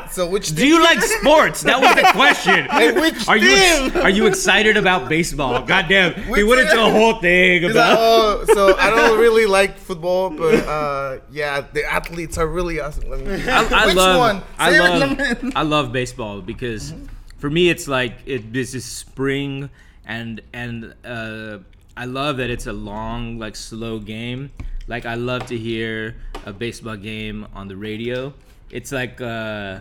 uh, 0.04 0.08
so 0.08 0.28
which 0.28 0.56
Do 0.56 0.66
you 0.66 0.82
like 0.82 1.02
sports? 1.04 1.62
That 1.62 1.80
was 1.80 1.94
the 1.94 2.10
question. 2.14 2.66
which 3.00 3.28
Are 3.28 3.38
you 3.38 3.92
are 4.02 4.10
you 4.10 4.26
excited 4.26 4.76
about 4.76 5.08
baseball? 5.08 5.62
Goddamn, 5.62 6.16
he 6.16 6.32
Which 6.32 6.46
went 6.46 6.62
into 6.62 6.84
a 6.84 6.90
whole 6.90 7.16
thing 7.20 7.62
He's 7.62 7.76
like, 7.76 7.92
about. 7.92 7.98
oh, 8.00 8.46
so 8.54 8.76
I 8.78 8.90
don't 8.90 9.20
really 9.20 9.46
like 9.46 9.78
football, 9.78 10.32
but 10.32 10.56
uh, 10.68 11.20
yeah, 11.30 11.62
the 11.74 11.84
athletes 11.86 12.38
are 12.40 12.48
really 12.48 12.80
awesome. 12.80 13.10
Let 13.10 13.20
me, 13.20 13.48
I, 13.48 13.84
I 13.84 13.86
which 13.88 13.96
love, 13.96 14.18
one? 14.20 14.44
I 14.58 14.72
Say 14.72 14.80
love. 14.80 15.54
I 15.56 15.62
love 15.62 15.92
baseball 15.92 16.42
because 16.42 16.94
for 17.38 17.50
me 17.52 17.70
it's 17.70 17.88
like 17.88 18.16
it, 18.26 18.52
this 18.52 18.74
is 18.74 18.84
spring 18.86 19.70
and 20.08 20.42
and 20.54 20.96
uh, 21.06 21.60
I 21.96 22.06
love 22.06 22.38
that 22.38 22.50
it's 22.50 22.66
a 22.66 22.74
long 22.74 23.38
like 23.38 23.56
slow 23.56 24.00
game. 24.00 24.52
Like 24.88 25.06
I 25.06 25.16
love 25.16 25.46
to 25.48 25.58
hear 25.58 26.16
a 26.46 26.54
baseball 26.54 26.96
game 26.96 27.46
on 27.54 27.68
the 27.68 27.76
radio. 27.76 28.34
It's 28.72 28.92
like 28.92 29.22
uh, 29.22 29.80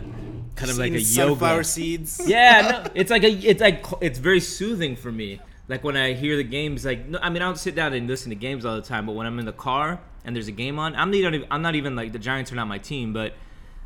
kind 0.55 0.71
of 0.71 0.77
like 0.77 0.91
a 0.93 0.99
sunflower 1.01 1.51
yoga. 1.55 1.63
seeds. 1.63 2.21
Yeah, 2.27 2.83
no, 2.85 2.91
it's 2.93 3.09
like 3.09 3.23
a, 3.23 3.31
it's 3.31 3.61
like 3.61 3.83
it's 4.01 4.19
very 4.19 4.39
soothing 4.41 4.95
for 4.95 5.11
me. 5.11 5.39
Like 5.69 5.83
when 5.83 5.97
I 5.97 6.13
hear 6.13 6.37
the 6.37 6.43
games, 6.43 6.85
like 6.85 7.07
no, 7.07 7.19
I 7.21 7.29
mean 7.29 7.41
I 7.41 7.45
don't 7.45 7.57
sit 7.57 7.75
down 7.75 7.93
and 7.93 8.07
listen 8.07 8.29
to 8.29 8.35
games 8.35 8.65
all 8.65 8.75
the 8.75 8.81
time, 8.81 9.05
but 9.05 9.13
when 9.13 9.25
I'm 9.25 9.39
in 9.39 9.45
the 9.45 9.53
car 9.53 9.99
and 10.25 10.35
there's 10.35 10.47
a 10.47 10.53
game 10.53 10.77
on, 10.79 10.95
I'm 10.95 11.09
not 11.11 11.17
even 11.17 11.45
I'm 11.49 11.61
not 11.61 11.75
even 11.75 11.95
like 11.95 12.11
the 12.11 12.19
Giants 12.19 12.51
are 12.51 12.55
not 12.55 12.67
my 12.67 12.77
team, 12.77 13.13
but 13.13 13.33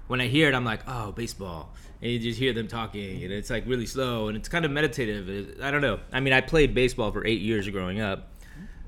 when 0.08 0.20
I 0.22 0.28
hear 0.28 0.50
it, 0.50 0.56
I'm 0.56 0.66
like, 0.66 0.82
oh, 0.88 1.12
baseball, 1.12 1.70
and 2.02 2.12
you 2.12 2.20
just 2.20 2.40
hear 2.40 2.54
them 2.54 2.68
talking, 2.68 3.24
and 3.24 3.32
it's 3.32 3.50
like 3.50 3.66
really 3.68 3.86
slow 3.86 4.28
and 4.28 4.36
it's 4.38 4.50
kind 4.50 4.66
of 4.66 4.72
meditative. 4.72 5.60
I 5.62 5.72
don't 5.72 5.82
know. 5.82 6.00
I 6.12 6.20
mean, 6.20 6.34
I 6.34 6.42
played 6.42 6.74
baseball 6.74 7.12
for 7.12 7.26
eight 7.26 7.42
years 7.42 7.68
growing 7.70 8.00
up, 8.00 8.30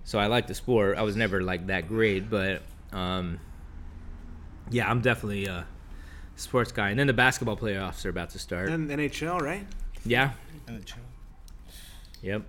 so 0.03 0.19
I 0.19 0.27
like 0.27 0.47
the 0.47 0.55
sport. 0.55 0.97
I 0.97 1.03
was 1.03 1.15
never 1.15 1.41
like 1.41 1.67
that 1.67 1.87
great, 1.87 2.29
but 2.29 2.61
um, 2.91 3.39
yeah, 4.71 4.89
I'm 4.89 5.01
definitely 5.01 5.45
a 5.45 5.65
sports 6.35 6.71
guy. 6.71 6.89
And 6.89 6.99
then 6.99 7.07
the 7.07 7.13
basketball 7.13 7.57
playoffs 7.57 8.05
are 8.05 8.09
about 8.09 8.31
to 8.31 8.39
start. 8.39 8.69
And 8.69 8.89
NHL, 8.89 9.41
right? 9.41 9.65
Yeah. 10.05 10.31
NHL. 10.67 10.95
Yep. 12.21 12.43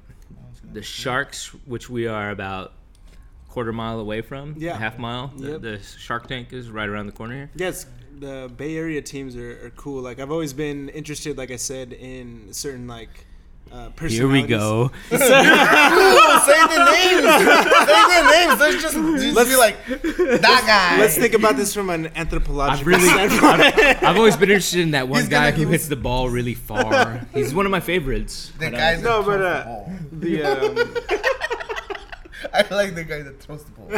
The 0.73 0.83
Sharks, 0.83 1.49
which 1.67 1.91
we 1.91 2.07
are 2.07 2.31
about 2.31 2.73
quarter 3.49 3.73
mile 3.73 4.01
away 4.01 4.21
from, 4.23 4.55
Yeah. 4.57 4.77
half 4.79 4.99
mile. 4.99 5.29
The, 5.37 5.51
Yep. 5.53 5.61
the 5.63 5.79
Shark 5.99 6.27
Tank 6.27 6.53
is 6.53 6.71
right 6.71 6.89
around 6.89 7.07
the 7.07 7.13
corner 7.13 7.35
here. 7.35 7.51
Yes, 7.55 7.87
the 8.19 8.51
Bay 8.57 8.77
Area 8.77 9.03
teams 9.03 9.37
are, 9.37 9.67
are 9.67 9.71
cool. 9.71 10.03
Like 10.03 10.19
I've 10.21 10.31
always 10.31 10.53
been 10.53 10.89
interested, 10.91 11.37
like 11.39 11.51
I 11.51 11.57
said, 11.57 11.93
in 11.93 12.53
certain 12.53 12.87
like 12.87 13.11
uh, 13.73 13.91
Here 14.07 14.29
we 14.29 14.43
go. 14.43 14.91
Say 15.11 15.19
the 15.19 16.91
names. 16.93 17.25
say 17.25 18.03
the 18.11 18.31
names. 18.31 18.61
Let's 18.61 18.83
just, 18.83 18.95
just 18.95 19.35
Let's- 19.37 19.51
be 19.51 19.57
like 19.57 19.85
that 19.87 20.65
guy. 20.67 21.01
Let's 21.01 21.17
think 21.17 21.35
about 21.35 21.57
this 21.57 21.75
from 21.75 21.91
an 21.91 22.07
anthropological 22.15 22.81
I've 22.81 22.87
really, 22.87 23.09
standpoint. 23.09 23.63
I've, 23.63 24.05
I've 24.05 24.17
always 24.17 24.37
been 24.37 24.51
interested 24.51 24.81
in 24.81 24.93
that 24.93 25.09
one 25.09 25.21
He's 25.21 25.29
guy 25.29 25.51
who 25.51 25.65
go- 25.65 25.71
hits 25.71 25.89
the 25.89 25.97
ball 25.97 26.29
really 26.29 26.55
far. 26.55 27.27
He's 27.35 27.53
one 27.55 27.67
of 27.67 27.73
my 27.73 27.81
favorites. 27.81 28.53
the 28.59 28.71
But, 28.71 28.75
uh, 28.75 28.77
guys 28.77 29.03
that 29.03 29.09
No, 29.09 29.23
throws 29.23 29.39
but, 29.39 29.45
uh, 29.45 29.85
the 30.13 30.43
ball. 30.43 30.59
the 30.69 30.85
um, 32.49 32.53
I 32.53 32.75
like 32.75 32.95
the 32.95 33.05
guy 33.05 33.23
that 33.23 33.41
throws 33.41 33.65
the 33.65 33.71
ball. 33.73 33.89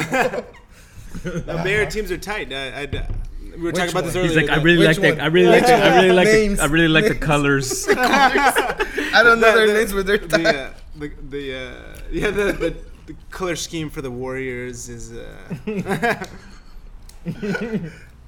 the 1.23 1.61
Bay 1.65 1.75
Area 1.75 1.91
teams 1.91 2.11
are 2.11 2.19
tight. 2.19 2.53
I, 2.53 2.83
I, 2.83 3.09
we 3.57 3.63
were 3.63 3.73
talking 3.73 3.91
about 3.91 4.05
this 4.05 4.15
one? 4.15 4.25
earlier. 4.25 4.41
He's 4.41 4.49
like, 4.49 4.59
I 4.59 4.63
really 4.63 4.87
Which 4.87 4.99
like 4.99 5.05
one? 5.09 5.17
that. 5.19 5.25
I 5.25 5.27
really 5.27 5.51
like 5.51 5.67
that. 5.67 5.83
I 5.83 5.97
really 6.03 6.15
like. 6.15 6.29
Names. 6.29 6.59
The, 6.59 6.65
I 6.65 6.67
really 6.67 6.89
like 6.89 7.09
the 7.09 7.15
colors. 7.15 7.87
I 9.19 9.23
don't 9.25 9.41
know 9.41 9.55
their 9.57 9.67
names, 9.79 9.93
but 9.93 10.07
they're 10.07 10.19
the 10.19 10.29
tight. 10.29 10.47
uh, 10.47 10.71
the, 10.97 11.09
the 11.31 11.55
uh, 11.55 11.99
yeah 12.11 12.31
the, 12.31 12.53
the 12.53 12.77
the 13.07 13.15
color 13.31 13.57
scheme 13.57 13.89
for 13.91 14.03
the 14.03 14.11
Warriors 14.11 14.89
is 14.89 15.13
uh, 15.13 15.27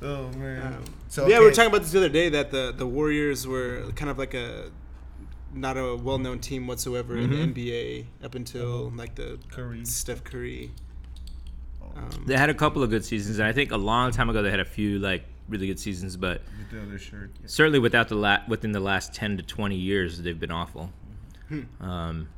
oh 0.02 0.28
man. 0.36 0.74
um, 0.74 0.84
So 1.08 1.26
yeah 1.26 1.38
we 1.38 1.44
were 1.44 1.50
okay. 1.50 1.56
talking 1.56 1.70
about 1.70 1.82
this 1.82 1.92
the 1.92 1.98
other 1.98 2.08
day 2.08 2.28
that 2.30 2.50
the 2.50 2.72
the 2.76 2.86
Warriors 2.86 3.46
were 3.46 3.90
kind 3.96 4.10
of 4.10 4.18
like 4.18 4.34
a 4.34 4.70
not 5.54 5.76
a 5.76 5.96
well 5.96 6.18
known 6.18 6.38
team 6.40 6.66
whatsoever 6.66 7.16
in 7.16 7.30
Mhm. 7.30 7.54
the 7.54 7.70
NBA 7.70 8.06
up 8.24 8.34
until 8.34 8.90
like 8.94 9.14
the 9.14 9.38
Curry. 9.50 9.84
Steph 9.84 10.22
Curry. 10.24 10.70
Um, 11.98 12.24
They 12.26 12.36
had 12.36 12.50
a 12.50 12.54
couple 12.54 12.82
of 12.82 12.90
good 12.90 13.04
seasons, 13.04 13.38
and 13.38 13.48
I 13.48 13.52
think 13.52 13.72
a 13.72 13.76
long 13.76 14.10
time 14.12 14.28
ago 14.30 14.42
they 14.42 14.50
had 14.50 14.60
a 14.60 14.64
few 14.64 14.98
like 14.98 15.24
really 15.48 15.66
good 15.66 15.78
seasons, 15.80 16.16
but 16.16 16.42
With 16.58 16.70
the 16.70 16.82
other 16.82 16.98
shirt. 16.98 17.30
yeah. 17.40 17.46
certainly 17.46 17.78
without 17.78 18.08
the 18.08 18.14
la- 18.16 18.42
within 18.48 18.72
the 18.72 18.80
last 18.80 19.14
10 19.14 19.38
to 19.38 19.42
20 19.42 19.76
years 19.76 20.20
they've 20.20 20.38
been 20.38 20.50
awful 20.50 20.92
Hmm. 21.48 21.62
um 21.80 22.28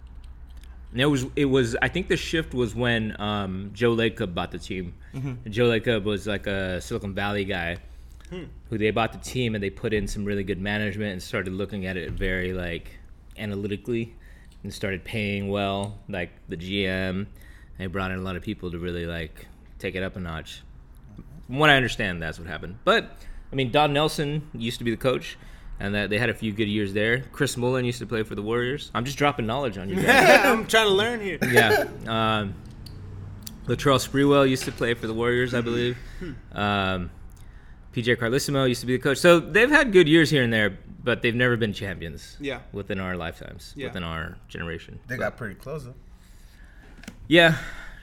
and 0.92 1.00
it 1.00 1.06
was 1.06 1.26
it 1.34 1.46
was 1.46 1.74
i 1.82 1.88
think 1.88 2.06
the 2.06 2.16
shift 2.16 2.54
was 2.54 2.76
when 2.76 3.20
um 3.20 3.70
joe 3.74 3.96
lacob 3.96 4.32
bought 4.34 4.52
the 4.52 4.58
team 4.58 4.94
Mm-hmm. 5.12 5.50
joe 5.50 5.68
lacob 5.68 6.04
was 6.04 6.28
like 6.28 6.46
a 6.46 6.80
silicon 6.80 7.12
valley 7.14 7.44
guy 7.44 7.78
Hmm. 8.30 8.44
who 8.68 8.78
they 8.78 8.92
bought 8.92 9.12
the 9.12 9.18
team 9.18 9.56
and 9.56 9.64
they 9.64 9.70
put 9.70 9.92
in 9.92 10.06
some 10.06 10.24
really 10.24 10.44
good 10.44 10.61
management 10.61 11.11
and 11.14 11.20
started 11.20 11.52
looking 11.52 11.86
at 11.86 11.96
it 11.96 12.12
very 12.12 12.52
like 12.52 12.92
analytically 13.36 14.14
and 14.62 14.72
started 14.72 15.02
paying 15.02 15.48
well 15.48 15.98
like 16.08 16.30
the 16.48 16.56
gm 16.56 17.26
They 17.81 17.87
brought 17.87 18.11
in 18.11 18.18
a 18.18 18.22
lot 18.22 18.37
of 18.37 18.43
people 18.43 18.70
to 18.72 18.78
really 18.78 19.07
like 19.07 19.47
take 19.78 19.95
it 19.95 20.03
up 20.03 20.14
a 20.14 20.20
notch. 20.20 20.61
From 21.47 21.57
what 21.59 21.70
I 21.70 21.76
understand, 21.76 22.20
that's 22.20 22.39
what 22.39 22.47
happened. 22.47 22.76
But 22.85 23.16
I 23.51 23.57
mean, 23.57 23.70
Don 23.70 23.95
Nelson 23.95 24.51
used 24.53 24.76
to 24.81 24.85
be 24.85 24.91
the 24.91 24.99
coach, 24.99 25.39
and 25.81 25.95
that 25.95 26.11
they 26.11 26.18
had 26.18 26.28
a 26.28 26.35
few 26.35 26.53
good 26.53 26.68
years 26.68 26.93
there. 26.93 27.20
Chris 27.33 27.57
Mullin 27.57 27.87
used 27.87 27.99
to 28.01 28.07
play 28.07 28.22
for 28.22 28.35
the 28.35 28.43
Warriors. 28.43 28.91
I'm 28.95 29.07
just 29.07 29.16
dropping 29.16 29.47
knowledge 29.47 29.78
on 29.78 29.89
you 29.89 29.97
guys. 29.97 30.41
I'm 30.45 30.66
trying 30.66 30.89
to 30.89 30.93
learn 30.93 31.20
here. 31.22 31.39
yeah. 31.51 31.87
Um, 32.07 32.55
Latrell 33.66 33.99
Sprewell 34.07 34.47
used 34.47 34.64
to 34.64 34.72
play 34.72 34.93
for 34.93 35.07
the 35.07 35.14
Warriors, 35.14 35.55
I 35.55 35.62
believe. 35.62 35.97
Um, 36.53 37.11
PJ 37.95 38.16
Carlesimo 38.18 38.68
used 38.68 38.83
to 38.83 38.87
be 38.87 38.99
the 38.99 39.03
coach. 39.03 39.16
So 39.16 39.41
they've 39.41 39.70
had 39.70 39.91
good 39.91 40.07
years 40.07 40.28
here 40.28 40.43
and 40.43 40.53
there, 40.53 40.78
but 41.03 41.22
they've 41.22 41.35
never 41.35 41.57
been 41.57 41.72
champions. 41.72 42.37
Yeah. 42.41 42.61
Within 42.72 43.01
our 43.01 43.16
lifetimes, 43.16 43.72
Yeah. 43.74 43.87
within 43.87 44.05
our 44.05 44.37
generation. 44.49 45.01
They 45.07 45.16
got 45.16 45.39
pretty 45.39 45.55
close 45.55 45.85
though. 45.85 45.95
Yeah, 47.31 47.59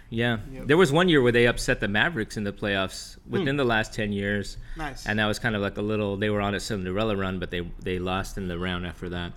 yeah. 0.09 0.37
Yep. 0.53 0.67
There 0.67 0.77
was 0.77 0.89
one 0.93 1.09
year 1.09 1.21
where 1.21 1.33
they 1.33 1.47
upset 1.47 1.81
the 1.81 1.89
Mavericks 1.89 2.37
in 2.37 2.45
the 2.45 2.53
playoffs 2.53 3.17
within 3.29 3.57
the 3.57 3.65
last 3.65 3.93
ten 3.93 4.13
years, 4.13 4.55
Nice. 4.77 5.05
and 5.05 5.19
that 5.19 5.25
was 5.25 5.37
kind 5.37 5.53
of 5.53 5.61
like 5.61 5.75
a 5.75 5.81
little. 5.81 6.15
They 6.15 6.29
were 6.29 6.39
on 6.39 6.55
a 6.55 6.61
Cinderella 6.61 7.17
run, 7.17 7.37
but 7.37 7.51
they 7.51 7.69
they 7.83 7.99
lost 7.99 8.37
in 8.37 8.47
the 8.47 8.57
round 8.57 8.85
after 8.87 9.09
that. 9.09 9.33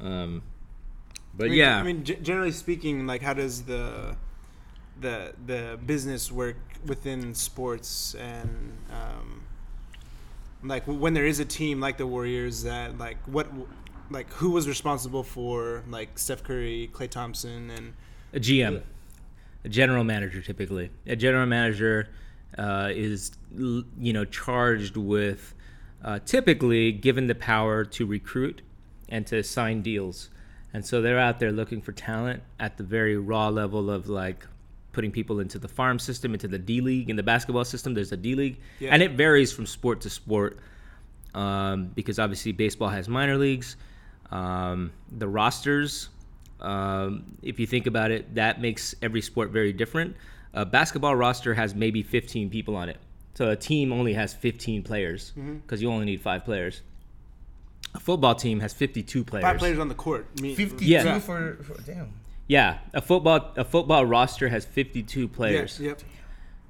Um, 0.00 0.42
but 1.36 1.46
I 1.46 1.48
mean, 1.48 1.58
yeah, 1.58 1.78
I 1.78 1.82
mean, 1.82 2.04
g- 2.04 2.14
generally 2.22 2.52
speaking, 2.52 3.08
like, 3.08 3.20
how 3.20 3.34
does 3.34 3.62
the 3.62 4.14
the 5.00 5.32
the 5.46 5.78
business 5.84 6.30
work 6.30 6.56
within 6.86 7.34
sports 7.34 8.14
and 8.14 8.72
um, 8.92 9.42
like 10.62 10.84
when 10.84 11.12
there 11.12 11.26
is 11.26 11.40
a 11.40 11.44
team 11.44 11.80
like 11.80 11.96
the 11.96 12.06
Warriors 12.06 12.62
that 12.62 12.96
like 12.98 13.16
what 13.26 13.48
like 14.10 14.30
who 14.34 14.50
was 14.50 14.68
responsible 14.68 15.24
for 15.24 15.82
like 15.90 16.20
Steph 16.20 16.44
Curry, 16.44 16.88
Klay 16.92 17.10
Thompson, 17.10 17.68
and 17.70 17.94
a 18.32 18.38
GM, 18.38 18.82
a 19.64 19.68
general 19.68 20.04
manager 20.04 20.40
typically. 20.40 20.90
A 21.06 21.16
general 21.16 21.46
manager 21.46 22.08
uh, 22.56 22.90
is 22.92 23.32
you 23.56 24.12
know 24.12 24.24
charged 24.24 24.96
with 24.96 25.54
uh, 26.04 26.18
typically 26.24 26.92
given 26.92 27.26
the 27.26 27.34
power 27.34 27.84
to 27.84 28.06
recruit 28.06 28.62
and 29.08 29.26
to 29.26 29.42
sign 29.42 29.82
deals, 29.82 30.28
and 30.72 30.84
so 30.84 31.00
they're 31.02 31.18
out 31.18 31.38
there 31.40 31.52
looking 31.52 31.80
for 31.80 31.92
talent 31.92 32.42
at 32.60 32.76
the 32.76 32.84
very 32.84 33.16
raw 33.16 33.48
level 33.48 33.90
of 33.90 34.08
like 34.08 34.46
putting 34.92 35.10
people 35.10 35.38
into 35.40 35.58
the 35.58 35.68
farm 35.68 35.98
system, 35.98 36.32
into 36.34 36.48
the 36.48 36.58
D 36.58 36.80
league. 36.80 37.08
In 37.10 37.16
the 37.16 37.22
basketball 37.22 37.64
system, 37.64 37.94
there's 37.94 38.12
a 38.12 38.16
D 38.16 38.34
league, 38.34 38.58
Yeah. 38.80 38.90
and 38.92 39.02
it 39.02 39.12
varies 39.12 39.52
from 39.52 39.66
sport 39.66 40.00
to 40.02 40.10
sport 40.10 40.58
um, 41.34 41.88
because 41.94 42.18
obviously 42.18 42.52
baseball 42.52 42.88
has 42.88 43.08
minor 43.08 43.36
leagues. 43.36 43.76
Um, 44.30 44.92
the 45.10 45.28
rosters, 45.28 46.08
um, 46.60 47.24
if 47.42 47.58
you 47.60 47.66
think 47.66 47.86
about 47.86 48.10
it, 48.10 48.34
that 48.34 48.60
makes 48.60 48.94
every 49.02 49.20
sport 49.22 49.50
very 49.50 49.72
different. 49.72 50.16
A 50.54 50.64
basketball 50.64 51.14
roster 51.14 51.54
has 51.54 51.74
maybe 51.74 52.02
15 52.02 52.50
people 52.50 52.74
on 52.76 52.88
it. 52.88 52.96
So 53.34 53.50
a 53.50 53.56
team 53.56 53.92
only 53.92 54.14
has 54.14 54.34
15 54.34 54.82
players 54.82 55.32
because 55.62 55.80
you 55.80 55.90
only 55.90 56.06
need 56.06 56.20
five 56.20 56.44
players. 56.44 56.82
A 57.94 58.00
football 58.00 58.34
team 58.34 58.60
has 58.60 58.72
52 58.72 59.24
players. 59.24 59.44
five 59.44 59.58
players 59.58 59.78
on 59.78 59.88
the 59.88 59.94
court. 59.94 60.26
I 60.38 60.42
mean, 60.42 60.56
Fifty-two 60.56 60.84
Yeah. 60.90 61.18
for, 61.20 61.58
for 61.62 61.80
damn. 61.82 62.12
Yeah, 62.48 62.78
a 62.94 63.00
football 63.00 63.52
a 63.56 63.64
football 63.64 64.04
roster 64.06 64.48
has 64.48 64.64
52 64.64 65.20
Yeah, 65.20 65.26
players 65.32 65.78
yep. 65.80 66.00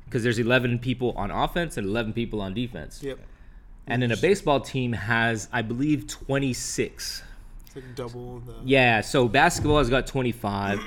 because 0.05 0.23
there's 0.23 0.39
11 0.39 0.81
people 0.81 1.13
on 1.17 1.31
offense 1.31 1.77
and 1.77 1.87
11 1.87 2.13
people 2.13 2.41
on 2.41 2.53
defense. 2.53 3.03
Yep. 3.03 3.19
And 3.87 4.03
then 4.03 4.11
a 4.13 4.17
baseball 4.17 4.61
team 4.61 4.93
has, 4.93 5.49
I 5.53 5.63
believe, 5.63 6.07
26. 6.09 7.23
Like 7.79 7.95
double 7.95 8.41
the. 8.41 8.55
Yeah, 8.65 9.01
so 9.01 9.29
basketball 9.29 9.79
has 9.79 9.91
got 9.91 10.07
25, 10.07 10.81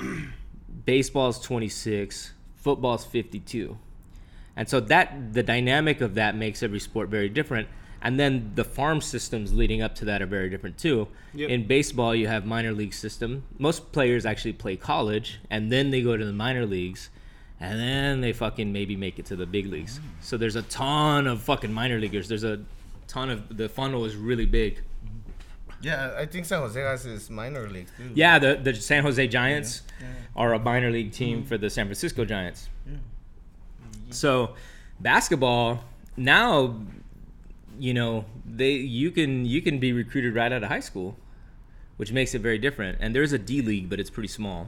baseball's 0.85 1.39
26, 1.39 2.33
football's 2.57 3.05
52. 3.05 3.77
And 4.55 4.67
so 4.67 4.79
that 4.79 5.33
the 5.33 5.43
dynamic 5.43 6.01
of 6.01 6.15
that 6.15 6.35
makes 6.35 6.61
every 6.61 6.79
sport 6.79 7.09
very 7.09 7.29
different. 7.29 7.67
And 8.01 8.19
then 8.19 8.51
the 8.55 8.63
farm 8.63 8.99
systems 8.99 9.53
leading 9.53 9.81
up 9.81 9.95
to 9.95 10.05
that 10.05 10.21
are 10.21 10.25
very 10.25 10.49
different 10.49 10.77
too. 10.77 11.07
Yep. 11.33 11.49
In 11.49 11.67
baseball, 11.67 12.15
you 12.15 12.27
have 12.27 12.45
minor 12.45 12.73
league 12.73 12.93
system. 12.93 13.43
Most 13.59 13.91
players 13.91 14.25
actually 14.25 14.53
play 14.53 14.75
college 14.75 15.39
and 15.49 15.71
then 15.71 15.91
they 15.91 16.01
go 16.01 16.17
to 16.17 16.25
the 16.25 16.33
minor 16.33 16.65
leagues 16.65 17.09
and 17.59 17.79
then 17.79 18.21
they 18.21 18.33
fucking 18.33 18.73
maybe 18.73 18.95
make 18.95 19.19
it 19.19 19.27
to 19.27 19.35
the 19.35 19.45
big 19.45 19.67
leagues. 19.67 19.99
Mm. 19.99 20.03
So 20.21 20.35
there's 20.35 20.55
a 20.55 20.63
ton 20.63 21.27
of 21.27 21.43
fucking 21.43 21.71
minor 21.71 21.99
leaguers. 21.99 22.27
There's 22.27 22.43
a 22.43 22.61
ton 23.07 23.29
of 23.29 23.55
the 23.55 23.69
funnel 23.69 24.03
is 24.05 24.15
really 24.15 24.47
big. 24.47 24.81
Yeah, 25.81 26.13
I 26.17 26.25
think 26.25 26.45
San 26.45 26.61
Jose 26.61 26.79
has 26.79 27.03
his 27.03 27.29
minor 27.29 27.67
leagues 27.69 27.91
too. 27.97 28.11
Yeah, 28.13 28.39
the, 28.39 28.55
the 28.55 28.73
San 28.75 29.03
Jose 29.03 29.27
Giants 29.27 29.81
are 30.35 30.53
a 30.53 30.59
minor 30.59 30.91
league 30.91 31.11
team 31.11 31.43
for 31.43 31.57
the 31.57 31.69
San 31.69 31.85
Francisco 31.85 32.25
Giants. 32.25 32.69
So, 34.09 34.55
basketball 34.99 35.83
now, 36.17 36.75
you 37.79 37.93
know, 37.93 38.25
they 38.45 38.71
you 38.71 39.11
can 39.11 39.45
you 39.45 39.61
can 39.61 39.79
be 39.79 39.93
recruited 39.93 40.35
right 40.35 40.51
out 40.51 40.63
of 40.63 40.69
high 40.69 40.81
school, 40.81 41.15
which 41.97 42.11
makes 42.11 42.35
it 42.35 42.39
very 42.39 42.57
different. 42.57 42.97
And 43.01 43.15
there's 43.15 43.33
a 43.33 43.39
D 43.39 43.61
league, 43.61 43.89
but 43.89 43.99
it's 43.99 44.09
pretty 44.09 44.27
small. 44.27 44.67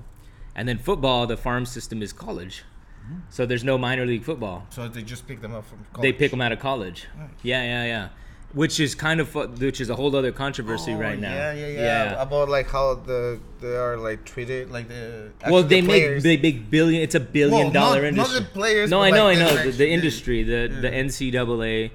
And 0.56 0.68
then 0.68 0.78
football, 0.78 1.28
the 1.28 1.38
farm 1.38 1.66
system 1.66 2.02
is 2.02 2.14
college, 2.14 2.64
mm-hmm. 3.04 3.20
so 3.30 3.46
there's 3.46 3.64
no 3.64 3.78
minor 3.78 4.06
league 4.06 4.24
football. 4.24 4.66
So 4.70 4.88
they 4.88 5.02
just 5.02 5.28
pick 5.28 5.42
them 5.42 5.54
up 5.54 5.66
from 5.66 5.86
college. 5.92 6.02
They 6.02 6.14
pick 6.14 6.32
them 6.32 6.42
out 6.42 6.52
of 6.52 6.60
college. 6.60 7.08
Yeah, 7.42 7.64
yeah, 7.64 7.86
yeah. 7.86 8.10
Which 8.54 8.80
is 8.80 8.94
kind 8.94 9.20
of 9.20 9.34
which 9.60 9.82
is 9.82 9.90
a 9.90 9.96
whole 9.96 10.16
other 10.16 10.32
controversy 10.32 10.94
Oh, 10.94 10.98
right 11.00 11.20
now. 11.20 11.34
Yeah, 11.34 11.54
yeah, 11.54 11.68
yeah, 11.68 12.22
About 12.22 12.50
like 12.50 12.70
how 12.70 12.94
the 12.94 13.40
they 13.60 13.76
are 13.76 13.98
like 13.98 14.26
treated, 14.26 14.70
like 14.70 14.88
the. 14.88 15.32
Well, 15.50 15.64
they 15.64 15.82
the 15.82 15.88
make 15.88 16.22
they 16.22 16.38
make 16.38 16.70
billion. 16.70 17.02
It's 17.02 17.16
a 17.16 17.20
billion 17.20 17.64
Well, 17.66 17.72
dollar 17.72 18.02
not- 18.12 18.16
not 18.16 18.28
industry. 18.28 18.40
the 18.42 18.46
players, 18.60 18.90
No, 18.92 19.02
I 19.02 19.10
know, 19.10 19.26
like 19.26 19.38
I 19.38 19.42
know. 19.42 19.64
The, 19.64 19.72
the 19.72 19.90
industry, 19.90 20.44
the 20.44 20.68
the. 20.82 20.90
NCAA, 20.92 21.92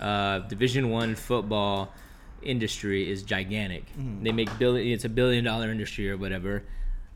uh, 0.00 0.38
Division 0.40 0.90
One 0.90 1.16
football 1.16 1.92
industry 2.40 3.10
is 3.10 3.24
gigantic. 3.24 3.86
Mm-hmm. 3.98 4.22
They 4.22 4.30
make 4.30 4.56
billion. 4.60 4.86
It's 4.94 5.04
a 5.04 5.08
billion 5.08 5.42
dollar 5.44 5.70
industry 5.72 6.08
or 6.08 6.16
whatever, 6.16 6.62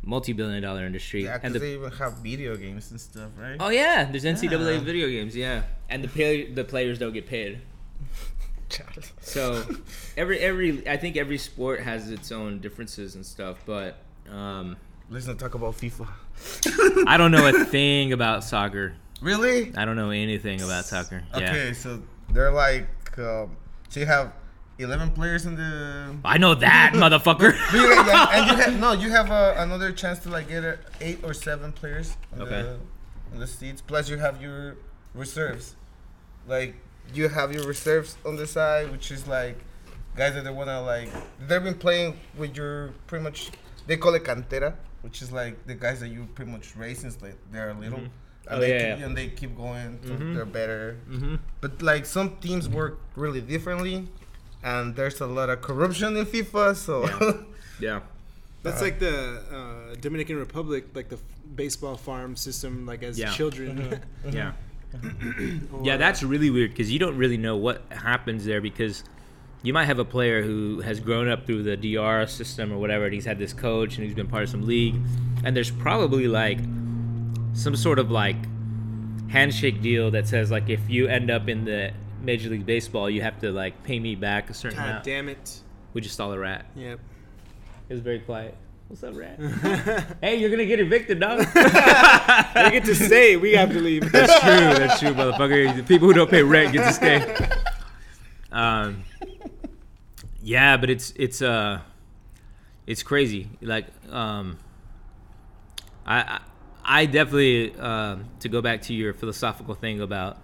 multi 0.02 0.32
billion 0.32 0.62
dollar 0.64 0.84
industry. 0.84 1.24
Yeah, 1.24 1.38
and 1.44 1.54
the, 1.54 1.60
they 1.60 1.74
even 1.74 1.92
have 1.92 2.14
video 2.14 2.56
games 2.56 2.90
and 2.90 3.00
stuff, 3.00 3.30
right? 3.38 3.56
oh 3.60 3.68
yeah, 3.68 4.10
there's 4.10 4.24
NCAA 4.24 4.50
Yeah. 4.74 4.80
video 4.80 5.08
games. 5.08 5.36
Yeah, 5.36 5.62
and 5.88 6.02
the 6.02 6.08
pay, 6.08 6.50
the 6.52 6.64
players 6.64 6.98
don't 6.98 7.12
get 7.12 7.28
paid. 7.28 7.60
So 9.20 9.64
every 10.16 10.38
every 10.38 10.88
I 10.88 10.96
think 10.96 11.16
every 11.16 11.38
sport 11.38 11.80
has 11.80 12.10
its 12.10 12.32
own 12.32 12.60
differences 12.60 13.14
and 13.14 13.24
stuff, 13.24 13.58
but. 13.66 13.96
Um, 14.30 14.76
Let's 15.12 15.26
not 15.26 15.40
talk 15.40 15.54
about 15.56 15.74
FIFA. 15.76 16.06
I 17.08 17.16
don't 17.16 17.32
know 17.32 17.44
a 17.48 17.64
thing 17.64 18.12
about 18.12 18.44
soccer. 18.44 18.94
Really? 19.20 19.74
I 19.76 19.84
don't 19.84 19.96
know 19.96 20.10
anything 20.10 20.62
about 20.62 20.84
soccer. 20.84 21.24
Yeah. 21.36 21.50
Okay, 21.50 21.72
so 21.72 22.00
they're 22.32 22.52
like, 22.52 22.86
um, 23.18 23.56
so 23.88 23.98
you 23.98 24.06
have 24.06 24.32
eleven 24.78 25.10
players 25.10 25.46
in 25.46 25.56
the. 25.56 26.16
I 26.24 26.38
know 26.38 26.54
that, 26.54 26.92
motherfucker. 26.94 27.58
But 27.72 27.76
you 27.76 27.92
and 27.92 28.50
you 28.50 28.56
have 28.56 28.80
no, 28.80 28.92
you 28.92 29.10
have 29.10 29.32
uh, 29.32 29.54
another 29.56 29.90
chance 29.90 30.20
to 30.20 30.30
like 30.30 30.48
get 30.48 30.64
uh, 30.64 30.76
eight 31.00 31.18
or 31.24 31.34
seven 31.34 31.72
players. 31.72 32.16
On 32.34 32.42
Okay. 32.42 32.62
The, 32.62 32.78
on 33.32 33.40
the 33.40 33.46
seats. 33.48 33.82
Plus, 33.82 34.08
you 34.08 34.18
have 34.18 34.40
your 34.40 34.76
reserves. 35.12 35.74
Like 36.46 36.76
you 37.14 37.28
have 37.28 37.52
your 37.52 37.64
reserves 37.64 38.16
on 38.24 38.36
the 38.36 38.46
side, 38.46 38.90
which 38.90 39.10
is 39.10 39.26
like 39.26 39.56
guys 40.16 40.34
that 40.34 40.44
they 40.44 40.50
wanna 40.50 40.80
like. 40.82 41.08
They've 41.46 41.62
been 41.62 41.74
playing 41.78 42.18
with 42.36 42.56
your 42.56 42.92
pretty 43.06 43.22
much. 43.24 43.50
They 43.86 43.96
call 43.96 44.14
it 44.14 44.24
cantera, 44.24 44.74
which 45.02 45.22
is 45.22 45.32
like 45.32 45.66
the 45.66 45.74
guys 45.74 46.00
that 46.00 46.08
you 46.08 46.28
pretty 46.34 46.50
much 46.50 46.76
raise 46.76 47.00
since 47.00 47.20
like 47.22 47.36
they're 47.52 47.74
little. 47.74 47.98
And 47.98 48.10
Oh, 48.48 48.58
they 48.58 48.70
yeah, 48.70 48.78
keep, 48.94 48.98
yeah. 49.00 49.06
and 49.06 49.16
they 49.16 49.28
keep 49.28 49.56
going 49.56 49.98
till 50.04 50.16
they're 50.34 50.44
better. 50.44 50.96
hmm 51.08 51.36
But 51.60 51.82
like 51.82 52.04
some 52.06 52.36
teams 52.40 52.68
work 52.68 52.98
really 53.14 53.40
differently, 53.40 54.08
and 54.62 54.96
there's 54.96 55.20
a 55.20 55.26
lot 55.26 55.50
of 55.50 55.60
corruption 55.60 56.16
in 56.16 56.26
FIFA. 56.26 56.74
So 56.76 57.08
Yeah. 57.78 58.00
That's 58.62 58.82
like 58.82 58.98
the 58.98 59.40
uh, 59.50 59.94
Dominican 60.00 60.36
Republic, 60.36 60.84
like 60.94 61.08
the 61.08 61.16
f- 61.16 61.22
baseball 61.56 61.96
farm 61.96 62.36
system, 62.36 62.84
like 62.86 63.02
as 63.02 63.18
Yeah. 63.18 63.30
children. 63.32 64.00
Yeah. 64.30 64.52
Yeah, 65.82 65.96
that's 65.96 66.22
really 66.22 66.50
weird 66.50 66.70
because 66.70 66.90
you 66.90 66.98
don't 66.98 67.16
really 67.16 67.36
know 67.36 67.56
what 67.56 67.82
happens 67.90 68.44
there 68.44 68.60
because 68.60 69.04
you 69.62 69.72
might 69.72 69.84
have 69.84 69.98
a 69.98 70.04
player 70.04 70.42
who 70.42 70.80
has 70.80 71.00
grown 71.00 71.28
up 71.28 71.46
through 71.46 71.62
the 71.62 71.76
DR 71.76 72.26
system 72.26 72.72
or 72.72 72.78
whatever, 72.78 73.04
and 73.04 73.14
he's 73.14 73.24
had 73.24 73.38
this 73.38 73.52
coach 73.52 73.96
and 73.96 74.04
he's 74.04 74.14
been 74.14 74.28
part 74.28 74.42
of 74.42 74.48
some 74.48 74.62
league, 74.62 74.96
and 75.44 75.56
there's 75.56 75.70
probably 75.70 76.28
like 76.28 76.58
some 77.52 77.76
sort 77.76 77.98
of 77.98 78.10
like 78.10 78.36
handshake 79.28 79.80
deal 79.80 80.10
that 80.10 80.26
says 80.26 80.50
like 80.50 80.68
if 80.68 80.80
you 80.88 81.06
end 81.06 81.30
up 81.30 81.48
in 81.48 81.64
the 81.64 81.92
Major 82.22 82.50
League 82.50 82.66
Baseball, 82.66 83.08
you 83.08 83.22
have 83.22 83.38
to 83.40 83.50
like 83.52 83.82
pay 83.82 83.98
me 83.98 84.14
back 84.14 84.50
a 84.50 84.54
certain 84.54 84.78
amount. 84.78 85.04
God 85.04 85.10
amount. 85.10 85.26
damn 85.26 85.28
it. 85.28 85.60
We 85.92 86.00
just 86.00 86.16
saw 86.16 86.30
the 86.30 86.38
rat. 86.38 86.66
Yep. 86.76 87.00
It 87.88 87.92
was 87.92 88.02
very 88.02 88.20
quiet. 88.20 88.56
What's 88.90 89.04
up, 89.04 89.16
rat? 89.16 89.38
hey, 90.20 90.34
you're 90.34 90.50
gonna 90.50 90.66
get 90.66 90.80
evicted, 90.80 91.20
dog. 91.20 91.38
they 91.54 92.70
get 92.72 92.84
to 92.86 92.94
stay. 92.96 93.36
We 93.36 93.52
have 93.52 93.70
to 93.70 93.78
leave. 93.78 94.10
That's 94.10 94.40
true. 94.40 94.50
That's 94.50 94.98
true, 94.98 95.14
motherfucker. 95.14 95.76
The 95.76 95.84
people 95.84 96.08
who 96.08 96.14
don't 96.14 96.28
pay 96.28 96.42
rent 96.42 96.72
get 96.72 96.88
to 96.88 96.92
stay. 96.92 97.48
Um, 98.50 99.04
yeah, 100.42 100.76
but 100.76 100.90
it's 100.90 101.12
it's 101.14 101.40
uh, 101.40 101.82
it's 102.84 103.04
crazy. 103.04 103.48
Like 103.62 103.86
um, 104.10 104.58
I, 106.04 106.22
I 106.22 106.40
I 106.84 107.06
definitely 107.06 107.78
um 107.78 108.24
to 108.40 108.48
go 108.48 108.60
back 108.60 108.82
to 108.82 108.92
your 108.92 109.14
philosophical 109.14 109.74
thing 109.74 110.00
about 110.00 110.38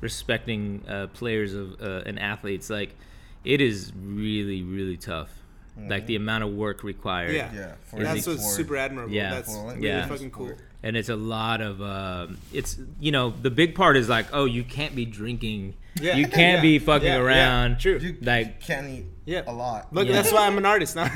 respecting 0.00 0.82
uh, 0.88 1.06
players 1.12 1.54
of 1.54 1.80
uh, 1.80 2.02
and 2.06 2.18
athletes. 2.18 2.70
Like, 2.70 2.96
it 3.44 3.60
is 3.60 3.92
really 3.94 4.64
really 4.64 4.96
tough. 4.96 5.43
Like 5.76 6.06
the 6.06 6.14
amount 6.16 6.44
of 6.44 6.52
work 6.52 6.84
required. 6.84 7.34
Yeah. 7.34 7.50
Yeah, 7.52 7.72
for 7.90 8.00
That's 8.02 8.24
the 8.24 8.30
what's 8.32 8.42
sport. 8.42 8.56
super 8.56 8.76
admirable. 8.76 9.12
Yeah. 9.12 9.34
That's 9.34 9.52
For 9.54 9.72
really 9.74 9.86
yeah. 9.88 10.06
fucking 10.06 10.30
cool. 10.30 10.52
and 10.84 10.96
it's 10.96 11.08
a 11.08 11.16
lot 11.16 11.60
of 11.60 11.82
um, 11.82 12.38
it's 12.52 12.78
you 13.00 13.10
know 13.10 13.30
the 13.42 13.50
big 13.50 13.74
part 13.74 13.96
is 13.96 14.08
like 14.08 14.26
oh 14.32 14.44
you 14.44 14.62
can't 14.62 14.94
be 14.94 15.04
drinking 15.04 15.74
Yeah. 16.00 16.14
you 16.16 16.28
can't 16.40 16.58
Yeah. 16.58 16.62
be 16.62 16.78
fucking 16.78 17.08
Yeah, 17.08 17.16
yeah, 17.16 17.22
around 17.22 17.80
true. 17.80 17.98
You 17.98 18.16
like 18.22 18.60
can't 18.60 18.86
eat 18.88 19.06
Yeah. 19.24 19.42
a 19.48 19.52
lot. 19.52 19.92
Look, 19.92 20.06
Yeah. 20.06 20.12
that's 20.14 20.30
why 20.32 20.46
I'm 20.46 20.58
an 20.58 20.66
artist 20.66 20.94
now. 20.94 21.06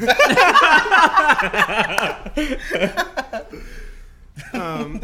um, 4.52 5.00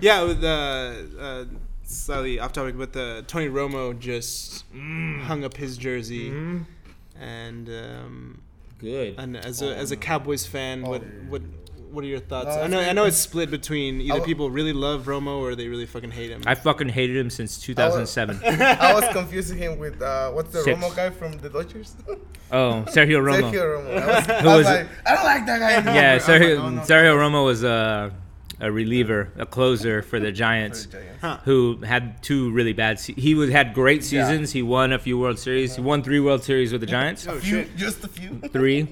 yeah, 0.00 0.22
with 0.22 0.42
uh, 0.44 0.92
uh, 1.18 1.44
slightly 1.84 2.38
off 2.38 2.52
topic, 2.52 2.76
but 2.76 2.92
the 2.92 3.24
Tony 3.26 3.48
Romo 3.48 3.98
just 3.98 4.64
hung 4.72 5.44
up 5.44 5.56
his 5.56 5.76
jersey, 5.76 6.28
and 7.18 7.68
um, 7.68 8.42
good 8.78 9.14
and 9.18 9.36
as 9.36 9.62
a 9.62 9.74
as 9.76 9.90
a 9.90 9.96
Cowboys 9.96 10.46
fan, 10.46 10.82
what 10.82 11.02
Oh. 11.02 11.06
what 11.28 11.42
what 11.90 12.04
are 12.04 12.08
your 12.08 12.18
thoughts? 12.20 12.54
No, 12.56 12.62
I 12.62 12.66
know 12.66 12.78
it's- 12.78 12.90
I 12.90 12.92
know 12.92 13.04
it's 13.04 13.16
split 13.16 13.50
between 13.50 14.00
either 14.02 14.14
I 14.14 14.18
w- 14.18 14.26
people 14.26 14.50
really 14.50 14.74
love 14.74 15.04
Romo 15.06 15.38
or 15.40 15.54
they 15.54 15.68
really 15.68 15.86
fucking 15.86 16.10
hate 16.10 16.30
him. 16.30 16.42
I 16.44 16.54
fucking 16.54 16.90
hated 16.90 17.16
him 17.16 17.30
since 17.30 17.58
2007 17.58 18.40
I 18.44 18.92
was 18.92 19.04
confusing 19.12 19.56
him 19.56 19.78
with 19.78 20.02
uh, 20.02 20.30
what's 20.32 20.52
the 20.52 20.62
Six. 20.62 20.78
Romo 20.78 20.94
guy 20.94 21.08
from 21.10 21.32
the 21.38 21.48
Dodgers? 21.48 21.94
oh 22.52 22.84
Sergio 22.88 23.22
Romo 23.22 23.50
Sergio 23.50 23.64
Romo. 23.78 24.02
I 24.02 24.06
was, 24.18 24.26
Who 24.26 24.32
I 24.32 24.42
was 24.44 24.66
was 24.66 24.66
it? 24.66 24.70
like, 24.70 24.88
I 25.06 25.14
don't 25.14 25.24
like 25.24 25.46
that 25.46 25.58
guy. 25.60 25.72
Anymore. 25.74 25.94
yeah 25.94 26.14
I 26.14 26.18
Sergio, 26.18 26.54
like, 26.56 26.64
oh, 26.64 26.70
no. 26.70 26.82
Sergio 26.82 27.16
Romo 27.16 27.44
was 27.46 27.62
a, 27.64 28.12
a 28.60 28.72
reliever 28.72 29.30
a 29.36 29.44
closer 29.46 30.00
for 30.02 30.18
the 30.18 30.32
Giants 30.32 30.84
For 30.86 30.92
the 30.92 30.96
Giants. 30.98 31.20
Huh. 31.20 31.38
who 31.44 31.78
had 31.84 32.22
two 32.22 32.50
really 32.52 32.72
bad 32.72 32.98
se- 32.98 33.14
he 33.18 33.34
was 33.34 33.50
had 33.50 33.74
great 33.74 34.00
Yeah. 34.10 34.28
seasons 34.28 34.52
he 34.52 34.62
won 34.62 34.92
a 34.92 34.98
few 34.98 35.18
World 35.18 35.38
Series 35.38 35.76
he 35.76 35.82
won 35.82 36.02
three 36.02 36.20
World 36.20 36.42
Series 36.42 36.72
with 36.72 36.80
the 36.80 36.86
Giants 36.86 37.26
oh 37.28 37.38
Few, 37.38 37.64
just 37.76 38.02
a 38.04 38.08
few. 38.08 38.38
three. 38.52 38.88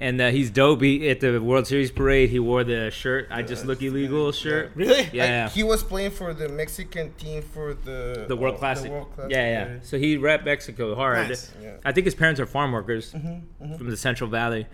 And 0.00 0.20
uh, 0.20 0.30
he's 0.30 0.48
dope. 0.52 0.80
He, 0.80 1.08
at 1.10 1.18
the 1.18 1.40
World 1.42 1.66
Series 1.66 1.90
parade, 1.90 2.30
he 2.30 2.38
wore 2.38 2.62
the 2.62 2.88
shirt. 2.92 3.26
I 3.32 3.42
just 3.42 3.66
look 3.66 3.82
illegal 3.82 4.30
shirt. 4.30 4.70
Really? 4.76 5.08
Yeah, 5.12 5.46
Like, 5.46 5.52
he 5.54 5.64
was 5.64 5.82
playing 5.82 6.12
for 6.12 6.32
the 6.32 6.48
Mexican 6.48 7.12
team 7.14 7.42
for 7.42 7.74
the 7.74 8.24
the 8.28 8.36
World 8.36 8.54
uh, 8.54 8.58
Classic. 8.58 8.84
The 8.84 8.90
World 8.92 9.10
Classic. 9.12 9.32
yeah, 9.32 9.46
yeah. 9.72 9.78
So 9.82 9.98
he 9.98 10.16
rep 10.16 10.44
Mexico 10.44 10.94
hard. 10.94 11.28
Nice. 11.28 11.50
Yeah. 11.60 11.78
I 11.84 11.90
think 11.90 12.04
his 12.04 12.14
parents 12.14 12.38
are 12.40 12.46
farm 12.46 12.70
workers 12.70 13.12
Mm-hmm, 13.12 13.74
from 13.76 13.90
the 13.90 13.96
Central 13.96 14.30
Valley. 14.30 14.68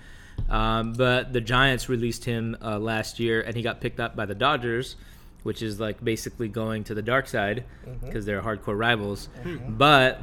Um, 0.49 0.93
but 0.93 1.33
the 1.33 1.41
Giants 1.41 1.89
released 1.89 2.25
him 2.25 2.57
uh, 2.63 2.79
last 2.79 3.19
year, 3.19 3.41
and 3.41 3.57
he 3.57 3.63
got 3.63 3.81
picked 3.81 3.99
up 4.01 4.15
by 4.15 4.27
the 4.27 4.35
Dodgers, 4.35 4.97
which 5.43 5.63
is 5.63 5.81
like 5.81 6.03
basically 6.05 6.49
going 6.49 6.85
to 6.85 6.95
the 6.95 7.03
dark 7.03 7.27
side 7.27 7.65
Mm-hmm. 7.87 8.07
because 8.07 8.25
they're 8.27 8.43
hardcore 8.43 8.79
rivals. 8.79 9.29
But 9.69 10.21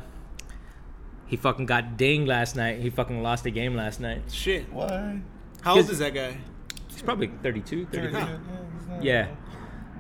he 1.28 1.38
fucking 1.38 1.66
got 1.66 1.98
dinged 1.98 2.28
last 2.28 2.56
night. 2.56 2.80
He 2.80 2.90
fucking 2.90 3.22
lost 3.24 3.46
a 3.46 3.52
game 3.52 3.76
last 3.76 4.00
night. 4.00 4.22
Shit. 4.32 4.72
What? 4.72 4.92
How 5.62 5.76
old 5.78 5.90
is 5.90 6.00
that 6.00 6.14
guy? 6.14 6.38
He's 6.90 7.02
probably 7.02 7.28
32, 7.42 7.86
33. 7.88 8.12
Yeah, 8.20 8.38
he's 8.98 9.04
Yeah. 9.06 9.28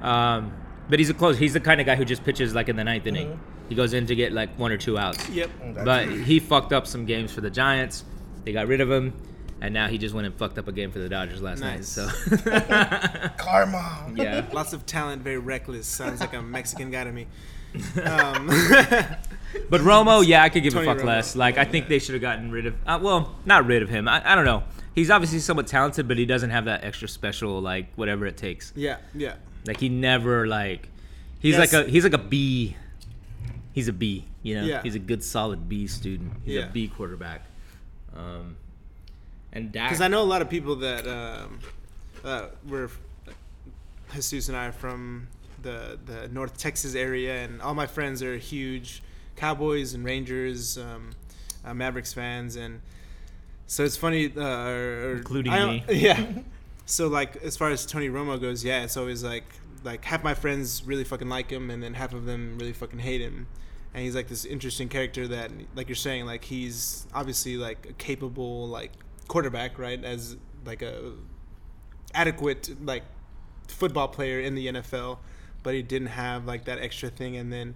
Um, 0.01 0.53
but 0.89 0.99
he's 0.99 1.09
a 1.09 1.13
close. 1.13 1.37
He's 1.37 1.53
the 1.53 1.59
kind 1.59 1.79
of 1.79 1.85
guy 1.85 1.95
who 1.95 2.03
just 2.05 2.23
pitches 2.23 2.53
like 2.53 2.67
in 2.69 2.75
the 2.75 2.83
ninth 2.83 3.05
inning. 3.07 3.39
He 3.69 3.75
goes 3.75 3.93
in 3.93 4.05
to 4.07 4.15
get 4.15 4.33
like 4.33 4.49
one 4.59 4.71
or 4.71 4.77
two 4.77 4.97
outs. 4.97 5.29
Yep. 5.29 5.49
But 5.85 6.09
he 6.09 6.39
fucked 6.39 6.73
up 6.73 6.85
some 6.85 7.05
games 7.05 7.31
for 7.31 7.39
the 7.41 7.49
Giants. 7.49 8.03
They 8.43 8.51
got 8.51 8.67
rid 8.67 8.81
of 8.81 8.91
him, 8.91 9.13
and 9.61 9.73
now 9.73 9.87
he 9.87 9.97
just 9.97 10.13
went 10.13 10.25
and 10.27 10.35
fucked 10.35 10.57
up 10.57 10.67
a 10.67 10.71
game 10.71 10.91
for 10.91 10.99
the 10.99 11.07
Dodgers 11.09 11.41
last 11.41 11.59
Nice. 11.61 11.95
night. 11.97 12.09
So 12.11 13.29
karma. 13.37 14.11
yeah. 14.15 14.45
Lots 14.51 14.73
of 14.73 14.85
talent, 14.85 15.21
very 15.21 15.37
reckless. 15.37 15.87
Sounds 15.87 16.19
like 16.19 16.33
a 16.33 16.41
Mexican 16.41 16.91
guy 16.91 17.03
to 17.03 17.11
me. 17.11 17.27
Um, 18.03 18.47
But 19.69 19.81
Romo, 19.81 20.25
yeah, 20.25 20.43
I 20.43 20.49
could 20.49 20.63
give 20.63 20.73
Tony 20.73 20.87
a 20.87 20.93
fuck 20.93 21.03
Romo. 21.03 21.07
less. 21.07 21.35
Like 21.35 21.57
I 21.57 21.65
think 21.65 21.87
they 21.89 21.99
should 21.99 22.13
have 22.13 22.21
gotten 22.21 22.51
rid 22.51 22.65
of. 22.67 22.75
Uh, 22.85 22.99
well, 23.01 23.35
not 23.45 23.65
rid 23.65 23.81
of 23.83 23.89
him. 23.89 24.07
I, 24.07 24.21
I 24.31 24.35
don't 24.35 24.45
know. 24.45 24.63
He's 24.95 25.09
obviously 25.09 25.39
somewhat 25.39 25.67
talented, 25.67 26.07
but 26.07 26.17
he 26.17 26.25
doesn't 26.25 26.49
have 26.51 26.65
that 26.65 26.83
extra 26.83 27.07
special 27.07 27.61
like 27.61 27.87
whatever 27.95 28.25
it 28.25 28.37
takes. 28.37 28.71
yeah, 28.75 28.97
yeah. 29.13 29.35
Like 29.65 29.79
he 29.79 29.89
never 29.89 30.47
like 30.47 30.87
he's 31.39 31.57
Yes. 31.57 31.73
like 31.73 31.85
a 31.85 31.89
he's 31.89 32.03
like 32.03 32.13
a 32.13 32.17
B. 32.17 32.75
He's 33.73 33.87
a 33.89 33.93
B, 33.93 34.25
you 34.43 34.55
know. 34.55 34.63
Yeah. 34.65 34.81
He's 34.83 34.95
a 34.95 34.99
good 34.99 35.23
solid 35.23 35.67
B 35.69 35.85
student. 35.87 36.31
He's 36.45 36.55
Yeah. 36.55 36.67
a 36.67 36.71
B 36.71 36.87
quarterback. 36.89 37.45
Um 38.15 38.55
and 39.53 39.71
Dak 39.71 39.89
Because 39.89 40.01
I 40.01 40.07
know 40.07 40.21
a 40.21 40.23
lot 40.23 40.41
of 40.41 40.49
people 40.49 40.75
that 40.77 41.07
um, 41.07 41.59
uh, 42.23 42.47
were 42.67 42.89
Jesus 44.13 44.49
and 44.49 44.57
I 44.57 44.67
are 44.67 44.71
from 44.71 45.27
the 45.61 45.99
the 46.05 46.27
North 46.29 46.57
Texas 46.57 46.95
area, 46.95 47.43
and 47.43 47.61
all 47.61 47.73
my 47.73 47.87
friends 47.87 48.23
are 48.23 48.37
huge 48.37 49.03
Cowboys 49.35 49.93
and 49.93 50.03
Rangers, 50.03 50.77
um, 50.77 51.11
uh, 51.63 51.73
Mavericks 51.73 52.13
fans, 52.13 52.55
and 52.55 52.81
so 53.67 53.83
it's 53.83 53.97
funny. 53.97 54.31
Uh, 54.35 54.41
or, 54.41 55.11
Including 55.17 55.53
me. 55.53 55.83
Yeah. 55.89 56.25
So 56.85 57.07
like 57.07 57.37
as 57.37 57.55
far 57.55 57.69
as 57.69 57.85
Tony 57.85 58.09
Romo 58.09 58.39
goes, 58.39 58.63
yeah, 58.63 58.83
it's 58.83 58.97
always 58.97 59.23
like 59.23 59.45
like 59.83 60.03
half 60.05 60.23
my 60.23 60.33
friends 60.33 60.83
really 60.85 61.03
fucking 61.03 61.29
like 61.29 61.49
him, 61.49 61.69
and 61.69 61.81
then 61.81 61.93
half 61.93 62.13
of 62.13 62.25
them 62.25 62.57
really 62.59 62.73
fucking 62.73 62.99
hate 62.99 63.21
him. 63.21 63.47
And 63.93 64.03
he's 64.03 64.15
like 64.15 64.27
this 64.27 64.45
interesting 64.45 64.87
character 64.87 65.27
that, 65.27 65.51
like 65.75 65.89
you're 65.89 65.95
saying, 65.95 66.25
like 66.25 66.45
he's 66.45 67.07
obviously 67.13 67.57
like 67.57 67.87
a 67.89 67.93
capable 67.93 68.67
like 68.67 68.91
quarterback, 69.31 69.79
right? 69.79 70.03
As 70.03 70.35
like 70.65 70.81
a 70.81 71.13
adequate 72.13 72.69
like 72.83 73.03
football 73.69 74.09
player 74.09 74.41
in 74.41 74.55
the 74.55 74.67
NFL, 74.67 75.19
but 75.63 75.73
he 75.73 75.81
didn't 75.81 76.09
have 76.09 76.45
like 76.45 76.65
that 76.65 76.79
extra 76.79 77.09
thing. 77.09 77.37
And 77.37 77.51
then, 77.51 77.73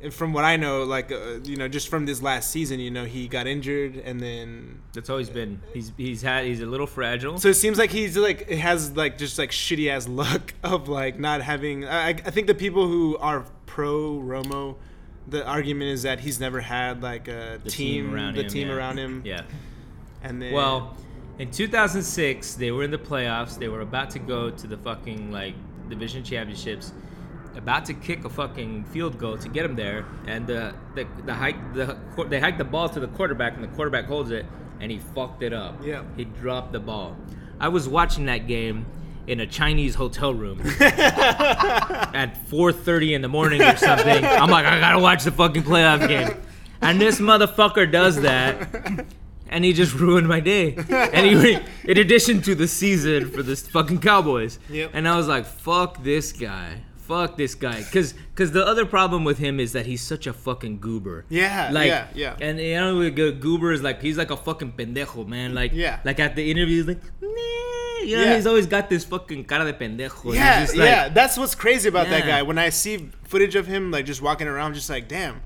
and 0.00 0.14
from 0.14 0.32
what 0.32 0.44
I 0.44 0.56
know, 0.56 0.84
like 0.84 1.10
uh, 1.10 1.40
you 1.42 1.56
know, 1.56 1.66
just 1.66 1.88
from 1.88 2.06
this 2.06 2.22
last 2.22 2.52
season, 2.52 2.78
you 2.78 2.92
know, 2.92 3.04
he 3.04 3.26
got 3.26 3.48
injured, 3.48 3.96
and 3.96 4.20
then 4.20 4.80
that's 4.92 5.10
always 5.10 5.28
been 5.28 5.60
he's 5.74 5.90
he's 5.96 6.22
had 6.22 6.44
he's 6.44 6.60
a 6.60 6.66
little 6.66 6.86
fragile. 6.86 7.36
so 7.40 7.48
it 7.48 7.54
seems 7.54 7.76
like 7.76 7.90
he's 7.90 8.16
like 8.16 8.46
it 8.48 8.58
has 8.58 8.96
like 8.96 9.18
just 9.18 9.38
like 9.38 9.50
shitty 9.50 9.90
ass 9.90 10.06
luck 10.06 10.54
of 10.62 10.88
like 10.88 11.18
not 11.18 11.42
having. 11.42 11.84
I, 11.84 12.10
I 12.10 12.12
think 12.14 12.46
the 12.46 12.54
people 12.54 12.86
who 12.86 13.16
are 13.18 13.44
pro 13.66 14.20
Romo, 14.20 14.76
the 15.26 15.44
argument 15.44 15.90
is 15.90 16.02
that 16.02 16.20
he's 16.20 16.38
never 16.38 16.60
had 16.60 17.02
like 17.02 17.26
a 17.26 17.58
the 17.64 17.70
team, 17.70 18.14
around 18.14 18.36
the 18.36 18.44
him. 18.44 18.48
team 18.48 18.68
yeah. 18.68 18.74
around 18.74 18.98
him. 18.98 19.22
Yeah. 19.24 19.42
And 20.22 20.40
then 20.40 20.52
Well, 20.52 20.96
in 21.38 21.50
2006, 21.50 22.54
they 22.54 22.70
were 22.70 22.82
in 22.84 22.90
the 22.90 22.98
playoffs. 22.98 23.58
They 23.58 23.68
were 23.68 23.80
about 23.80 24.10
to 24.10 24.18
go 24.18 24.50
to 24.50 24.66
the 24.66 24.76
fucking 24.76 25.32
like 25.32 25.54
division 25.88 26.22
championships, 26.22 26.92
about 27.56 27.84
to 27.86 27.94
kick 27.94 28.24
a 28.24 28.28
fucking 28.28 28.84
field 28.84 29.18
goal 29.18 29.38
to 29.38 29.48
get 29.48 29.62
them 29.62 29.74
there, 29.76 30.04
and 30.26 30.46
the 30.46 30.74
the 30.94 31.06
the 31.24 31.34
hike 31.34 31.74
the 31.74 31.96
they 32.28 32.40
hike 32.40 32.58
the 32.58 32.64
ball 32.64 32.88
to 32.90 33.00
the 33.00 33.08
quarterback, 33.08 33.54
and 33.54 33.64
the 33.64 33.68
quarterback 33.68 34.04
holds 34.04 34.30
it, 34.30 34.44
and 34.80 34.90
he 34.90 34.98
fucked 34.98 35.42
it 35.42 35.52
up. 35.52 35.80
Yeah. 35.84 36.02
he 36.16 36.24
dropped 36.24 36.72
the 36.72 36.80
ball. 36.80 37.16
I 37.58 37.68
was 37.68 37.88
watching 37.88 38.26
that 38.26 38.46
game 38.46 38.86
in 39.26 39.40
a 39.40 39.46
Chinese 39.46 39.94
hotel 39.94 40.32
room 40.34 40.60
at 40.80 42.34
4:30 42.50 43.14
in 43.14 43.22
the 43.22 43.28
morning 43.28 43.62
or 43.62 43.76
something. 43.76 44.24
I'm 44.24 44.50
like, 44.50 44.66
I 44.66 44.78
gotta 44.80 44.98
watch 44.98 45.24
the 45.24 45.32
fucking 45.32 45.62
playoff 45.62 46.06
game, 46.06 46.36
and 46.82 47.00
this 47.00 47.18
motherfucker 47.18 47.90
does 47.90 48.20
that 48.22 49.06
and 49.50 49.62
he 49.64 49.72
just 49.74 49.92
ruined 50.04 50.26
my 50.26 50.40
day. 50.40 50.74
And 50.88 51.26
he, 51.26 51.58
in 51.84 51.98
addition 51.98 52.40
to 52.42 52.54
the 52.54 52.66
season 52.66 53.30
for 53.30 53.42
this 53.42 53.68
fucking 53.68 54.00
Cowboys, 54.00 54.58
Yep. 54.70 54.92
and 54.94 55.06
I 55.06 55.16
was 55.16 55.28
like, 55.28 55.44
fuck 55.44 56.02
this 56.02 56.32
guy. 56.32 56.82
Fuck 56.96 57.36
this 57.36 57.56
guy, 57.56 57.82
cause, 57.92 58.14
cause 58.36 58.52
the 58.52 58.64
other 58.64 58.86
problem 58.86 59.24
with 59.24 59.36
him 59.38 59.58
is 59.58 59.72
that 59.72 59.84
he's 59.84 60.00
such 60.00 60.28
a 60.28 60.32
fucking 60.32 60.78
goober. 60.78 61.24
Yeah, 61.28 61.68
like, 61.72 61.88
yeah, 61.88 62.06
yeah. 62.14 62.36
And 62.40 62.60
you 62.60 62.76
know, 62.76 63.00
a 63.02 63.10
goober 63.10 63.72
is 63.72 63.82
like 63.82 64.00
he's 64.00 64.16
like 64.16 64.30
a 64.30 64.36
fucking 64.36 64.74
pendejo, 64.74 65.26
man. 65.26 65.52
Like, 65.52 65.72
Yeah. 65.74 65.98
like 66.04 66.20
at 66.20 66.36
the 66.36 66.48
interviews, 66.48 66.86
like, 66.86 67.00
you 67.20 68.16
know, 68.16 68.22
Yeah. 68.22 68.36
he's 68.36 68.46
always 68.46 68.66
got 68.66 68.88
this 68.88 69.04
fucking 69.04 69.44
cara 69.46 69.64
de 69.64 69.72
pendejo. 69.72 70.32
yeah, 70.36 70.60
like, 70.68 70.76
yeah, 70.76 71.08
that's 71.08 71.36
what's 71.36 71.56
crazy 71.56 71.88
about 71.88 72.08
that 72.10 72.24
guy. 72.26 72.42
When 72.42 72.58
I 72.58 72.68
see 72.68 73.10
footage 73.24 73.56
of 73.56 73.66
him 73.66 73.90
like 73.90 74.06
just 74.06 74.22
walking 74.22 74.46
around, 74.46 74.66
I'm 74.68 74.74
just 74.74 74.88
like, 74.88 75.08
damn. 75.08 75.42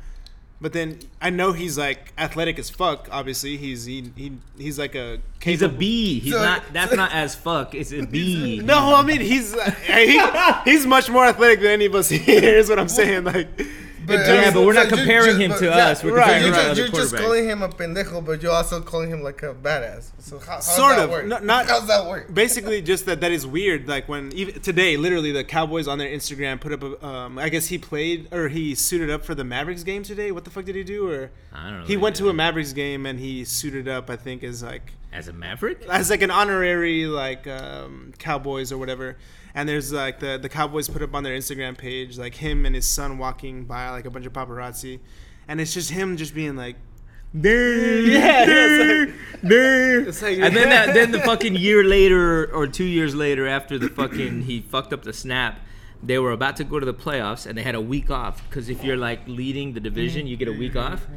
But 0.61 0.73
then 0.73 1.01
I 1.21 1.31
know 1.31 1.53
he's 1.53 1.77
like 1.77 2.13
athletic 2.17 2.59
as 2.59 2.71
fuck. 2.71 3.09
Obviously, 3.11 3.57
he's 3.57 3.85
he, 3.85 4.11
he 4.17 4.33
he's 4.57 4.79
like 4.79 4.95
a 4.95 5.19
He's 5.43 5.61
a 5.61 5.67
capable- 5.67 5.79
B. 5.79 6.21
He's 6.21 6.33
So- 6.33 6.43
not. 6.43 6.63
That's 6.73 6.95
not 6.95 7.13
as 7.13 7.35
fuck. 7.35 7.75
It's 7.75 7.93
a 7.93 8.03
B. 8.07 8.61
No, 8.65 8.95
I 8.95 9.03
mean 9.03 9.21
he's 9.21 9.55
uh, 9.55 9.71
he, 9.73 10.21
he's 10.71 10.87
much 10.87 11.11
more 11.11 11.27
athletic 11.27 11.61
than 11.61 11.71
any 11.73 11.85
of 11.87 11.95
us 11.95 12.09
here. 12.27 12.43
Is 12.59 12.69
what 12.71 12.79
I'm 12.79 12.89
saying. 12.89 13.25
Like, 13.25 13.49
But, 14.07 14.27
Yeah, 14.27 14.53
but 14.53 14.65
we're 14.67 14.73
not 14.73 14.91
you 14.91 14.97
comparing 14.97 15.39
him 15.41 15.53
to 15.55 15.65
yeah, 15.67 15.89
us. 15.89 16.05
We're 16.05 16.15
right, 16.17 16.43
comparing 16.43 16.47
You're, 16.47 16.55
him 16.55 16.69
to 16.71 16.75
just, 16.75 16.93
you're 16.93 17.03
just 17.03 17.17
calling 17.17 17.45
him 17.49 17.63
a 17.63 17.69
pendejo, 17.69 18.25
but 18.25 18.43
you're 18.43 18.53
also 18.53 18.81
calling 18.81 19.11
him 19.11 19.23
like 19.23 19.43
a 19.43 19.55
badass. 19.55 20.13
So 20.19 20.39
how, 20.39 20.53
how's 20.55 20.77
Sort 20.77 20.97
that 20.97 21.05
of. 21.05 21.11
work? 21.11 21.27
No- 21.27 21.39
not- 21.39 21.67
how's 21.67 21.87
that 21.87 22.07
work? 22.07 22.33
basically 22.33 22.83
just 22.83 23.07
that 23.07 23.21
that 23.21 23.33
is 23.33 23.47
weird. 23.47 23.89
Like 23.89 24.09
when 24.09 24.33
even 24.33 24.61
today, 24.61 24.97
literally 24.97 25.33
the 25.33 25.45
Cowboys 25.45 25.89
on 25.89 25.99
their 25.99 26.09
Instagram 26.09 26.61
put 26.61 26.73
up 26.73 26.83
a. 26.83 27.07
Um, 27.07 27.39
I 27.39 27.49
guess 27.49 27.67
he 27.67 27.79
played 27.79 28.33
or 28.33 28.49
he 28.49 28.75
suited 28.75 29.11
up 29.11 29.25
for 29.25 29.35
the 29.35 29.45
Mavericks 29.45 29.83
game 29.85 30.03
today. 30.03 30.31
What 30.33 30.45
the 30.45 30.51
fuck 30.51 30.65
did 30.65 30.77
he 30.77 30.85
do? 30.85 31.09
Or 31.09 31.31
I 31.53 31.71
don't 31.71 31.81
know. 31.81 31.87
he 31.87 31.97
went 31.97 32.17
to 32.17 32.29
a 32.29 32.33
Mavericks 32.35 32.73
game 32.73 33.07
and 33.07 33.19
he 33.19 33.45
suited 33.45 33.89
up. 33.89 34.11
I 34.11 34.17
think 34.17 34.43
as 34.45 34.63
like 34.63 34.93
As 35.13 35.29
a 35.29 35.33
Maverick? 35.33 35.83
as 35.89 36.11
like 36.11 36.23
an 36.23 36.31
honorary 36.31 37.07
like 37.07 37.47
um, 37.47 38.13
Cowboys 38.19 38.73
or 38.73 38.79
whatever. 38.79 39.17
And 39.55 39.69
there's 39.69 39.93
like 39.93 40.19
the 40.19 40.39
the 40.41 40.49
Cowboys 40.49 40.89
put 40.89 41.03
up 41.03 41.15
on 41.15 41.23
their 41.23 41.37
Instagram 41.37 41.79
page 41.79 42.19
like 42.19 42.35
him 42.35 42.67
and 42.67 42.75
his 42.75 42.87
son 42.87 43.19
walking 43.19 43.65
by 43.65 43.91
like 43.91 44.05
a 44.05 44.11
bunch 44.11 44.27
of 44.27 44.33
paparazzi, 44.33 45.01
and 45.47 45.61
it's 45.61 45.73
just 45.73 45.91
him 45.91 46.17
just 46.17 46.35
being 46.35 46.57
like, 46.57 46.77
yeah, 47.43 48.45
it's 48.47 50.23
like, 50.23 50.39
like 50.39 50.47
And 50.47 50.57
then 50.57 50.69
that, 50.71 50.95
then 50.95 51.11
the 51.11 51.21
fucking 51.25 51.57
year 51.57 51.83
later 51.83 52.53
or 52.55 52.69
two 52.69 52.85
years 52.85 53.15
later 53.15 53.49
after 53.49 53.77
the 53.77 53.89
fucking 53.89 54.43
he 54.43 54.61
fucked 54.61 54.93
up 54.93 55.03
the 55.03 55.13
snap, 55.13 55.59
they 56.01 56.19
were 56.19 56.31
about 56.31 56.57
to 56.59 56.65
go 56.65 56.79
to 56.79 56.87
the 56.87 56.95
playoffs 56.95 57.45
and 57.45 57.59
they 57.59 57.63
had 57.63 57.75
a 57.75 57.81
week 57.81 58.09
off. 58.09 58.49
Because 58.49 58.69
if 58.69 58.85
you're 58.85 58.97
like 58.97 59.21
leading 59.27 59.73
the 59.73 59.81
division, 59.81 60.29
you 60.29 60.37
get 60.37 60.47
a 60.47 60.53
week 60.53 60.77
off. 60.77 61.09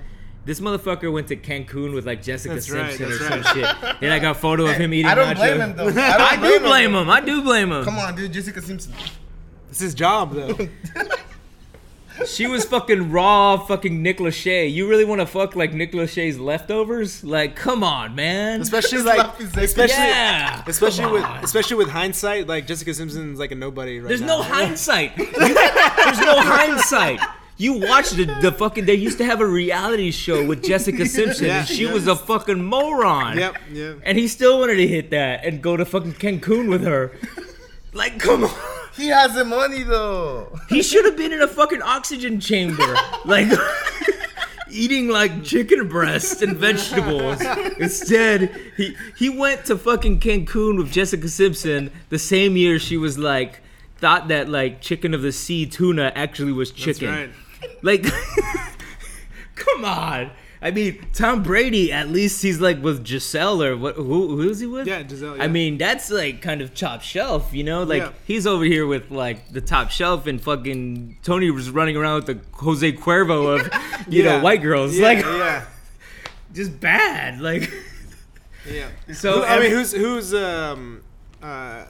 This 0.47 0.59
motherfucker 0.61 1.11
went 1.11 1.27
to 1.27 1.35
Cancun 1.35 1.93
with 1.93 2.07
like 2.07 2.23
Jessica 2.23 2.55
That's 2.55 2.71
right, 2.71 2.93
Simpson 2.95 3.11
or 3.11 3.29
that's 3.29 3.45
some 3.47 3.55
shit. 3.55 3.99
Then 4.01 4.11
I 4.13 4.17
got 4.19 4.31
a 4.31 4.39
photo 4.39 4.65
of 4.65 4.77
him 4.77 4.93
eating 4.93 5.05
I 5.05 5.13
don't 5.13 5.35
nacho. 5.35 5.35
blame 5.35 5.59
him 5.59 5.75
though. 5.75 5.87
I, 6.01 6.37
don't 6.37 6.41
do 6.51 6.59
blame 6.61 6.95
him. 6.95 7.09
I 7.09 7.19
do 7.21 7.41
blame 7.43 7.71
him. 7.71 7.83
Come 7.83 7.99
on, 7.99 8.15
dude. 8.15 8.31
Jessica 8.31 8.61
Simpson. 8.61 8.93
it's 9.69 9.79
his 9.81 9.93
job 9.93 10.33
though. 10.33 10.57
She 12.25 12.47
was 12.47 12.65
fucking 12.65 13.11
raw, 13.11 13.57
fucking 13.57 14.01
Nick 14.01 14.17
Lachey. 14.17 14.73
You 14.73 14.89
really 14.89 15.05
want 15.05 15.21
to 15.21 15.27
fuck 15.27 15.55
like 15.55 15.71
Nick 15.73 15.91
Lachey's 15.91 16.39
leftovers? 16.39 17.23
Like, 17.23 17.55
come 17.55 17.83
on, 17.83 18.15
man. 18.15 18.59
Especially 18.61 19.03
like, 19.03 19.19
laugh 19.19 19.39
is 19.39 19.55
like- 19.55 19.65
especially, 19.65 19.97
yeah. 20.03 20.63
especially 20.65 21.03
Come 21.03 21.13
with, 21.13 21.23
on. 21.23 21.43
especially 21.43 21.75
with 21.77 21.89
hindsight, 21.89 22.47
like 22.47 22.65
Jessica 22.65 22.95
Simpson's 22.95 23.37
like 23.37 23.51
a 23.51 23.55
nobody 23.55 23.99
right 23.99 24.07
There's 24.07 24.21
now. 24.21 24.37
no 24.37 24.41
hindsight. 24.41 25.15
There's 25.17 26.19
no 26.19 26.41
hindsight. 26.41 27.19
You 27.57 27.73
watched 27.79 28.15
the, 28.15 28.25
the 28.41 28.51
fucking. 28.51 28.85
They 28.85 28.93
used 28.93 29.17
to 29.17 29.25
have 29.25 29.41
a 29.41 29.45
reality 29.47 30.11
show 30.11 30.45
with 30.45 30.63
Jessica 30.63 31.05
Simpson, 31.17 31.47
Yeah, 31.47 31.59
and 31.59 31.67
she 31.67 31.85
yeah. 31.85 31.93
was 31.93 32.07
a 32.07 32.15
fucking 32.15 32.63
moron. 32.63 33.37
Yep, 33.37 33.55
yep. 33.71 33.99
And 34.03 34.17
he 34.17 34.27
still 34.27 34.59
wanted 34.59 34.75
to 34.75 34.87
hit 34.87 35.09
that 35.09 35.43
and 35.43 35.61
go 35.61 35.75
to 35.75 35.83
fucking 35.85 36.13
Cancun 36.13 36.69
with 36.69 36.83
her. 36.83 37.13
Like, 37.93 38.19
come 38.19 38.43
on. 38.43 38.51
He 38.95 39.07
has 39.07 39.33
the 39.33 39.43
money 39.45 39.81
though. 39.83 40.55
He 40.69 40.83
should 40.83 41.05
have 41.05 41.17
been 41.17 41.31
in 41.33 41.41
a 41.41 41.47
fucking 41.47 41.81
oxygen 41.81 42.39
chamber, 42.39 42.95
like 43.25 43.47
eating 44.71 45.07
like 45.07 45.43
chicken 45.43 45.87
breast 45.87 46.41
and 46.41 46.57
vegetables. 46.57 47.41
Instead, 47.79 48.55
he 48.75 48.95
he 49.17 49.29
went 49.29 49.65
to 49.65 49.77
fucking 49.77 50.19
Cancun 50.19 50.77
with 50.77 50.91
Jessica 50.91 51.27
Simpson 51.29 51.91
the 52.09 52.19
same 52.19 52.57
year 52.57 52.77
she 52.79 52.97
was 52.97 53.17
like 53.17 53.61
thought 53.97 54.27
that 54.27 54.49
like 54.49 54.81
chicken 54.81 55.13
of 55.13 55.21
the 55.21 55.31
sea 55.31 55.65
tuna 55.65 56.11
actually 56.15 56.51
was 56.51 56.71
That's 56.71 56.83
chicken. 56.83 57.09
right. 57.09 57.29
Like, 57.81 58.05
come 59.55 59.85
on. 59.85 60.31
I 60.59 60.71
mean, 60.71 61.05
Tom 61.13 61.43
Brady 61.43 61.91
at 61.93 62.09
least 62.09 62.41
he's 62.41 62.59
like 62.59 62.81
with 62.81 63.05
Gisele 63.05 63.61
or 63.61 63.77
what? 63.77 63.95
Who 63.95 64.35
who 64.35 64.49
is 64.49 64.59
he 64.59 64.65
with? 64.65 64.87
Yeah, 64.87 65.03
Gisele, 65.03 65.39
I 65.39 65.47
mean, 65.47 65.77
that's 65.77 66.09
like 66.09 66.41
kind 66.41 66.61
of 66.61 66.73
top 66.73 67.03
shelf, 67.03 67.53
you 67.53 67.63
know. 67.63 67.83
Like 67.83 68.01
Yeah. 68.01 68.11
he's 68.25 68.47
over 68.47 68.63
here 68.63 68.87
with 68.87 69.11
like 69.11 69.51
the 69.51 69.61
top 69.61 69.91
shelf, 69.91 70.25
and 70.25 70.41
fucking 70.41 71.19
Tony 71.21 71.51
was 71.51 71.69
running 71.69 71.95
around 71.95 72.25
with 72.25 72.25
the 72.25 72.57
Jose 72.57 72.91
Cuervo 72.93 73.59
of 73.59 74.07
you 74.11 74.23
know 74.23 74.39
white 74.41 74.63
girls. 74.63 74.97
Yeah, 74.97 75.07
like 75.07 75.19
yeah, 75.19 75.65
just 76.53 76.79
bad. 76.79 77.39
Like 77.39 77.71
yeah. 78.67 78.87
so. 79.13 79.43
I 79.45 79.59
mean, 79.59 79.69
who's 79.69 79.91
who's 79.91 80.33
um 80.33 81.03
uh 81.43 81.85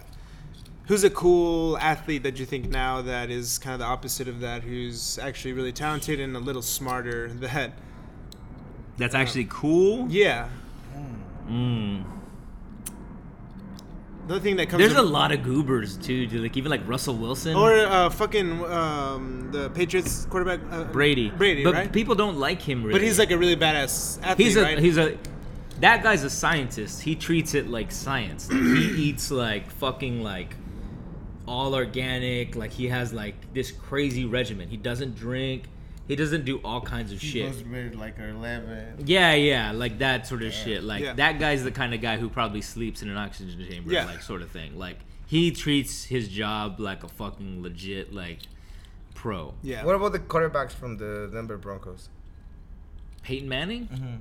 who's 0.88 1.04
a 1.04 1.10
cool 1.10 1.78
athlete 1.78 2.24
that 2.24 2.40
you 2.40 2.46
think 2.46 2.70
now 2.70 3.02
that 3.02 3.30
is 3.30 3.58
kind 3.58 3.74
of 3.74 3.80
the 3.80 3.86
opposite 3.86 4.28
of 4.28 4.40
that? 4.40 4.64
Who's 4.64 5.20
actually 5.20 5.54
really 5.54 5.72
talented 5.72 6.20
and 6.20 6.36
a 6.36 6.40
little 6.40 6.62
smarter? 6.62 7.30
That 7.30 7.74
that's 8.98 9.16
actually 9.16 9.48
cool. 9.50 10.08
yeah. 10.10 10.50
Mm. 11.48 12.04
Another 14.26 14.42
thing 14.42 14.58
that 14.58 14.68
comes 14.68 14.82
There's 14.82 14.98
a 14.98 15.02
lot 15.02 15.32
of 15.32 15.42
goobers 15.42 15.96
too, 15.96 16.28
dude. 16.28 16.42
Like 16.42 16.58
even 16.58 16.70
like 16.70 16.86
Russell 16.86 17.16
Wilson. 17.16 17.56
or 17.56 17.74
uh, 17.74 18.10
fucking 18.10 18.62
um, 18.66 19.50
the 19.54 19.70
Patriots 19.70 20.26
quarterback 20.26 20.60
uh, 20.70 20.84
Brady. 20.86 21.30
Brady, 21.30 21.64
but 21.64 21.74
right? 21.74 21.92
people 21.94 22.14
don't 22.14 22.38
like 22.38 22.62
him 22.62 22.84
really. 22.84 22.92
but 22.92 23.02
he's 23.02 23.18
like 23.18 23.32
a 23.32 23.38
really 23.38 23.56
badass 23.56 24.22
athlete, 24.22 24.48
he's 24.48 24.58
a 24.58 24.64
right? 24.64 24.80
he's 24.80 24.98
a 24.98 25.18
that 25.80 26.04
guy's 26.04 26.26
a 26.26 26.30
scientist. 26.30 27.04
He 27.04 27.16
treats 27.16 27.54
it 27.54 27.70
like 27.70 27.92
science. 27.92 28.52
Like, 28.52 28.60
he 28.60 29.04
eats 29.04 29.32
like 29.32 29.72
fucking 29.72 30.22
like 30.22 30.56
all 31.48 31.74
organic. 31.76 32.56
Like 32.56 32.72
he 32.72 32.88
has 32.88 33.14
like 33.14 33.54
this 33.54 33.72
crazy 33.72 34.26
regimen. 34.26 34.70
He 34.70 34.78
doesn't 34.78 35.16
drink. 35.16 35.64
He 36.08 36.16
doesn't 36.16 36.46
do 36.46 36.60
all 36.64 36.80
kinds 36.80 37.12
of 37.12 37.20
He 37.20 37.28
shit. 37.28 37.52
goes 37.52 37.64
with 37.64 37.96
like 37.96 38.18
eleven. 38.20 39.04
Yeah, 39.06 39.34
yeah, 39.34 39.72
like 39.72 40.00
that 40.00 40.26
sort 40.28 40.42
of 40.44 40.54
shit. 40.54 40.84
Like 40.84 41.04
Yeah. 41.04 41.14
that 41.14 41.40
guy's 41.40 41.64
the 41.64 41.72
kind 41.72 41.94
of 41.94 42.02
guy 42.02 42.18
who 42.18 42.30
probably 42.30 42.62
sleeps 42.62 43.02
in 43.02 43.10
an 43.10 43.18
oxygen 43.18 43.66
chamber, 43.70 43.92
Yeah. 43.92 44.06
like 44.06 44.22
sort 44.22 44.42
of 44.42 44.50
thing. 44.52 44.78
Like 44.78 45.00
he 45.26 45.52
treats 45.52 46.06
his 46.06 46.30
job 46.30 46.80
like 46.80 47.04
a 47.04 47.10
fucking 47.10 47.62
legit 47.62 48.14
like 48.14 48.40
pro. 49.16 49.54
yeah. 49.64 49.84
What 49.84 49.96
about 49.96 50.14
the 50.14 50.20
quarterbacks 50.20 50.72
from 50.72 50.98
the 50.98 51.30
Denver 51.34 51.58
Broncos? 51.58 52.08
Peyton 53.24 53.50
Manning. 53.50 53.88
Mm-hmm. 53.88 54.16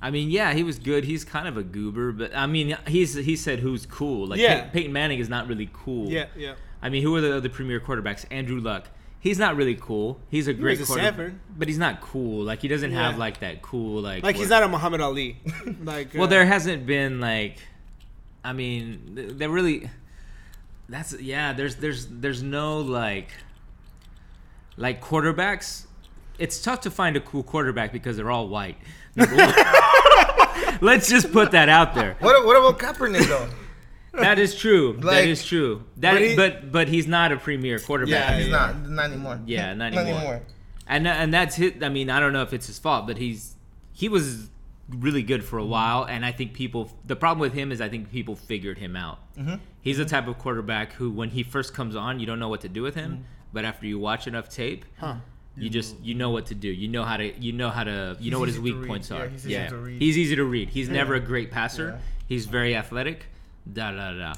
I 0.00 0.10
mean, 0.10 0.30
yeah, 0.30 0.52
he 0.54 0.62
was 0.62 0.78
good. 0.78 1.04
He's 1.04 1.24
kind 1.24 1.48
of 1.48 1.56
a 1.56 1.62
goober, 1.62 2.12
but 2.12 2.34
I 2.36 2.46
mean, 2.46 2.76
he's 2.86 3.14
he 3.14 3.34
said 3.36 3.58
who's 3.58 3.84
cool. 3.86 4.28
Like 4.28 4.38
Yeah. 4.40 4.64
Pey- 4.64 4.70
Peyton 4.70 4.92
Manning 4.92 5.18
is 5.18 5.28
not 5.28 5.48
really 5.48 5.68
cool. 5.72 6.08
yeah, 6.08 6.26
yeah. 6.36 6.54
I 6.80 6.88
mean, 6.88 7.02
who 7.02 7.14
are 7.16 7.20
the 7.20 7.36
other 7.36 7.48
premier 7.48 7.80
quarterbacks? 7.80 8.24
Andrew 8.30 8.60
Luck. 8.60 8.88
He's 9.20 9.36
not 9.40 9.56
really 9.56 9.74
cool. 9.74 10.20
He's 10.30 10.46
a 10.46 10.54
great 10.54 10.78
quarterback, 10.86 11.32
but 11.58 11.66
he's 11.66 11.78
not 11.78 12.00
cool. 12.00 12.44
Like 12.44 12.62
he 12.62 12.68
doesn't 12.68 12.92
have 12.92 13.18
like 13.18 13.40
that 13.40 13.62
cool 13.62 14.00
like. 14.00 14.22
Like 14.22 14.36
he's 14.36 14.48
not 14.50 14.62
a 14.62 14.68
Muhammad 14.68 15.00
Ali. 15.00 15.38
like 15.82 16.14
Well, 16.14 16.22
uh, 16.24 16.26
there 16.28 16.46
hasn't 16.46 16.86
been 16.86 17.18
like, 17.18 17.58
I 18.44 18.52
mean, 18.52 19.14
th- 19.16 19.32
there 19.32 19.48
really. 19.48 19.90
That's 20.88 21.20
yeah. 21.20 21.52
There's 21.52 21.74
there's 21.76 22.06
there's 22.06 22.42
no 22.44 22.78
like. 22.80 23.30
Like 24.76 25.02
quarterbacks, 25.02 25.86
it's 26.38 26.62
tough 26.62 26.82
to 26.82 26.90
find 26.92 27.16
a 27.16 27.20
cool 27.20 27.42
quarterback 27.42 27.92
because 27.92 28.16
they're 28.16 28.30
all 28.30 28.46
white. 28.48 28.76
Let's 30.80 31.08
just 31.08 31.32
put 31.32 31.50
that 31.52 31.68
out 31.68 31.94
there. 31.94 32.16
What 32.20 32.44
what 32.44 32.56
about 32.56 32.78
Kaepernick 32.78 33.26
though? 33.26 33.48
That 34.12 34.38
is 34.38 34.54
true. 34.54 34.94
that 34.94 35.04
Like- 35.04 35.26
is 35.26 35.44
true. 35.44 35.84
That 35.98 36.14
But 36.14 36.22
he- 36.22 36.36
but 36.36 36.72
but 36.72 36.88
he's 36.88 37.06
not 37.06 37.32
a 37.32 37.36
premier 37.36 37.78
quarterback. 37.78 38.30
yeah, 38.30 38.36
he's 38.36 38.46
yeah. 38.46 38.52
not 38.52 38.88
not 38.88 39.04
anymore. 39.06 39.40
Yeah, 39.46 39.74
not 39.74 39.92
not 39.92 40.02
anymore. 40.02 40.20
anymore. 40.20 40.42
and 40.86 41.06
and 41.06 41.34
that's 41.34 41.56
his. 41.56 41.82
I 41.82 41.88
mean, 41.88 42.10
I 42.10 42.20
don't 42.20 42.32
know 42.32 42.42
if 42.42 42.52
it's 42.52 42.66
his 42.66 42.78
fault, 42.78 43.06
but 43.06 43.18
he's 43.18 43.56
he 43.92 44.08
was 44.08 44.50
really 44.88 45.22
good 45.22 45.44
for 45.44 45.58
a 45.58 45.64
while, 45.64 46.04
and 46.04 46.24
I 46.24 46.32
think 46.32 46.54
people. 46.54 46.90
The 47.04 47.16
problem 47.16 47.40
with 47.40 47.52
him 47.52 47.72
is 47.72 47.80
I 47.80 47.88
think 47.88 48.10
people 48.10 48.36
figured 48.36 48.78
him 48.78 48.96
out. 48.96 49.18
Mm-hmm. 49.36 49.56
He's 49.80 49.98
the 49.98 50.04
mm-hmm. 50.04 50.10
type 50.10 50.28
of 50.28 50.38
quarterback 50.38 50.92
who, 50.92 51.10
when 51.10 51.30
he 51.30 51.42
first 51.42 51.74
comes 51.74 51.94
on, 51.96 52.20
you 52.20 52.26
don't 52.26 52.38
know 52.38 52.48
what 52.48 52.60
to 52.62 52.68
do 52.68 52.82
with 52.82 52.94
him, 52.94 53.12
mm-hmm. 53.12 53.22
but 53.52 53.64
after 53.64 53.86
you 53.86 53.98
watch 53.98 54.26
enough 54.26 54.48
tape. 54.48 54.84
You 55.58 55.70
just 55.70 55.96
you 56.02 56.14
know 56.14 56.30
what 56.30 56.46
to 56.46 56.54
do. 56.54 56.68
You 56.68 56.88
know 56.88 57.04
how 57.04 57.16
to 57.16 57.36
you 57.38 57.52
know 57.52 57.70
how 57.70 57.84
to 57.84 58.16
you 58.20 58.30
know 58.30 58.38
what 58.38 58.48
his 58.48 58.60
weak 58.60 58.86
points 58.86 59.10
Yeah, 59.10 59.16
are. 59.18 59.28
he's 59.28 59.44
easy 59.46 59.52
yeah, 59.52 59.68
to 59.68 59.76
read. 59.76 60.00
he's 60.02 60.16
easy 60.18 60.36
to 60.36 60.44
read. 60.44 60.68
He's 60.70 60.88
never 60.88 61.14
a 61.14 61.20
great 61.20 61.50
passer. 61.50 61.88
Yeah. 61.90 61.98
He's 62.26 62.46
very 62.46 62.74
athletic. 62.76 63.26
Da 63.72 63.92
da 63.92 64.12
da. 64.12 64.34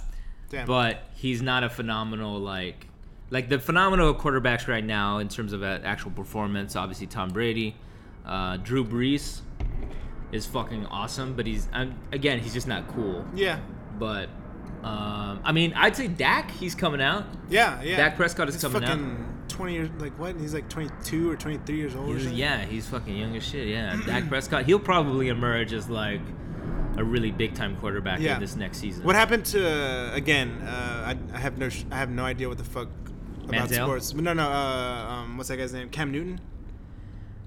Damn. 0.48 0.66
But 0.66 1.02
he's 1.14 1.42
not 1.42 1.62
a 1.64 1.70
phenomenal 1.70 2.38
like 2.38 2.86
like 3.30 3.48
the 3.48 3.58
phenomenal 3.58 4.14
quarterbacks 4.14 4.66
right 4.66 4.84
now 4.84 5.18
in 5.18 5.28
terms 5.28 5.52
of 5.52 5.62
actual 5.62 6.10
performance. 6.10 6.74
Obviously, 6.76 7.06
Tom 7.06 7.30
Brady, 7.30 7.76
uh, 8.26 8.56
Drew 8.56 8.84
Brees 8.84 9.40
is 10.32 10.46
fucking 10.46 10.86
awesome, 10.86 11.34
but 11.34 11.46
he's 11.46 11.68
um, 11.72 11.94
again 12.12 12.38
he's 12.40 12.52
just 12.54 12.66
not 12.68 12.88
cool. 12.88 13.24
yeah, 13.34 13.58
But 13.98 14.28
um, 14.82 15.40
I 15.44 15.52
mean, 15.52 15.72
I'd 15.74 15.94
say 15.94 16.08
Dak 16.08 16.50
he's 16.50 16.74
coming 16.74 17.00
out. 17.02 17.24
yeah, 17.48 17.82
yeah. 17.82 17.96
Dak 17.96 18.16
Prescott 18.16 18.48
is 18.48 18.54
He's 18.54 18.62
coming 18.62 18.82
out. 18.84 18.98
Twenty 19.60 19.74
years, 19.74 19.90
like 19.98 20.18
what? 20.18 20.36
He's 20.40 20.54
like 20.54 20.68
twenty-two 20.70 21.30
or 21.30 21.36
twenty-three 21.36 21.76
years 21.76 21.94
old. 21.94 22.16
He's, 22.16 22.32
yeah, 22.32 22.64
he's 22.64 22.86
fucking 22.88 23.14
young 23.14 23.36
as 23.36 23.42
shit. 23.46 23.68
Yeah, 23.68 23.94
Dak 24.06 24.26
Prescott 24.28 24.64
he'll 24.64 24.78
probably 24.80 25.28
emerge 25.28 25.74
as 25.74 25.90
like 25.90 26.22
a 26.96 27.04
really 27.04 27.30
big 27.30 27.54
time 27.54 27.76
quarterback 27.76 28.20
Yeah. 28.20 28.36
in 28.36 28.40
this 28.40 28.56
next 28.56 28.78
season. 28.78 29.04
What 29.04 29.16
happened 29.16 29.44
to 29.46 29.68
uh, 29.68 30.14
again? 30.14 30.62
Uh, 30.62 31.14
I, 31.32 31.36
I 31.36 31.38
have 31.38 31.58
no, 31.58 31.68
sh- 31.68 31.84
I 31.90 31.96
have 31.96 32.08
no 32.08 32.24
idea 32.24 32.48
what 32.48 32.56
the 32.56 32.64
fuck 32.64 32.88
about 33.44 33.68
Manziel? 33.68 33.84
sports. 33.84 34.12
But 34.14 34.24
no, 34.24 34.32
no. 34.32 34.48
Uh, 34.50 34.54
um, 35.10 35.36
what's 35.36 35.50
that 35.50 35.58
guy's 35.58 35.74
name? 35.74 35.90
Cam 35.90 36.10
Newton. 36.10 36.40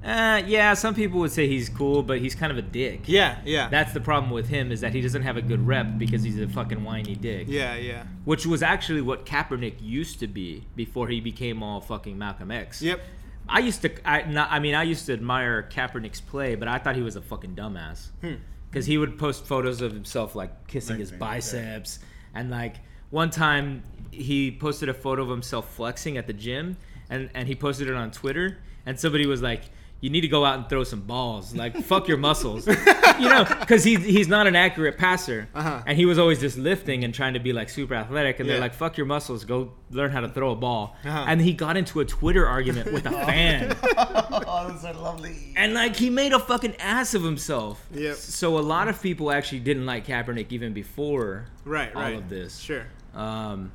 Uh, 0.03 0.43
yeah, 0.45 0.73
some 0.73 0.93
people 0.93 1.19
would 1.21 1.31
say 1.31 1.47
he's 1.47 1.69
cool, 1.69 2.03
but 2.03 2.19
he's 2.19 2.35
kind 2.35 2.51
of 2.51 2.57
a 2.57 2.61
dick. 2.61 3.01
Yeah, 3.05 3.37
yeah, 3.45 3.69
That's 3.69 3.93
the 3.93 4.01
problem 4.01 4.31
with 4.31 4.49
him 4.49 4.71
is 4.71 4.81
that 4.81 4.93
he 4.93 4.99
doesn't 4.99 5.21
have 5.21 5.37
a 5.37 5.41
good 5.41 5.65
rep 5.65 5.97
because 5.97 6.23
he's 6.23 6.39
a 6.39 6.47
fucking 6.47 6.83
whiny 6.83 7.15
dick. 7.15 7.47
yeah, 7.47 7.75
yeah. 7.75 8.03
Which 8.25 8.45
was 8.45 8.61
actually 8.61 9.01
what 9.01 9.25
Kaepernick 9.25 9.75
used 9.81 10.19
to 10.19 10.27
be 10.27 10.65
before 10.75 11.07
he 11.07 11.21
became 11.21 11.63
all 11.63 11.79
fucking 11.79 12.17
Malcolm 12.17 12.51
X. 12.51 12.81
Yep. 12.81 12.99
I 13.47 13.59
used 13.59 13.81
to, 13.83 13.91
I, 14.09 14.23
not, 14.23 14.49
I 14.51 14.59
mean, 14.59 14.75
I 14.75 14.83
used 14.83 15.05
to 15.05 15.13
admire 15.13 15.69
Kaepernick's 15.71 16.21
play, 16.21 16.55
but 16.55 16.67
I 16.67 16.79
thought 16.79 16.95
he 16.95 17.01
was 17.01 17.15
a 17.15 17.21
fucking 17.21 17.55
dumbass. 17.55 18.09
Hmm. 18.21 18.35
Because 18.69 18.85
he 18.85 18.97
would 18.97 19.17
post 19.19 19.45
photos 19.45 19.81
of 19.81 19.93
himself 19.93 20.35
like 20.35 20.67
kissing 20.67 20.97
his 20.97 21.11
biceps, 21.11 21.99
and 22.33 22.49
like 22.49 22.77
one 23.11 23.29
time 23.29 23.83
he 24.09 24.51
posted 24.51 24.89
a 24.89 24.93
photo 24.95 25.21
of 25.21 25.29
himself 25.29 25.75
flexing 25.75 26.17
at 26.17 26.25
the 26.25 26.33
gym, 26.33 26.77
and 27.07 27.29
and 27.35 27.47
he 27.47 27.53
posted 27.53 27.87
it 27.87 27.93
on 27.93 28.09
Twitter, 28.09 28.57
and 28.87 28.99
somebody 28.99 29.27
was 29.27 29.43
like, 29.43 29.65
you 30.03 30.09
need 30.09 30.21
to 30.21 30.27
go 30.27 30.43
out 30.43 30.57
and 30.59 30.67
throw 30.67 30.83
some 30.83 30.99
balls. 30.99 31.55
Like 31.55 31.77
fuck 31.83 32.09
your 32.09 32.17
muscles, 32.17 32.67
you 33.19 33.29
know, 33.29 33.45
because 33.61 33.85
he 33.85 33.95
he's 33.95 34.27
not 34.27 34.47
an 34.47 34.55
accurate 34.55 34.97
passer, 34.97 35.47
Uh-huh. 35.55 35.81
and 35.87 35.97
he 35.97 36.05
was 36.05 36.19
always 36.19 36.41
just 36.41 36.57
lifting 36.57 37.05
and 37.05 37.13
trying 37.13 37.35
to 37.35 37.39
be 37.39 37.53
like 37.53 37.69
super 37.69 37.95
athletic. 37.95 38.39
And 38.41 38.49
they're 38.49 38.59
like, 38.59 38.73
fuck 38.73 38.97
your 38.97 39.05
muscles, 39.05 39.45
go 39.45 39.71
learn 39.91 40.11
how 40.11 40.19
to 40.19 40.27
throw 40.27 40.51
a 40.51 40.55
ball. 40.57 40.97
Uh-huh. 41.05 41.25
And 41.27 41.39
he 41.39 41.53
got 41.53 41.77
into 41.77 42.01
a 42.01 42.05
Twitter 42.05 42.45
argument 42.45 42.91
with 42.91 43.05
a 43.05 43.11
fan, 43.29 43.77
oh, 43.97 44.67
those 44.69 44.83
are 44.83 44.93
lovely. 44.93 45.53
and 45.55 45.73
like 45.73 45.95
he 45.95 46.09
made 46.09 46.33
a 46.33 46.39
fucking 46.39 46.75
ass 46.81 47.13
of 47.13 47.23
himself. 47.23 47.87
Yep. 47.93 48.15
So 48.17 48.59
a 48.59 48.65
lot 48.75 48.89
of 48.89 49.01
people 49.01 49.31
actually 49.31 49.61
didn't 49.61 49.85
like 49.85 50.05
Kaepernick 50.07 50.47
even 50.51 50.73
before 50.73 51.45
Right, 51.63 51.95
all 51.95 52.01
right. 52.01 52.15
of 52.17 52.27
this. 52.27 52.59
Sure. 52.59 52.85
Um, 53.15 53.71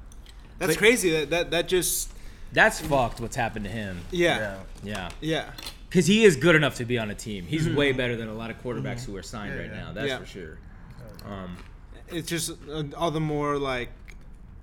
That's 0.59 0.76
crazy. 0.76 1.11
That 1.12 1.31
that 1.31 1.51
that 1.53 1.68
just 1.68 2.12
that's 2.53 2.81
fucked. 2.81 3.18
What's 3.20 3.37
happened 3.37 3.64
to 3.64 3.70
him? 3.70 4.01
yeah. 4.11 4.59
Yeah. 4.83 5.09
Yeah. 5.22 5.51
Because 5.89 6.07
he 6.07 6.24
is 6.24 6.36
good 6.36 6.55
enough 6.55 6.74
to 6.76 6.84
be 6.84 6.99
on 6.99 7.11
a 7.11 7.14
team. 7.14 7.45
He's 7.47 7.68
way 7.68 7.93
better 7.93 8.14
than 8.16 8.28
a 8.28 8.34
lot 8.34 8.51
of 8.51 8.62
quarterbacks 8.62 9.05
who 9.05 9.16
are 9.16 9.22
signed 9.22 9.55
Yeah, 9.55 9.61
right 9.61 9.70
yeah. 9.70 9.80
now. 9.84 9.93
That's 9.93 10.09
Yeah. 10.09 10.18
for 10.18 10.26
sure. 10.26 10.59
Um, 11.24 11.57
It's 12.11 12.28
just 12.28 12.53
uh, 12.70 12.84
all 12.97 13.11
the 13.11 13.20
more 13.20 13.59
like 13.59 13.91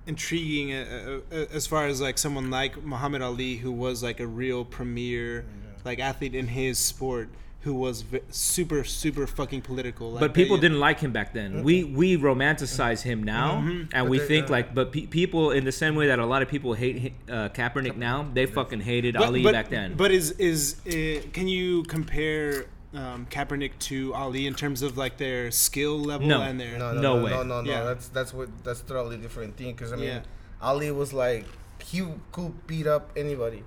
intriguing 0.06 0.72
uh, 0.72 1.20
uh, 1.32 1.34
uh, 1.36 1.44
as 1.52 1.66
far 1.66 1.86
as 1.86 2.00
like 2.00 2.18
someone 2.18 2.50
like 2.50 2.82
Muhammad 2.84 3.22
Ali 3.22 3.56
who 3.56 3.72
was 3.72 4.02
like 4.02 4.20
a 4.20 4.26
real 4.26 4.64
premier 4.64 5.44
like 5.84 5.98
athlete 6.00 6.34
in 6.34 6.48
his 6.48 6.78
sport 6.78 7.28
who 7.66 7.74
was 7.74 8.02
v- 8.02 8.20
super 8.30 8.80
super 8.84 9.26
fucking 9.26 9.60
political 9.60 10.06
like 10.12 10.20
but 10.20 10.32
people 10.40 10.56
didn't 10.56 10.78
like 10.88 10.98
him 11.00 11.12
back 11.18 11.28
then. 11.38 11.62
We 11.64 11.76
we 11.84 12.16
romanticize 12.16 13.02
him 13.02 13.18
now, 13.24 13.48
and 13.92 14.08
we 14.08 14.18
think 14.30 14.48
uh, 14.48 14.52
like, 14.56 14.74
but 14.78 14.92
pe- 14.92 15.06
people 15.20 15.50
in 15.50 15.64
the 15.64 15.72
same 15.82 15.94
way 15.96 16.06
that 16.06 16.18
a 16.20 16.24
lot 16.34 16.40
of 16.44 16.48
people 16.48 16.72
hate 16.74 17.12
uh, 17.28 17.48
Kaepernick 17.58 17.96
now, 17.96 18.18
they 18.32 18.46
fucking 18.46 18.80
hated 18.92 19.14
But- 19.14 19.24
Ali 19.28 19.42
but- 19.42 19.52
back 19.52 19.68
then. 19.68 19.88
But 20.02 20.10
is 20.12 20.30
is 20.52 20.60
uh, 20.86 21.26
can 21.36 21.46
you 21.48 21.82
compare 21.96 22.66
um, 22.94 23.26
Kaepernick 23.34 23.72
to 23.90 24.14
Ali 24.14 24.46
in 24.46 24.54
terms 24.54 24.80
of 24.86 24.96
like 24.96 25.14
their 25.18 25.50
skill 25.50 25.98
level 26.10 26.26
No. 26.28 26.40
and 26.42 26.58
their 26.62 26.78
No, 26.78 26.88
no, 26.94 27.00
No 27.00 27.16
no, 27.18 27.24
way. 27.24 27.30
no, 27.30 27.42
no, 27.42 27.60
no. 27.62 27.70
Yeah. 27.70 27.82
That's 27.90 28.06
that's 28.16 28.32
what 28.32 28.48
that's 28.64 28.80
totally 28.82 29.16
different 29.26 29.56
thing. 29.58 29.72
Because 29.74 29.92
I 29.92 29.96
mean, 29.96 30.06
Yeah. 30.06 30.22
Ali 30.70 30.90
was 31.02 31.12
like 31.12 31.44
he 31.90 32.00
could 32.32 32.54
beat 32.70 32.86
up 32.86 33.10
anybody. 33.16 33.62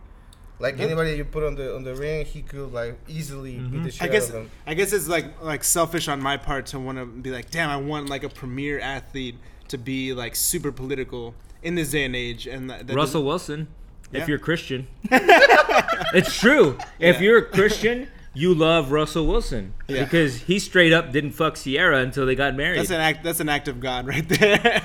Like 0.60 0.80
anybody 0.80 1.16
you 1.16 1.24
put 1.24 1.44
on 1.44 1.56
the 1.56 1.74
on 1.74 1.84
the 1.84 1.96
ring, 1.96 2.26
he 2.26 2.42
could 2.42 2.74
like 2.74 3.00
easily 3.08 3.56
beat 3.56 3.62
mm-hmm. 3.62 3.84
the 3.84 3.92
shit 3.92 4.04
I 4.04 4.08
guess 4.08 4.24
out 4.24 4.28
of 4.28 4.34
them. 4.34 4.52
I 4.68 4.74
guess 4.74 4.92
it's 4.92 5.08
like 5.08 5.42
like 5.42 5.64
selfish 5.64 6.10
on 6.10 6.22
my 6.22 6.36
part 6.36 6.66
to 6.68 6.80
want 6.80 6.98
to 6.98 7.06
be 7.06 7.32
like, 7.32 7.50
damn, 7.50 7.70
I 7.70 7.78
want 7.78 8.10
like 8.10 8.24
a 8.24 8.30
premier 8.30 8.80
athlete 8.80 9.36
to 9.70 9.78
be 9.78 10.14
like 10.14 10.36
super 10.36 10.72
political 10.72 11.34
in 11.64 11.76
this 11.76 11.92
day 11.92 12.04
and 12.04 12.16
age. 12.16 12.46
And 12.46 12.70
that, 12.70 12.88
that 12.88 12.96
Russell 12.96 13.24
Wilson, 13.24 13.68
Yeah. 14.12 14.22
if 14.22 14.28
you're 14.28 14.40
Christian, 14.40 14.88
it's 15.12 16.38
true. 16.38 16.78
If 17.00 17.18
Yeah. 17.18 17.22
you're 17.22 17.38
a 17.38 17.46
Christian, 17.46 18.10
you 18.34 18.54
love 18.54 18.92
Russell 18.92 19.28
Wilson 19.28 19.74
Yeah. 19.88 20.04
because 20.04 20.42
he 20.42 20.60
straight 20.60 20.92
up 20.92 21.12
didn't 21.12 21.32
fuck 21.32 21.56
Ciara 21.56 22.00
until 22.00 22.26
they 22.26 22.36
got 22.36 22.56
married. 22.56 22.80
That's 22.80 22.92
an 22.92 23.00
act. 23.00 23.24
That's 23.24 23.40
an 23.40 23.50
act 23.50 23.70
of 23.70 23.80
God 23.80 24.08
right 24.08 24.28
there. 24.28 24.82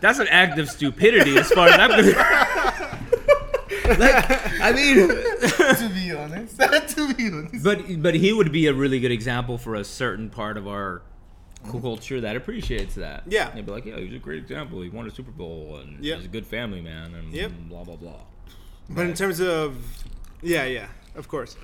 That's 0.00 0.18
an 0.18 0.28
act 0.28 0.58
of 0.58 0.68
stupidity, 0.68 1.38
as 1.38 1.50
far 1.52 1.68
as 1.68 1.78
I'm 1.78 1.90
concerned. 1.90 2.16
like, 3.86 4.60
I 4.60 4.72
mean, 4.72 5.08
to 5.08 5.90
be 5.94 6.12
honest, 6.12 6.56
to 6.96 7.14
be 7.14 7.28
honest. 7.28 7.62
but 7.64 7.82
but 8.02 8.14
he 8.14 8.32
would 8.32 8.52
be 8.52 8.66
a 8.66 8.74
really 8.74 9.00
good 9.00 9.12
example 9.12 9.58
for 9.58 9.74
a 9.74 9.84
certain 9.84 10.30
part 10.30 10.56
of 10.56 10.66
our 10.68 11.02
culture 11.70 12.20
that 12.20 12.34
appreciates 12.36 12.94
that. 12.96 13.22
Yeah. 13.28 13.50
they'd 13.50 13.64
be 13.64 13.70
like, 13.72 13.84
yeah, 13.86 13.96
he's 13.98 14.14
a 14.14 14.18
great 14.18 14.38
example. 14.38 14.80
He 14.82 14.88
won 14.88 15.06
a 15.06 15.10
Super 15.10 15.30
Bowl 15.30 15.76
and 15.82 16.04
Yep. 16.04 16.16
he's 16.18 16.26
a 16.26 16.30
good 16.30 16.46
family 16.46 16.80
man 16.80 17.14
and 17.14 17.32
Yep. 17.32 17.52
blah 17.68 17.84
blah 17.84 17.96
blah. 17.96 18.20
but 18.90 19.06
in 19.06 19.14
terms 19.14 19.40
of, 19.40 19.76
yeah, 20.42 20.64
yeah, 20.64 20.88
of 21.14 21.28
course. 21.28 21.56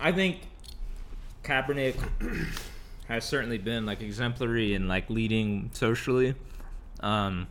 I 0.00 0.12
think 0.12 0.38
Kaepernick 1.44 1.96
has 3.08 3.24
certainly 3.24 3.58
been 3.58 3.84
like 3.86 4.00
exemplary 4.00 4.74
in 4.74 4.88
like 4.88 5.08
leading 5.10 5.70
socially. 5.72 6.34
Um, 7.00 7.46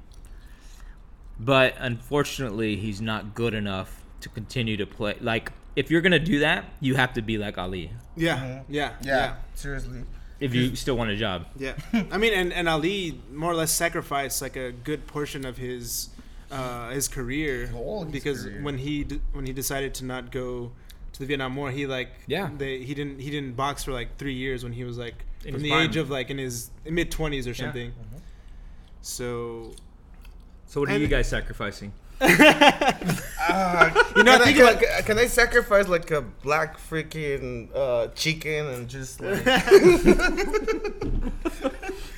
but 1.39 1.75
unfortunately, 1.79 2.75
he's 2.75 3.01
not 3.01 3.35
good 3.35 3.53
enough 3.53 4.01
to 4.21 4.29
continue 4.29 4.77
to 4.77 4.85
play. 4.85 5.15
Like, 5.21 5.51
if 5.75 5.91
you're 5.91 6.01
gonna 6.01 6.19
do 6.19 6.39
that, 6.39 6.65
you 6.79 6.95
have 6.95 7.13
to 7.13 7.21
be 7.21 7.37
like 7.37 7.57
Ali. 7.57 7.91
Yeah, 8.15 8.37
Mhm. 8.37 8.63
yeah, 8.69 8.93
Yeah, 9.01 9.17
yeah, 9.17 9.35
seriously. 9.55 10.03
If 10.39 10.53
you 10.53 10.75
still 10.75 10.95
want 10.97 11.09
a 11.11 11.15
job, 11.15 11.45
yeah. 11.57 11.73
I 12.11 12.17
mean, 12.17 12.33
and, 12.33 12.53
and 12.53 12.67
Ali 12.69 13.19
more 13.33 13.51
or 13.51 13.55
less 13.55 13.71
sacrificed 13.71 14.41
like 14.41 14.55
a 14.55 14.71
good 14.71 15.07
portion 15.07 15.45
of 15.45 15.57
his 15.57 16.09
uh, 16.49 16.89
his 16.91 17.07
career 17.09 17.69
All 17.75 18.03
his 18.05 18.11
because 18.13 18.43
career. 18.43 18.61
when 18.61 18.77
he 18.77 19.03
d- 19.03 19.19
when 19.33 19.45
he 19.45 19.51
decided 19.53 19.93
to 19.95 20.05
not 20.05 20.31
go 20.31 20.71
to 21.13 21.19
the 21.19 21.25
Vietnam 21.25 21.55
War, 21.55 21.71
he 21.71 21.85
like 21.87 22.09
Yeah. 22.27 22.49
they 22.57 22.83
he 22.83 22.93
didn't 22.93 23.19
he 23.19 23.29
didn't 23.31 23.55
box 23.55 23.83
for 23.83 23.91
like 23.91 24.17
three 24.17 24.33
years 24.35 24.63
when 24.63 24.73
he 24.73 24.83
was 24.83 24.97
like 24.97 25.25
In 25.43 25.53
from 25.55 25.63
the 25.63 25.69
prime. 25.71 25.89
age 25.89 25.97
of 25.97 26.09
like 26.09 26.29
in 26.29 26.37
his 26.37 26.69
mid 26.85 27.11
twenties 27.11 27.45
or 27.47 27.51
Yeah. 27.51 27.55
something. 27.55 27.89
Mm-hmm. 27.91 28.17
So 29.01 29.73
so 30.67 30.81
what 30.81 30.89
are 30.89 30.93
And- 30.93 31.01
you 31.01 31.07
guys 31.07 31.27
sacrificing? 31.27 31.91
Uh, 32.19 32.27
You 34.17 34.23
know, 34.23 34.33
can, 34.33 34.41
I, 34.41 34.45
think 34.45 34.57
can, 34.57 34.67
about- 34.67 35.05
can 35.05 35.19
I 35.19 35.27
sacrifice 35.27 35.87
like 35.87 36.09
a 36.11 36.21
black 36.21 36.77
freaking 36.79 37.69
uh, 37.75 38.07
chicken 38.15 38.65
and 38.67 38.87
just 38.89 39.21
like 39.21 39.43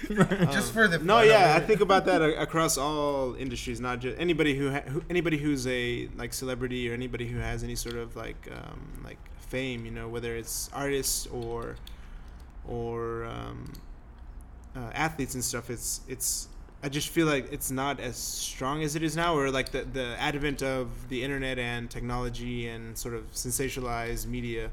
just 0.52 0.74
for 0.74 0.88
the 0.88 0.98
No, 1.00 1.16
fun 1.16 1.24
of 1.24 1.30
yeah, 1.30 1.56
I 1.56 1.60
think 1.60 1.82
about 1.82 2.06
that 2.06 2.22
across 2.22 2.78
all 2.78 3.36
industries, 3.36 3.80
not 3.80 4.00
just 4.00 4.18
anybody 4.20 4.56
who, 4.58 4.72
ha- 4.72 4.84
who 4.88 5.04
anybody 5.10 5.38
who's 5.38 5.66
a 5.68 6.10
like 6.18 6.34
celebrity 6.34 6.90
or 6.90 6.94
anybody 6.94 7.28
who 7.28 7.38
has 7.40 7.64
any 7.64 7.76
sort 7.76 7.96
of 7.96 8.16
like 8.16 8.50
um, 8.52 9.02
like 9.04 9.18
fame, 9.40 9.86
you 9.86 9.92
know, 9.92 10.08
whether 10.08 10.36
it's 10.36 10.70
artists 10.74 11.28
or 11.28 11.76
or 12.68 13.26
um, 13.26 13.72
uh, 14.76 14.90
athletes 14.94 15.36
and 15.36 15.44
stuff. 15.44 15.70
It's 15.70 16.02
it's 16.08 16.48
I 16.82 16.90
just 16.90 17.10
feel 17.10 17.28
like 17.28 17.52
it's 17.52 17.72
not 17.72 18.00
as 18.00 18.16
strong 18.16 18.84
as 18.84 18.96
it 18.96 19.04
is 19.04 19.16
now, 19.16 19.36
or 19.36 19.52
like 19.52 19.72
the 19.72 19.84
the 19.84 20.16
advent 20.20 20.64
of 20.64 21.10
the 21.10 21.24
internet 21.24 21.60
and 21.60 21.90
technology 21.90 22.68
and 22.68 22.98
sort 22.98 23.16
of 23.16 23.30
sensationalized 23.34 24.28
media, 24.28 24.72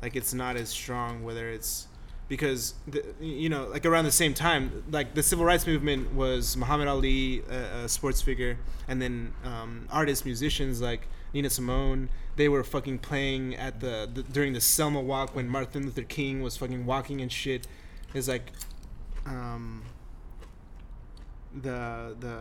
like 0.00 0.16
it's 0.16 0.32
not 0.32 0.56
as 0.56 0.70
strong. 0.70 1.22
Whether 1.22 1.50
it's 1.50 1.88
because 2.28 2.74
the, 2.86 3.04
you 3.20 3.48
know 3.48 3.66
like 3.66 3.84
around 3.84 4.04
the 4.04 4.12
same 4.12 4.32
time 4.32 4.82
like 4.90 5.14
the 5.14 5.22
civil 5.22 5.44
rights 5.44 5.66
movement 5.66 6.14
was 6.14 6.56
muhammad 6.56 6.88
ali 6.88 7.42
a, 7.50 7.84
a 7.84 7.88
sports 7.88 8.22
figure 8.22 8.56
and 8.88 9.00
then 9.00 9.32
um, 9.44 9.86
artists 9.90 10.24
musicians 10.24 10.80
like 10.80 11.06
nina 11.32 11.50
simone 11.50 12.08
they 12.36 12.48
were 12.48 12.64
fucking 12.64 12.98
playing 12.98 13.54
at 13.54 13.80
the, 13.80 14.08
the 14.12 14.22
during 14.22 14.52
the 14.52 14.60
selma 14.60 15.00
walk 15.00 15.36
when 15.36 15.46
martin 15.48 15.84
luther 15.84 16.02
king 16.02 16.40
was 16.42 16.56
fucking 16.56 16.86
walking 16.86 17.20
and 17.20 17.30
shit 17.30 17.66
is 18.14 18.28
like 18.28 18.52
um, 19.26 19.82
the 21.62 22.16
the 22.20 22.36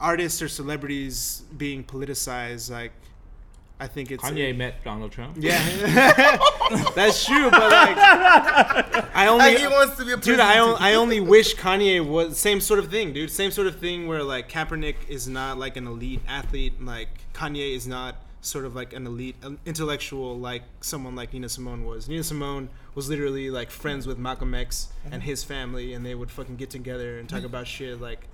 artists 0.00 0.40
or 0.42 0.48
celebrities 0.48 1.42
being 1.56 1.84
politicized 1.84 2.70
like 2.70 2.92
i 3.78 3.86
think 3.86 4.10
it's 4.10 4.22
Kanye 4.24 4.56
met 4.56 4.82
Donald 4.84 5.12
Trump. 5.12 5.36
yeah 5.38 5.58
that's 6.94 7.24
true 7.26 7.50
but 7.50 7.70
like 7.70 7.96
i 9.14 9.26
only 9.28 9.44
Like, 9.44 9.58
he 9.58 9.66
wants 9.66 9.96
to 9.98 10.04
be 10.04 10.12
a 10.12 10.16
Dude, 10.16 10.40
I, 10.40 10.58
on, 10.58 10.76
I 10.80 10.94
only 10.94 11.20
wish 11.20 11.54
Kanye 11.56 12.04
was 12.04 12.38
same 12.38 12.60
sort 12.60 12.78
of 12.80 12.90
thing, 12.90 13.12
dude. 13.12 13.30
Same 13.30 13.50
sort 13.50 13.66
of 13.66 13.78
thing 13.78 14.06
where 14.08 14.22
like 14.22 14.48
Kaepernick 14.48 14.96
is 15.08 15.28
not 15.28 15.58
like 15.58 15.76
an 15.76 15.86
elite 15.86 16.20
athlete, 16.26 16.82
like 16.82 17.08
Kanye 17.34 17.74
is 17.76 17.86
not 17.86 18.16
sort 18.40 18.64
of 18.64 18.74
like 18.74 18.92
an 18.92 19.06
elite 19.06 19.36
um, 19.42 19.58
intellectual 19.64 20.38
like 20.38 20.62
someone 20.80 21.14
like 21.14 21.32
Nina 21.32 21.48
Simone 21.48 21.84
was. 21.84 22.08
Nina 22.08 22.22
Simone 22.24 22.68
was 22.94 23.08
literally 23.08 23.50
like 23.50 23.70
friends 23.70 24.06
with 24.06 24.18
Malcolm 24.18 24.54
X 24.54 24.88
and 25.10 25.22
his 25.22 25.44
family, 25.44 25.92
and 25.94 26.04
they 26.04 26.14
would 26.14 26.30
fucking 26.30 26.56
get 26.56 26.70
together 26.70 27.18
and 27.18 27.28
talk 27.28 27.44
about 27.44 27.66
shit. 27.66 28.00
Like, 28.00 28.26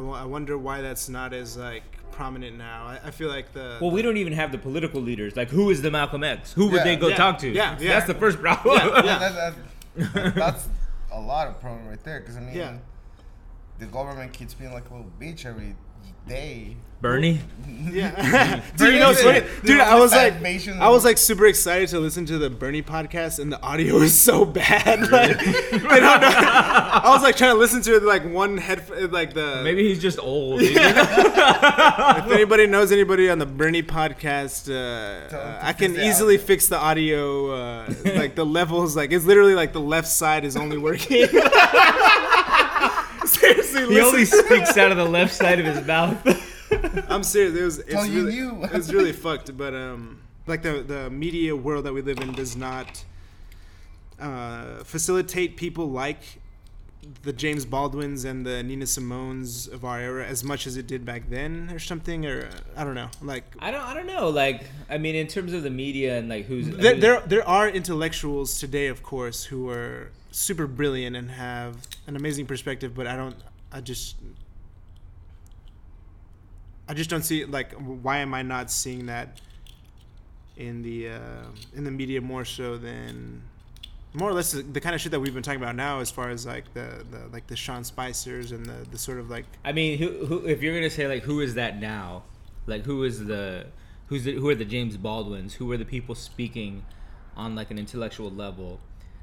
I 0.00 0.24
wonder 0.24 0.56
why 0.58 0.80
that's 0.80 1.08
not 1.08 1.32
as 1.32 1.56
like 1.56 1.82
prominent 2.12 2.56
now. 2.56 2.84
I, 2.86 3.00
I 3.06 3.10
feel 3.10 3.28
like 3.28 3.52
the 3.52 3.78
Well, 3.80 3.90
we 3.90 4.02
don't 4.02 4.16
even 4.16 4.32
have 4.32 4.52
the 4.52 4.58
political 4.58 5.00
leaders. 5.00 5.36
Like, 5.36 5.48
who 5.50 5.70
is 5.70 5.82
the 5.82 5.90
Malcolm 5.90 6.22
X? 6.24 6.52
Who 6.52 6.66
would 6.68 6.78
Yeah, 6.78 6.84
they 6.84 6.96
go 6.96 7.08
yeah, 7.08 7.16
talk 7.16 7.38
to? 7.38 7.48
yeah, 7.50 7.76
yeah. 7.80 7.88
That's 7.94 8.06
the 8.06 8.14
first 8.14 8.38
problem. 8.40 8.76
Yeah, 8.76 9.04
Yeah, 9.04 9.18
that, 9.18 9.54
that, 10.12 10.34
that's 10.34 10.68
a 11.12 11.20
lot 11.20 11.48
of 11.48 11.60
problem 11.60 11.86
right 11.88 12.02
there. 12.04 12.20
Because 12.20 12.36
I 12.36 12.40
mean, 12.40 12.54
Yeah. 12.56 12.78
the 13.78 13.86
government 13.86 14.32
keeps 14.32 14.54
being 14.54 14.72
like 14.72 14.88
a 14.90 14.94
little 14.94 15.10
bitch 15.20 15.44
every 15.44 15.74
day. 16.26 16.76
Bernie. 17.04 17.38
Yeah, 17.92 18.62
dude, 18.76 18.78
Bernie 18.78 18.92
you 18.94 18.98
know, 18.98 19.08
what's 19.08 19.20
said 19.20 19.46
funny? 19.46 19.66
dude, 19.66 19.80
I 19.80 19.98
was 19.98 20.10
like, 20.12 20.42
I 20.80 20.88
was 20.88 21.04
like 21.04 21.18
super 21.18 21.44
excited 21.44 21.90
to 21.90 22.00
listen 22.00 22.24
to 22.24 22.38
the 22.38 22.48
Bernie 22.48 22.82
podcast, 22.82 23.38
and 23.40 23.52
the 23.52 23.60
audio 23.60 23.98
was 24.00 24.18
so 24.18 24.46
bad. 24.46 25.10
Like, 25.10 25.38
they 25.38 25.78
don't 25.78 25.90
know. 26.00 26.30
I 26.32 27.02
was 27.12 27.22
like 27.22 27.36
trying 27.36 27.52
to 27.52 27.58
listen 27.58 27.82
to 27.82 27.96
it 27.96 28.04
like 28.04 28.24
one 28.24 28.56
head, 28.56 29.12
like 29.12 29.34
the. 29.34 29.60
Maybe 29.62 29.86
he's 29.86 30.00
just 30.00 30.18
old. 30.18 30.60
dude. 30.60 30.72
if 30.76 32.32
anybody 32.32 32.66
knows 32.66 32.90
anybody 32.90 33.28
on 33.28 33.38
the 33.38 33.44
Bernie 33.44 33.82
podcast, 33.82 34.70
uh, 34.70 35.36
uh, 35.36 35.58
I 35.60 35.74
can 35.74 35.96
easily 35.96 36.36
audio. 36.36 36.46
fix 36.46 36.68
the 36.68 36.78
audio. 36.78 37.50
Uh, 37.50 37.94
like 38.16 38.34
the 38.34 38.46
levels, 38.46 38.96
like 38.96 39.12
it's 39.12 39.26
literally 39.26 39.54
like 39.54 39.74
the 39.74 39.80
left 39.80 40.08
side 40.08 40.46
is 40.46 40.56
only 40.56 40.78
working. 40.78 41.28
Seriously, 43.44 43.80
he 43.80 43.86
listen. 43.86 44.04
only 44.04 44.24
speaks 44.24 44.76
out 44.76 44.90
of 44.90 44.96
the 44.96 45.04
left 45.04 45.34
side 45.34 45.60
of 45.60 45.66
his 45.66 45.86
mouth. 45.86 46.16
I'm 47.10 47.22
serious. 47.22 47.54
It 47.56 47.62
was. 47.64 47.78
It's 47.80 47.92
Tell 47.92 48.02
really, 48.08 48.34
you. 48.34 48.64
it 48.64 48.72
was 48.72 48.92
really 48.92 49.12
fucked. 49.12 49.56
But 49.56 49.74
um, 49.74 50.20
like 50.46 50.62
the 50.62 50.82
the 50.82 51.10
media 51.10 51.54
world 51.54 51.84
that 51.84 51.92
we 51.92 52.02
live 52.02 52.18
in 52.18 52.32
does 52.32 52.56
not 52.56 53.04
uh, 54.20 54.82
facilitate 54.84 55.56
people 55.56 55.90
like 55.90 56.40
the 57.22 57.34
James 57.34 57.66
Baldwins 57.66 58.24
and 58.24 58.46
the 58.46 58.62
Nina 58.62 58.86
Simones 58.86 59.70
of 59.70 59.84
our 59.84 60.00
era 60.00 60.24
as 60.26 60.42
much 60.42 60.66
as 60.66 60.78
it 60.78 60.86
did 60.86 61.04
back 61.04 61.28
then, 61.28 61.68
or 61.70 61.78
something, 61.78 62.24
or 62.24 62.48
I 62.76 62.84
don't 62.84 62.94
know. 62.94 63.08
Like 63.22 63.44
I 63.58 63.70
don't. 63.70 63.82
I 63.82 63.94
don't 63.94 64.06
know. 64.06 64.28
Like, 64.30 64.64
I 64.88 64.98
mean, 64.98 65.14
in 65.14 65.26
terms 65.26 65.52
of 65.52 65.62
the 65.62 65.70
media 65.70 66.18
and 66.18 66.28
like 66.28 66.46
who's 66.46 66.66
there, 66.70 66.94
who's- 66.94 67.00
there 67.02 67.20
there 67.26 67.48
are 67.48 67.68
intellectuals 67.68 68.58
today, 68.58 68.86
of 68.86 69.02
course, 69.02 69.44
who 69.44 69.68
are 69.68 70.10
super 70.34 70.66
brilliant 70.66 71.16
and 71.16 71.30
have 71.30 71.76
an 72.06 72.16
amazing 72.16 72.46
perspective, 72.46 72.94
but 72.94 73.06
I 73.06 73.16
don't. 73.16 73.36
I 73.72 73.80
just. 73.80 74.16
I 76.86 76.92
just 76.92 77.08
don't 77.08 77.22
see 77.22 77.46
like 77.46 77.72
why 77.72 78.18
am 78.18 78.34
I 78.34 78.42
not 78.42 78.70
seeing 78.70 79.06
that 79.06 79.40
in 80.56 80.82
the 80.82 81.08
uh, 81.08 81.46
in 81.74 81.84
the 81.84 81.90
media 81.90 82.20
more 82.20 82.44
so 82.44 82.76
than 82.76 83.42
more 84.14 84.30
or 84.30 84.32
less 84.32 84.52
the, 84.52 84.80
kind 84.80 84.94
of 84.94 85.00
shit 85.00 85.10
that 85.10 85.18
we've 85.18 85.34
been 85.34 85.42
talking 85.42 85.60
about 85.60 85.74
now 85.74 85.98
as 85.98 86.10
far 86.10 86.30
as 86.30 86.46
like 86.46 86.72
the, 86.72 87.04
the 87.10 87.26
like 87.32 87.46
the 87.48 87.56
Sean 87.56 87.82
Spicers 87.82 88.52
and 88.52 88.64
the, 88.64 88.88
the 88.90 88.98
sort 88.98 89.18
of 89.18 89.28
like 89.28 89.44
I 89.64 89.72
mean, 89.72 89.98
who, 89.98 90.26
who 90.26 90.46
if 90.46 90.62
you're 90.62 90.74
gonna 90.74 90.90
say 90.90 91.08
like 91.08 91.22
who 91.22 91.40
is 91.40 91.54
that 91.54 91.80
now? 91.80 92.22
Like 92.66 92.84
who 92.84 93.02
is 93.04 93.24
the 93.24 93.66
who's 94.06 94.24
the, 94.24 94.32
who 94.32 94.48
are 94.48 94.54
the 94.54 94.64
James 94.64 94.96
Baldwins? 94.96 95.54
Who 95.54 95.70
are 95.72 95.76
the 95.76 95.84
people 95.84 96.14
speaking 96.14 96.84
on 97.36 97.56
like 97.56 97.70
an 97.70 97.78
intellectual 97.78 98.30
level? 98.30 98.78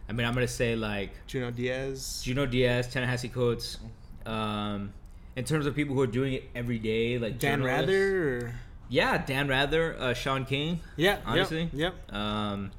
I 0.09 0.13
mean, 0.13 0.27
I'm 0.27 0.33
gonna 0.33 0.47
say 0.47 0.75
like 0.75 1.11
Junot 1.27 1.55
Diaz. 1.55 2.21
Junot 2.23 2.49
Diaz, 2.51 2.87
Ta-Nehisi 2.93 3.31
Coates. 3.31 3.77
Um, 4.25 4.93
in 5.35 5.45
terms 5.45 5.65
of 5.65 5.75
people 5.75 5.95
who 5.95 6.01
are 6.01 6.07
doing 6.07 6.33
it 6.33 6.49
every 6.53 6.77
day, 6.79 7.17
like 7.17 7.39
Dan 7.39 7.63
Rather 7.63 8.37
or 8.47 8.55
yeah, 8.89 9.17
Dan 9.25 9.47
Rather, 9.47 9.95
uh, 9.99 10.13
Shaun 10.13 10.43
King. 10.45 10.81
yeah, 10.97 11.19
honestly. 11.25 11.69
yep, 11.73 11.95
yep. 12.09 12.13
Um, 12.15 12.71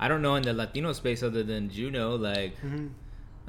I 0.00 0.08
don't 0.08 0.22
know 0.22 0.34
in 0.36 0.42
the 0.42 0.52
Latino 0.54 0.92
space 0.94 1.22
other 1.22 1.42
than 1.42 1.68
Junot, 1.70 2.20
like 2.20 2.56
Mm-hmm. 2.62 2.86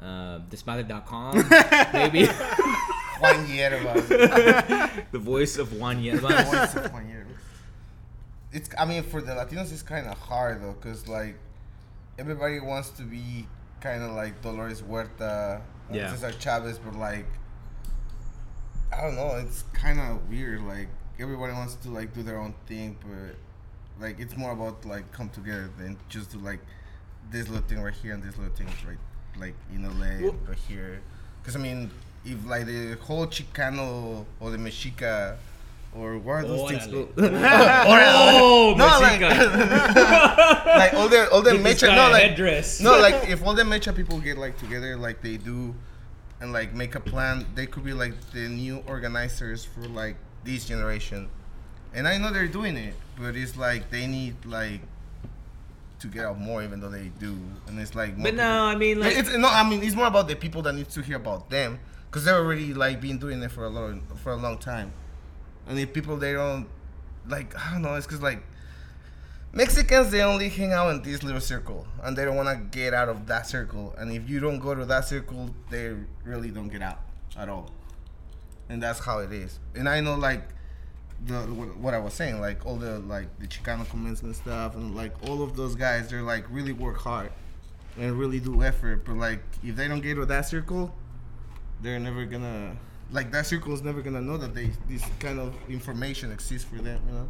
uh, 0.04 0.38
Desmadre.com, 0.50 1.36
maybe 1.94 2.26
Juan 3.20 3.46
Hierba. 3.46 5.04
the 5.12 5.18
voice 5.18 5.56
of 5.58 5.72
Juan 5.72 6.02
Yebas. 6.02 6.20
Voice 6.20 6.74
of 6.76 6.92
Juan 6.92 7.04
Hierba. 7.06 7.24
It's. 8.52 8.68
I 8.78 8.84
mean, 8.84 9.02
for 9.02 9.20
the 9.20 9.32
Latinos, 9.32 9.72
it's 9.72 9.82
kind 9.82 10.06
of 10.06 10.16
hard 10.18 10.62
though, 10.62 10.74
cause 10.74 11.08
like 11.08 11.36
everybody 12.18 12.60
wants 12.60 12.90
to 12.90 13.02
be 13.02 13.46
kind 13.80 14.02
of 14.02 14.12
like 14.12 14.40
Dolores 14.42 14.80
Huerta, 14.82 15.60
Yeah. 15.92 16.10
Cesar 16.12 16.32
Chavez, 16.32 16.78
but 16.78 16.94
like 16.94 17.26
I 18.92 19.02
don't 19.02 19.16
know. 19.16 19.36
It's 19.36 19.64
kind 19.72 20.00
of 20.00 20.28
weird. 20.28 20.62
Like 20.62 20.88
everybody 21.18 21.52
wants 21.52 21.74
to 21.76 21.90
like 21.90 22.14
do 22.14 22.22
their 22.22 22.38
own 22.38 22.54
thing, 22.66 22.96
but 23.02 23.36
like 24.04 24.18
it's 24.18 24.36
more 24.36 24.52
about 24.52 24.84
like 24.84 25.10
come 25.12 25.28
together 25.30 25.70
than 25.78 25.96
just 26.08 26.32
do 26.32 26.38
like 26.38 26.60
this 27.30 27.48
little 27.48 27.66
thing 27.68 27.80
right 27.80 27.94
here 27.94 28.14
and 28.14 28.22
this 28.22 28.36
little 28.38 28.54
thing 28.54 28.66
right 28.86 28.96
like 29.38 29.54
in 29.74 29.82
LA 29.84 30.22
Well- 30.26 30.36
right 30.48 30.58
here. 30.68 31.00
Because 31.40 31.54
I 31.54 31.60
mean, 31.60 31.90
if 32.24 32.44
like 32.46 32.66
the 32.66 32.96
whole 33.00 33.26
Chicano 33.26 34.24
or 34.40 34.50
the 34.50 34.56
Mexica 34.58 35.36
or 35.94 36.18
what 36.18 36.32
are 36.34 36.42
those 36.46 36.68
things? 36.70 36.86
Órale. 37.16 38.12
oh, 38.40 38.74
no, 38.76 38.86
like, 39.00 39.20
like 40.66 40.94
all 40.94 41.08
the 41.08 41.28
all 41.32 41.42
the 41.42 41.52
Give 41.52 41.60
MEChA, 41.62 41.94
no, 41.94 42.10
like 42.10 42.22
headdress. 42.30 42.80
no, 42.80 42.98
like 42.98 43.14
if 43.28 43.44
all 43.44 43.54
the 43.54 43.62
MEChA 43.64 43.94
people 43.96 44.20
get 44.20 44.38
like 44.38 44.58
together 44.58 44.96
like 44.96 45.22
they 45.22 45.36
do, 45.36 45.74
and 46.40 46.52
like 46.52 46.74
make 46.74 46.94
a 46.94 47.00
plan, 47.00 47.46
they 47.54 47.66
could 47.66 47.84
be 47.84 47.92
like 47.92 48.14
the 48.32 48.48
new 48.48 48.82
organizers 48.86 49.64
for 49.64 49.80
like 49.88 50.16
this 50.44 50.66
generation. 50.66 51.28
And 51.94 52.06
I 52.06 52.18
know 52.18 52.32
they're 52.32 52.46
doing 52.48 52.76
it, 52.76 52.94
but 53.18 53.34
it's 53.34 53.56
like 53.56 53.90
they 53.90 54.06
need 54.06 54.36
like 54.44 54.80
to 56.00 56.06
get 56.06 56.24
out 56.26 56.38
more, 56.38 56.62
even 56.62 56.80
though 56.80 56.90
they 56.90 57.10
do. 57.18 57.36
And 57.66 57.80
it's 57.80 57.94
like, 57.94 58.22
But 58.22 58.34
no, 58.34 58.42
people- 58.44 58.66
I 58.66 58.74
mean 58.76 59.00
like 59.00 59.16
it's 59.16 59.34
no, 59.36 59.48
I 59.48 59.68
mean 59.68 59.82
it's 59.82 59.96
more 59.96 60.06
about 60.06 60.28
the 60.28 60.36
people 60.36 60.62
that 60.62 60.74
need 60.74 60.90
to 60.90 61.00
hear 61.02 61.16
about 61.16 61.48
them, 61.50 61.80
because 62.10 62.24
they're 62.24 62.36
already 62.36 62.74
like 62.74 63.00
been 63.00 63.18
doing 63.18 63.42
it 63.42 63.50
for 63.50 63.64
a 63.64 63.68
long 63.70 64.02
for 64.22 64.32
a 64.32 64.36
long 64.36 64.58
time. 64.58 64.92
And 65.68 65.78
if 65.78 65.92
people 65.92 66.16
they 66.16 66.32
don't 66.32 66.66
like, 67.28 67.54
I 67.56 67.72
don't 67.72 67.82
know, 67.82 67.94
it's 67.94 68.06
because 68.06 68.22
like 68.22 68.42
Mexicans 69.52 70.10
they 70.10 70.22
only 70.22 70.48
hang 70.48 70.72
out 70.72 70.90
in 70.90 71.02
this 71.02 71.22
little 71.22 71.40
circle, 71.40 71.86
and 72.02 72.16
they 72.16 72.24
don't 72.24 72.36
want 72.36 72.48
to 72.48 72.78
get 72.78 72.94
out 72.94 73.08
of 73.08 73.26
that 73.26 73.46
circle. 73.46 73.94
And 73.98 74.12
if 74.12 74.28
you 74.28 74.40
don't 74.40 74.58
go 74.58 74.74
to 74.74 74.84
that 74.86 75.04
circle, 75.06 75.54
they 75.70 75.94
really 76.24 76.50
don't 76.50 76.68
get 76.68 76.82
out 76.82 77.00
at 77.36 77.48
all. 77.48 77.70
And 78.68 78.82
that's 78.82 79.00
how 79.00 79.20
it 79.20 79.32
is. 79.32 79.58
And 79.74 79.88
I 79.88 80.00
know 80.00 80.16
like 80.16 80.42
the 81.24 81.40
what, 81.40 81.94
I 81.94 81.98
was 81.98 82.14
saying, 82.14 82.40
like 82.40 82.64
all 82.66 82.76
the 82.76 82.98
like 83.00 83.38
the 83.38 83.46
Chicano 83.46 83.88
commencement 83.88 84.36
stuff, 84.36 84.74
and 84.76 84.94
like 84.94 85.12
all 85.28 85.42
of 85.42 85.56
those 85.56 85.74
guys, 85.74 86.08
they're 86.08 86.22
like 86.22 86.44
really 86.50 86.72
work 86.72 86.98
hard 86.98 87.32
and 87.98 88.18
really 88.18 88.40
do 88.40 88.62
effort. 88.62 89.04
But 89.04 89.16
like 89.16 89.40
if 89.62 89.76
they 89.76 89.88
don't 89.88 90.00
get 90.00 90.14
to 90.16 90.26
that 90.26 90.42
circle, 90.42 90.94
they're 91.80 91.98
never 91.98 92.26
gonna 92.26 92.76
like 93.10 93.30
that 93.32 93.46
circle 93.46 93.72
is 93.72 93.82
never 93.82 94.02
gonna 94.02 94.20
know 94.20 94.36
that 94.36 94.54
they 94.54 94.70
this 94.88 95.04
kind 95.18 95.38
of 95.38 95.54
information 95.68 96.30
exists 96.32 96.68
for 96.68 96.76
them. 96.82 97.00
You 97.08 97.12
know? 97.14 97.28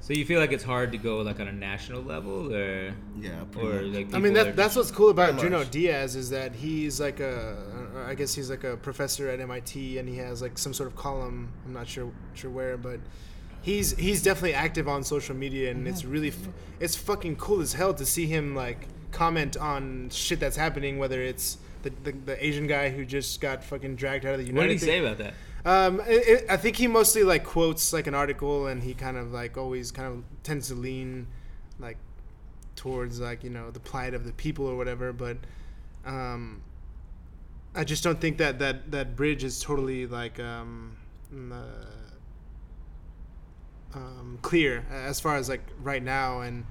so 0.00 0.12
you 0.12 0.24
feel 0.24 0.40
like 0.40 0.50
it's 0.52 0.64
hard 0.64 0.90
to 0.92 0.98
go 0.98 1.18
like 1.20 1.38
on 1.38 1.46
a 1.48 1.52
national 1.52 2.02
level 2.02 2.52
or 2.52 2.92
Yeah. 3.20 3.44
or 3.56 3.64
much. 3.74 3.82
like 3.84 4.14
I 4.14 4.18
mean 4.18 4.32
people 4.32 4.44
that 4.44 4.56
that's 4.56 4.74
just- 4.74 4.76
what's 4.76 4.90
cool 4.90 5.10
about 5.10 5.38
Junot 5.38 5.60
much. 5.60 5.70
Diaz 5.70 6.16
is 6.16 6.30
that 6.30 6.54
he's 6.54 7.00
like 7.00 7.20
a 7.20 7.56
uh, 8.08 8.14
guess 8.14 8.34
he's 8.34 8.50
like 8.50 8.64
a 8.64 8.76
professor 8.76 9.28
at 9.28 9.38
MIT 9.40 9.98
and 9.98 10.08
he 10.08 10.16
has 10.16 10.42
like 10.42 10.58
some 10.58 10.74
sort 10.74 10.88
of 10.88 10.96
column 10.96 11.48
I'm 11.66 11.72
not 11.72 11.86
sure 11.88 12.10
sure 12.34 12.50
where 12.50 12.76
but 12.76 12.98
he's 13.62 13.96
he's 13.96 14.22
definitely 14.22 14.54
active 14.54 14.88
on 14.88 15.04
social 15.04 15.36
media 15.36 15.70
and 15.70 15.86
it's 15.86 16.04
really 16.04 16.28
f- 16.28 16.48
it's 16.80 16.96
fucking 16.96 17.36
cool 17.36 17.60
as 17.60 17.72
hell 17.74 17.94
to 17.94 18.04
see 18.04 18.26
him 18.26 18.54
like 18.56 18.88
comment 19.12 19.56
on 19.56 20.08
shit 20.10 20.40
that's 20.40 20.56
happening 20.56 20.98
whether 20.98 21.20
it's 21.22 21.58
the, 21.82 21.90
the, 22.04 22.12
the 22.12 22.44
Asian 22.44 22.66
guy 22.66 22.90
who 22.90 23.04
just 23.04 23.40
got 23.40 23.62
fucking 23.64 23.96
dragged 23.96 24.24
out 24.24 24.34
of 24.34 24.40
the 24.40 24.46
United 24.46 24.60
What 24.60 24.68
did 24.68 24.80
he 24.80 24.86
say 24.86 24.98
about 24.98 25.18
that? 25.18 25.34
um, 25.64 26.00
it, 26.00 26.28
it, 26.28 26.46
I 26.50 26.56
think 26.56 26.76
he 26.76 26.86
mostly 26.86 27.22
like 27.24 27.44
quotes 27.44 27.92
like 27.92 28.06
an 28.06 28.14
article, 28.14 28.66
and 28.66 28.82
he 28.82 28.94
kind 28.94 29.16
of 29.16 29.32
like 29.32 29.56
always 29.56 29.90
kind 29.90 30.08
of 30.08 30.24
tends 30.42 30.68
to 30.68 30.74
lean 30.74 31.26
like 31.78 31.96
towards 32.76 33.20
like 33.20 33.44
you 33.44 33.50
know 33.50 33.70
the 33.70 33.80
plight 33.80 34.14
of 34.14 34.24
the 34.24 34.32
people 34.32 34.66
or 34.66 34.76
whatever. 34.76 35.12
But 35.12 35.36
um, 36.04 36.62
I 37.74 37.84
just 37.84 38.02
don't 38.02 38.20
think 38.20 38.38
that 38.38 38.58
that 38.58 38.90
that 38.90 39.14
bridge 39.16 39.44
is 39.44 39.60
totally 39.60 40.06
like 40.06 40.40
um, 40.40 40.96
mm, 41.32 41.52
uh, 41.52 41.86
um, 43.94 44.38
clear 44.42 44.84
as 44.90 45.20
far 45.20 45.36
as 45.36 45.48
like 45.48 45.62
right 45.82 46.02
now. 46.02 46.40
And 46.40 46.64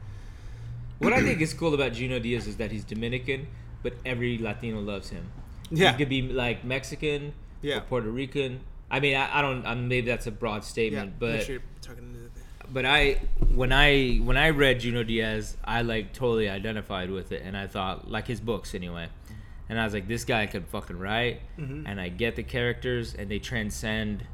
What 1.00 1.14
I 1.14 1.22
think 1.22 1.42
is 1.42 1.54
cool 1.54 1.74
about 1.74 1.94
Junot 1.94 2.24
Diaz 2.24 2.48
is 2.48 2.58
that 2.58 2.72
he's 2.72 2.84
Dominican, 2.84 3.48
but 3.84 3.94
every 4.06 4.38
Latino 4.38 4.80
loves 4.80 5.10
him. 5.10 5.30
Yeah. 5.70 5.92
he 5.92 5.98
could 5.98 6.10
be 6.10 6.22
like 6.24 6.64
Mexican 6.66 7.34
Yeah. 7.62 7.78
or 7.78 7.82
Puerto 7.82 8.10
Rican. 8.10 8.60
I 8.90 9.00
mean, 9.00 9.16
I, 9.16 9.40
I 9.40 9.42
don't. 9.42 9.66
I 9.66 9.74
maybe 9.76 10.08
that's 10.08 10.28
a 10.28 10.32
broad 10.32 10.56
yeah, 10.58 10.62
statement, 10.62 11.12
make 11.12 11.20
but 11.20 11.44
sure 11.44 11.54
you're 11.56 11.64
talking 11.82 12.04
into 12.04 12.20
the 12.20 12.30
but 12.74 12.86
I 12.86 13.20
when 13.54 13.72
I 13.72 14.16
when 14.18 14.36
I 14.38 14.50
read 14.50 14.80
Junot 14.82 15.08
Diaz, 15.08 15.56
I 15.64 15.82
like 15.82 16.14
totally 16.14 16.50
identified 16.50 17.10
with 17.10 17.32
it, 17.32 17.42
and 17.46 17.56
I 17.56 17.68
thought 17.68 18.10
like 18.12 18.28
his 18.28 18.40
books 18.42 18.76
anyway, 18.76 19.08
and 19.70 19.80
I 19.80 19.86
was 19.86 19.94
like, 19.94 20.08
this 20.10 20.26
guy 20.26 20.46
can 20.46 20.64
fucking 20.64 20.98
write, 21.00 21.40
Mm-hmm. 21.58 21.88
and 21.88 22.02
I 22.02 22.10
get 22.10 22.36
the 22.36 22.44
characters, 22.44 23.14
and 23.16 23.30
they 23.32 23.40
transcend 23.40 24.26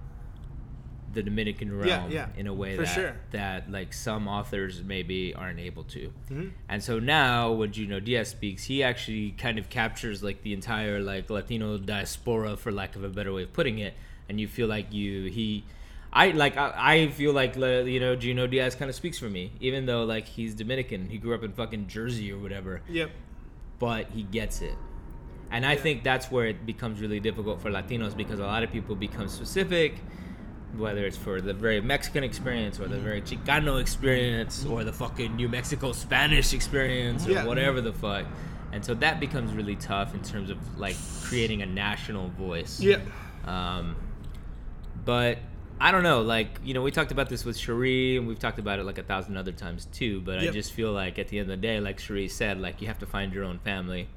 the 1.17 1.23
Dominican 1.23 1.75
realm 1.77 1.87
Yeah, 1.89 2.07
yeah, 2.09 2.27
in 2.37 2.47
a 2.47 2.53
way 2.53 2.77
that 2.77 2.85
sure. 2.87 3.15
that 3.31 3.69
like 3.71 3.91
some 3.93 4.27
authors 4.27 4.81
maybe 4.83 5.33
aren't 5.33 5.59
able 5.59 5.83
to. 5.95 6.13
Mm-hmm. 6.31 6.47
And 6.69 6.81
so 6.81 6.99
now 6.99 7.51
when 7.51 7.71
Junot 7.73 8.05
Diaz 8.05 8.29
speaks, 8.29 8.63
he 8.65 8.83
actually 8.83 9.31
kind 9.31 9.57
of 9.59 9.69
captures 9.69 10.21
like 10.23 10.43
the 10.43 10.53
entire 10.53 10.99
like 11.01 11.29
Latino 11.29 11.77
diaspora, 11.77 12.55
for 12.55 12.71
lack 12.71 12.95
of 12.95 13.03
a 13.03 13.09
better 13.09 13.33
way 13.33 13.43
of 13.43 13.51
putting 13.51 13.79
it, 13.79 13.93
and 14.29 14.39
you 14.39 14.47
feel 14.47 14.67
like 14.67 14.93
you 14.93 15.29
he. 15.29 15.63
I 16.13 16.31
like 16.31 16.55
I, 16.55 16.71
I 16.93 17.07
feel 17.09 17.33
like 17.33 17.55
you 17.57 17.99
know 17.99 18.15
Junot 18.15 18.51
Diaz 18.51 18.75
kind 18.75 18.89
of 18.89 18.95
speaks 18.95 19.19
for 19.19 19.29
me, 19.29 19.51
even 19.59 19.85
though 19.85 20.03
like 20.05 20.25
he's 20.25 20.53
Dominican, 20.55 21.09
he 21.09 21.17
grew 21.17 21.33
up 21.35 21.43
in 21.43 21.51
fucking 21.51 21.87
Jersey 21.87 22.31
or 22.31 22.37
whatever, 22.39 22.81
Yep. 22.89 23.09
but 23.79 24.07
he 24.11 24.23
gets 24.23 24.61
it. 24.61 24.75
And 25.49 25.65
I 25.65 25.75
think 25.77 26.03
that's 26.03 26.29
where 26.29 26.45
it 26.47 26.65
becomes 26.65 26.99
really 26.99 27.19
difficult 27.21 27.61
for 27.61 27.69
Latinos 27.71 28.15
because 28.15 28.39
a 28.39 28.45
lot 28.45 28.63
of 28.63 28.71
people 28.71 28.95
become 28.95 29.27
specific, 29.29 29.95
whether 30.77 31.05
it's 31.05 31.17
for 31.17 31.41
the 31.41 31.53
very 31.53 31.81
Mexican 31.81 32.23
experience 32.23 32.79
or 32.79 32.87
the 32.87 32.99
very 32.99 33.21
Chicano 33.21 33.79
experience 33.81 34.65
or 34.65 34.83
the 34.83 34.93
fucking 34.93 35.35
New 35.35 35.49
Mexico 35.49 35.91
Spanish 35.91 36.53
experience 36.53 37.27
or 37.27 37.31
Yeah. 37.31 37.45
whatever 37.45 37.81
the 37.81 37.93
fuck. 37.93 38.25
And 38.71 38.83
so 38.83 38.93
that 38.95 39.19
becomes 39.19 39.53
really 39.53 39.75
tough 39.75 40.13
in 40.13 40.21
terms 40.21 40.49
of 40.49 40.57
like 40.77 40.95
creating 41.23 41.61
a 41.61 41.65
national 41.65 42.29
voice. 42.29 42.79
Yeah. 42.79 42.99
Um, 43.45 43.95
but 45.05 45.39
I 45.79 45.91
don't 45.91 46.03
know, 46.03 46.21
like 46.21 46.59
you 46.63 46.73
know, 46.73 46.81
we 46.81 46.91
talked 46.91 47.11
about 47.11 47.29
this 47.29 47.45
with 47.45 47.57
Cherie, 47.57 48.17
and 48.17 48.27
we've 48.27 48.39
talked 48.39 48.59
about 48.59 48.79
it 48.79 48.83
like 48.83 48.97
a 48.97 49.03
thousand 49.03 49.37
other 49.37 49.51
times 49.51 49.85
too. 49.85 50.21
But 50.21 50.39
I 50.39 50.47
just 50.47 50.71
feel 50.73 50.91
like 50.91 51.19
at 51.19 51.27
the 51.29 51.39
end 51.39 51.49
of 51.51 51.59
the 51.61 51.67
day, 51.67 51.79
like 51.79 51.99
Cherie 51.99 52.27
said, 52.27 52.59
like 52.59 52.81
you 52.81 52.87
have 52.87 52.99
to 52.99 53.05
find 53.05 53.31
your 53.33 53.43
own 53.43 53.59
family, 53.59 54.07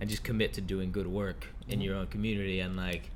and 0.00 0.08
just 0.08 0.24
commit 0.24 0.54
to 0.54 0.60
doing 0.60 0.90
good 0.90 1.06
work 1.06 1.46
in 1.68 1.80
your 1.80 1.94
own 1.94 2.06
community. 2.06 2.60
And 2.60 2.76
like, 2.76 3.10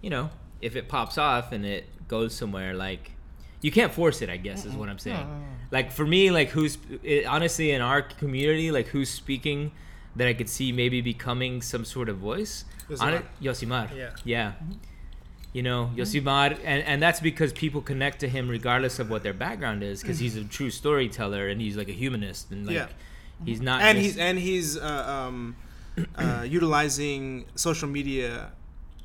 you 0.00 0.08
know, 0.10 0.30
if 0.62 0.74
it 0.74 0.88
pops 0.88 1.18
off 1.18 1.52
and 1.52 1.64
it 1.66 1.84
goes 2.08 2.34
somewhere, 2.34 2.74
like 2.74 3.12
you 3.60 3.70
can't 3.70 3.92
force 3.92 4.22
it. 4.22 4.28
I 4.30 4.36
guess 4.36 4.64
is 4.64 4.74
what 4.74 4.88
I'm 4.88 4.98
saying. 4.98 5.26
Like 5.70 5.92
for 5.92 6.06
me, 6.06 6.30
like 6.30 6.48
who's 6.50 6.78
it, 7.02 7.26
honestly 7.26 7.70
in 7.70 7.80
our 7.82 8.02
community, 8.02 8.70
like 8.70 8.88
who's 8.88 9.10
speaking 9.10 9.72
that 10.16 10.26
I 10.26 10.34
could 10.34 10.48
see 10.48 10.72
maybe 10.72 11.00
becoming 11.00 11.62
some 11.62 11.84
sort 11.84 12.08
of 12.08 12.16
voice. 12.18 12.64
Yosimar. 12.88 12.98
Hon- 13.00 13.24
Yosimar. 13.42 13.96
Yeah. 13.96 14.10
Yeah. 14.24 14.52
You 15.52 15.62
know, 15.62 15.90
Yosimar, 15.96 16.58
and, 16.64 16.82
and 16.84 17.02
that's 17.02 17.20
because 17.20 17.52
people 17.52 17.80
connect 17.80 18.20
to 18.20 18.28
him 18.28 18.48
regardless 18.48 18.98
of 18.98 19.10
what 19.10 19.22
their 19.22 19.32
background 19.32 19.82
is, 19.82 20.02
because 20.02 20.18
he's 20.18 20.36
a 20.36 20.44
true 20.44 20.70
storyteller 20.70 21.48
and 21.48 21.60
he's 21.60 21.76
like 21.76 21.88
a 21.88 21.92
humanist 21.92 22.50
and 22.50 22.66
like 22.66 22.76
Yeah. 22.76 22.86
he's 23.44 23.60
not. 23.60 23.80
and 23.82 23.96
just- 23.98 24.06
he's 24.16 24.18
and 24.18 24.38
he's 24.38 24.76
uh, 24.76 25.26
um, 25.26 25.56
uh, 26.16 26.44
utilizing 26.48 27.46
social 27.54 27.88
media 27.88 28.52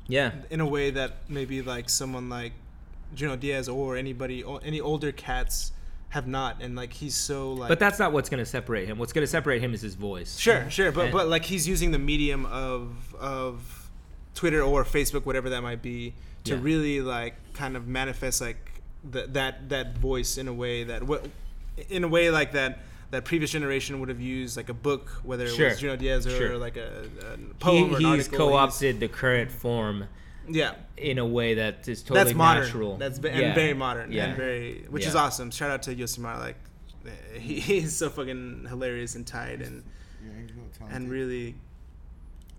yeah, 0.06 0.32
in 0.50 0.60
a 0.60 0.66
way 0.66 0.90
that 0.90 1.12
maybe 1.30 1.62
like 1.62 1.88
someone 1.88 2.28
like 2.28 2.52
Junot 3.14 3.40
Diaz 3.40 3.68
or 3.68 3.96
anybody 3.96 4.44
any 4.64 4.80
older 4.80 5.12
cats 5.12 5.72
have 6.10 6.26
not, 6.28 6.62
and 6.62 6.76
like 6.76 6.92
he's 6.92 7.16
so 7.16 7.52
like. 7.54 7.68
but 7.68 7.78
that's 7.80 7.98
not 7.98 8.12
what's 8.12 8.28
gonna 8.28 8.46
separate 8.46 8.86
him. 8.86 8.98
What's 8.98 9.12
gonna 9.12 9.26
separate 9.26 9.60
him 9.60 9.74
is 9.74 9.80
his 9.82 9.94
voice. 9.96 10.38
Sure, 10.38 10.68
sure, 10.70 10.92
but 10.92 11.04
And- 11.06 11.12
but 11.12 11.28
like 11.28 11.44
he's 11.44 11.66
using 11.66 11.90
the 11.90 11.98
medium 11.98 12.46
of 12.46 13.14
of 13.18 13.90
Twitter 14.34 14.62
or 14.62 14.84
Facebook, 14.84 15.24
whatever 15.26 15.50
that 15.50 15.62
might 15.62 15.82
be, 15.82 16.14
to 16.44 16.54
Yeah. 16.54 16.60
really 16.62 17.00
like 17.00 17.34
kind 17.54 17.76
of 17.76 17.86
manifest 17.86 18.40
like 18.40 18.80
the, 19.08 19.26
that 19.32 19.68
that 19.70 19.98
voice 19.98 20.38
in 20.38 20.48
a 20.48 20.52
way 20.52 20.84
that 20.84 21.02
what 21.02 21.26
in 21.88 22.04
a 22.04 22.08
way 22.08 22.30
like 22.30 22.52
that 22.52 22.78
that 23.10 23.24
previous 23.24 23.50
generation 23.50 24.00
would 24.00 24.08
have 24.08 24.20
used 24.20 24.56
like 24.56 24.68
a 24.68 24.74
book, 24.74 25.08
whether 25.24 25.44
it 25.46 25.54
Sure, 25.54 25.68
was 25.68 25.78
Junot 25.78 25.98
Diaz 26.00 26.26
or 26.26 26.30
sure. 26.30 26.56
like 26.58 26.76
a, 26.76 27.06
a 27.32 27.36
He, 27.36 27.44
poem 27.60 27.94
or 27.94 27.96
an 27.98 28.02
he's 28.16 28.26
co-opted 28.28 28.98
the 29.00 29.08
current 29.08 29.50
form 29.52 30.06
yeah, 30.48 30.74
in 30.96 31.18
a 31.18 31.26
way 31.26 31.54
that 31.54 31.86
is 31.88 32.02
totally 32.02 32.24
that's 32.24 32.36
modern. 32.36 32.64
natural. 32.64 32.96
That's 32.96 33.18
ve- 33.18 33.28
Yeah. 33.28 33.38
and 33.40 33.54
very 33.54 33.74
modern 33.74 34.12
Yeah. 34.12 34.26
and 34.26 34.36
very, 34.36 34.84
which 34.90 35.06
is 35.06 35.14
awesome. 35.14 35.50
Shout 35.50 35.70
out 35.70 35.82
to 35.84 35.94
Yosimar, 35.94 36.38
like 36.38 36.56
he, 37.38 37.60
he's 37.60 37.96
so 37.96 38.08
fucking 38.10 38.66
hilarious 38.68 39.14
and 39.14 39.26
tight 39.26 39.60
and 39.62 39.82
Yeah, 40.24 40.86
and 40.90 41.10
really 41.10 41.54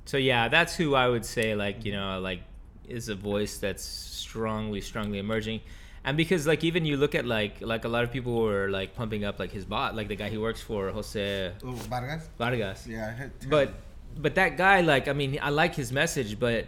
So 0.05 0.17
yeah, 0.17 0.47
that's 0.49 0.75
who 0.75 0.93
I 0.95 1.07
would 1.07 1.25
say 1.25 1.55
like 1.55 1.83
you 1.85 1.91
know 1.93 2.19
like 2.19 2.41
is 2.87 3.09
a 3.09 3.15
voice 3.15 3.57
that's 3.57 3.83
strongly 3.83 4.81
strongly 4.81 5.17
emerging, 5.17 5.61
and 6.03 6.15
because 6.15 6.45
like 6.45 6.63
even 6.63 6.85
you 6.85 6.97
look 6.97 7.15
at 7.15 7.25
like 7.25 7.61
like 7.61 7.85
a 7.85 7.87
lot 7.87 8.03
of 8.03 8.11
people 8.11 8.35
were 8.41 8.69
like 8.69 8.93
pumping 8.95 9.23
up 9.25 9.39
like 9.39 9.51
his 9.51 9.65
bot 9.65 9.95
like 9.95 10.07
the 10.07 10.15
guy 10.15 10.29
he 10.29 10.37
works 10.37 10.61
for 10.61 10.89
Jose 10.91 11.51
Oh, 11.63 11.71
Vargas. 11.89 12.29
Vargas. 12.37 12.85
Yeah, 12.87 13.29
But 13.49 13.73
but 14.17 14.35
that 14.35 14.57
guy 14.57 14.81
like 14.81 15.07
I 15.07 15.13
mean 15.13 15.39
I 15.41 15.49
like 15.49 15.73
his 15.73 15.91
message 15.91 16.39
but 16.39 16.67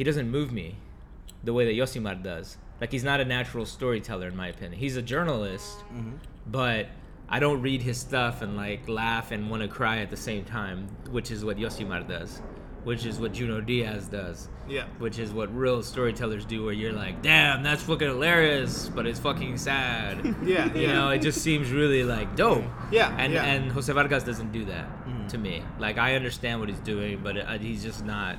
he 0.00 0.04
doesn't 0.04 0.30
move 0.30 0.50
me 0.50 0.76
the 1.44 1.52
way 1.52 1.66
that 1.66 1.74
Yosimar 1.74 2.22
does. 2.22 2.56
Like 2.80 2.90
he's 2.90 3.04
not 3.04 3.20
a 3.20 3.24
natural 3.26 3.66
storyteller 3.66 4.28
in 4.28 4.34
my 4.34 4.48
opinion. 4.48 4.80
He's 4.80 4.96
a 4.96 5.02
journalist, 5.02 5.84
but 6.46 6.86
I 7.28 7.38
don't 7.38 7.60
read 7.60 7.82
his 7.82 7.98
stuff 7.98 8.40
and 8.40 8.56
like 8.56 8.88
laugh 8.88 9.30
and 9.30 9.50
want 9.50 9.60
to 9.62 9.68
cry 9.68 9.98
at 9.98 10.08
the 10.08 10.16
same 10.16 10.44
time, 10.46 10.88
which 11.10 11.30
is 11.30 11.44
what 11.44 11.58
Yosimar 11.58 12.08
does, 12.08 12.40
which 12.84 13.04
is 13.04 13.20
what 13.20 13.34
Junot 13.34 13.66
Diaz 13.66 14.08
does, 14.08 14.48
yeah. 14.66 14.86
which 15.00 15.18
is 15.18 15.32
what 15.32 15.54
real 15.54 15.82
storytellers 15.82 16.46
do 16.46 16.64
where 16.64 16.72
you're 16.72 16.94
like, 16.94 17.20
"Damn, 17.20 17.62
that's 17.62 17.82
fucking 17.82 18.08
hilarious, 18.08 18.88
but 18.88 19.06
it's 19.06 19.20
fucking 19.20 19.58
sad." 19.58 20.34
Yeah, 20.42 20.72
You 20.72 20.80
yeah. 20.86 20.92
know, 20.94 21.10
it 21.10 21.20
just 21.20 21.42
seems 21.42 21.70
really 21.70 22.04
like 22.04 22.36
dope. 22.36 22.64
Yeah, 22.90 23.14
And 23.18 23.34
yeah. 23.34 23.44
and 23.44 23.70
Jose 23.70 23.92
Vargas 23.92 24.24
doesn't 24.24 24.50
do 24.50 24.64
that 24.64 24.86
to 25.28 25.36
me. 25.36 25.62
Like 25.78 25.98
I 25.98 26.16
understand 26.16 26.58
what 26.60 26.70
he's 26.70 26.80
doing, 26.80 27.20
but 27.22 27.36
uh, 27.36 27.58
he's 27.58 27.82
just 27.82 28.02
not. 28.02 28.38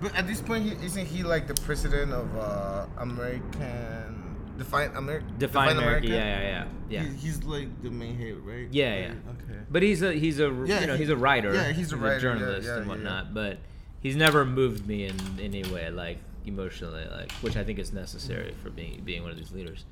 But 0.00 0.14
at 0.14 0.26
this 0.26 0.40
point, 0.40 0.64
he, 0.64 0.86
isn't 0.86 1.06
he 1.06 1.22
like 1.22 1.46
the 1.48 1.54
president 1.62 2.12
of 2.12 2.36
uh, 2.36 2.86
American 2.98 4.36
Define 4.56 4.90
America? 4.96 5.26
Define 5.38 5.76
America. 5.76 6.06
Yeah, 6.06 6.14
yeah, 6.16 6.40
yeah, 6.40 6.64
yeah. 6.88 7.02
He, 7.02 7.16
he's 7.16 7.42
like 7.44 7.82
the 7.82 7.90
main 7.90 8.16
head, 8.16 8.36
right? 8.44 8.68
Yeah, 8.70 8.96
yeah. 8.98 9.06
Okay. 9.08 9.58
But 9.70 9.82
he's 9.82 10.02
a 10.02 10.12
he's 10.12 10.38
a 10.40 10.50
Yeah, 10.66 10.80
you 10.80 10.86
know 10.86 10.92
he- 10.94 11.00
he's 11.00 11.10
a 11.10 11.16
writer. 11.16 11.52
yeah, 11.54 11.72
he's 11.72 11.92
a 11.92 11.96
writer, 11.96 12.14
yeah, 12.14 12.20
journalist 12.20 12.66
yeah, 12.68 12.76
and 12.76 12.84
yeah, 12.86 12.88
whatnot. 12.88 13.34
But 13.34 13.58
he's 14.00 14.16
never 14.16 14.44
moved 14.44 14.86
me 14.86 15.04
in 15.06 15.16
any 15.40 15.64
way, 15.64 15.90
like 15.90 16.18
emotionally, 16.46 17.04
like 17.10 17.32
which 17.42 17.56
I 17.56 17.64
think 17.64 17.78
is 17.78 17.92
necessary 17.92 18.54
for 18.62 18.70
being 18.70 19.02
being 19.04 19.22
one 19.22 19.30
of 19.32 19.36
these 19.36 19.52
leaders. 19.52 19.84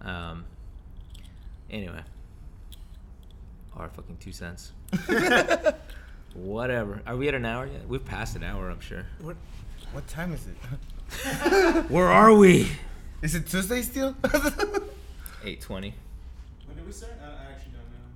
Um. 0.00 0.44
Anyway, 1.70 2.02
our 3.76 3.88
fucking 3.90 4.16
two 4.18 4.32
cents. 4.32 4.72
Whatever. 6.34 7.02
Are 7.06 7.16
we 7.16 7.28
at 7.28 7.34
an 7.34 7.44
hour 7.44 7.66
yet? 7.66 7.86
We've 7.88 8.04
passed 8.04 8.36
an 8.36 8.44
hour, 8.44 8.70
I'm 8.70 8.80
sure. 8.80 9.04
What? 9.20 9.36
What 9.92 10.06
time 10.06 10.32
is 10.32 10.46
it? 10.46 10.56
Where 11.90 12.06
are 12.06 12.32
we? 12.32 12.70
Is 13.22 13.34
it 13.34 13.48
Tuesday 13.48 13.82
still? 13.82 14.14
Eight 15.44 15.60
twenty. 15.60 15.94
When 16.66 16.76
did 16.76 16.86
we 16.86 16.92
start? 16.92 17.14
I, 17.20 17.24
I 17.26 17.50
actually 17.52 17.72
don't 17.72 17.90
know. 17.90 18.06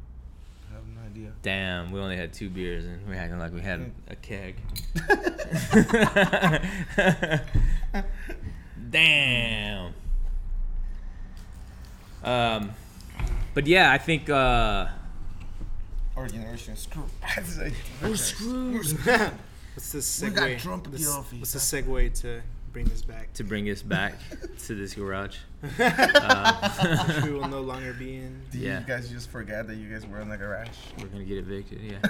I 0.70 0.74
have 0.74 0.86
no 0.86 1.00
idea. 1.10 1.32
Damn, 1.42 1.90
we 1.90 1.98
only 2.00 2.16
had 2.16 2.32
two 2.32 2.48
beers 2.48 2.84
and 2.84 3.04
we're 3.08 3.16
acting 3.16 3.40
like 3.40 3.52
we 3.52 3.60
had 3.60 3.90
a 4.08 4.14
keg. 4.14 4.54
Damn. 8.90 9.94
Um, 12.22 12.70
but 13.54 13.66
yeah, 13.66 13.90
I 13.90 13.98
think 13.98 14.30
uh, 14.30 14.86
Our 16.16 16.28
generation 16.28 16.76
screw. 16.76 17.02
we're 18.02 18.16
screwed. 18.16 18.86
What's 19.74 19.90
the 19.92 19.98
segue? 19.98 20.22
We 20.22 20.30
got 20.54 20.58
Trump 20.60 20.86
at 20.86 20.92
the 20.92 21.06
office. 21.06 21.38
What's 21.40 21.52
the 21.52 21.58
segue 21.82 22.20
to 22.20 22.40
bring 22.72 22.86
this 22.86 23.02
back? 23.02 23.32
to 23.34 23.42
bring 23.44 23.68
us 23.70 23.82
back 23.82 24.14
to 24.66 24.74
this 24.74 24.94
garage. 24.94 25.36
Which 25.60 25.72
uh, 25.80 27.20
we 27.24 27.30
will 27.32 27.48
no 27.48 27.60
longer 27.62 27.92
be 27.94 28.16
in. 28.16 28.40
Do 28.52 28.58
Yeah. 28.58 28.80
you 28.80 28.86
guys 28.86 29.08
just 29.10 29.30
forgot 29.30 29.66
that 29.66 29.74
you 29.76 29.88
guys 29.88 30.06
were 30.06 30.20
in 30.20 30.28
the 30.28 30.36
garage? 30.36 30.68
We're 31.00 31.06
gonna 31.08 31.24
get 31.24 31.38
evicted. 31.38 31.80
Yeah. 31.82 32.00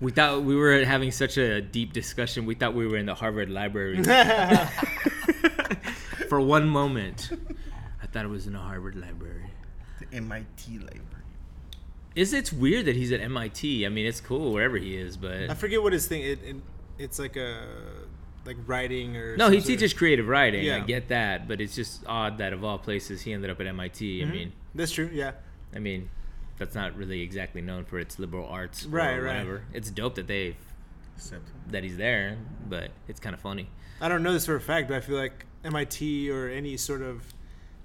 We 0.00 0.10
thought 0.10 0.42
we 0.42 0.56
were 0.56 0.84
having 0.84 1.12
such 1.12 1.38
a 1.38 1.60
deep 1.62 1.92
discussion. 1.92 2.44
We 2.44 2.54
thought 2.56 2.74
we 2.74 2.86
were 2.88 2.96
in 2.96 3.06
the 3.06 3.14
Harvard 3.14 3.48
Library. 3.50 4.02
For 6.28 6.40
one 6.40 6.68
moment, 6.68 7.30
I 8.02 8.06
thought 8.06 8.24
it 8.24 8.28
was 8.28 8.46
in 8.46 8.54
a 8.56 8.58
Harvard 8.60 8.96
library. 8.96 9.50
the 10.00 10.16
MIT 10.16 10.78
library. 10.78 11.00
Is 12.14 12.32
it's 12.32 12.52
weird 12.52 12.86
that 12.86 12.96
he's 12.96 13.12
at 13.12 13.20
MIT? 13.20 13.86
I 13.86 13.88
mean, 13.88 14.06
it's 14.06 14.20
cool 14.20 14.52
wherever 14.52 14.76
he 14.76 14.96
is, 14.96 15.16
but 15.16 15.48
I 15.50 15.54
forget 15.54 15.82
what 15.82 15.92
his 15.92 16.06
thing. 16.06 16.22
It, 16.22 16.38
it 16.44 16.56
it's 16.98 17.18
like 17.18 17.36
a 17.36 17.62
like 18.44 18.56
writing 18.66 19.16
or. 19.16 19.36
no, 19.36 19.46
he 19.48 19.56
sort 19.56 19.60
of- 19.60 19.66
teaches 19.66 19.94
creative 19.94 20.28
writing. 20.28 20.70
I 20.70 20.80
get 20.80 21.08
that, 21.08 21.46
but 21.48 21.60
it's 21.60 21.74
just 21.74 22.02
odd 22.06 22.38
that 22.38 22.52
of 22.52 22.64
all 22.64 22.78
places 22.78 23.22
he 23.22 23.32
ended 23.32 23.50
up 23.50 23.60
at 23.60 23.66
MIT. 23.66 24.22
I 24.22 24.26
Mhm. 24.26 24.30
mean, 24.32 24.52
That's 24.74 24.92
true. 24.92 25.08
Yeah. 25.12 25.32
I 25.74 25.78
mean, 25.78 26.10
that's 26.58 26.74
not 26.74 26.96
really 26.96 27.20
exactly 27.22 27.60
known 27.62 27.84
for 27.84 27.98
its 27.98 28.18
liberal 28.18 28.46
arts, 28.46 28.84
Right, 28.86 29.14
or 29.16 29.22
right. 29.22 29.32
whatever. 29.36 29.64
It's 29.72 29.90
dope 29.90 30.14
that 30.16 30.26
they 30.26 30.56
Except 31.16 31.42
that 31.70 31.84
he's 31.84 31.98
there, 31.98 32.36
but 32.68 32.90
it's 33.06 33.20
kind 33.20 33.34
of 33.34 33.40
funny. 33.40 33.68
I 34.00 34.08
don't 34.08 34.22
know 34.22 34.32
this 34.32 34.46
for 34.46 34.56
a 34.56 34.60
fact, 34.60 34.88
but 34.88 34.96
I 34.96 35.00
feel 35.00 35.16
like 35.16 35.44
MIT 35.62 36.28
or 36.30 36.48
any 36.48 36.76
sort 36.76 37.00
of 37.02 37.22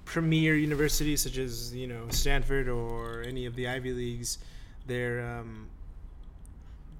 premier 0.08 0.56
universities 0.56 1.20
such 1.22 1.36
as 1.38 1.74
you 1.74 1.86
know 1.86 2.06
Stanford 2.08 2.66
or 2.68 3.22
any 3.22 3.44
of 3.46 3.54
the 3.54 3.68
Ivy 3.68 3.92
leagues, 3.92 4.38
they're 4.86 5.20
um, 5.38 5.68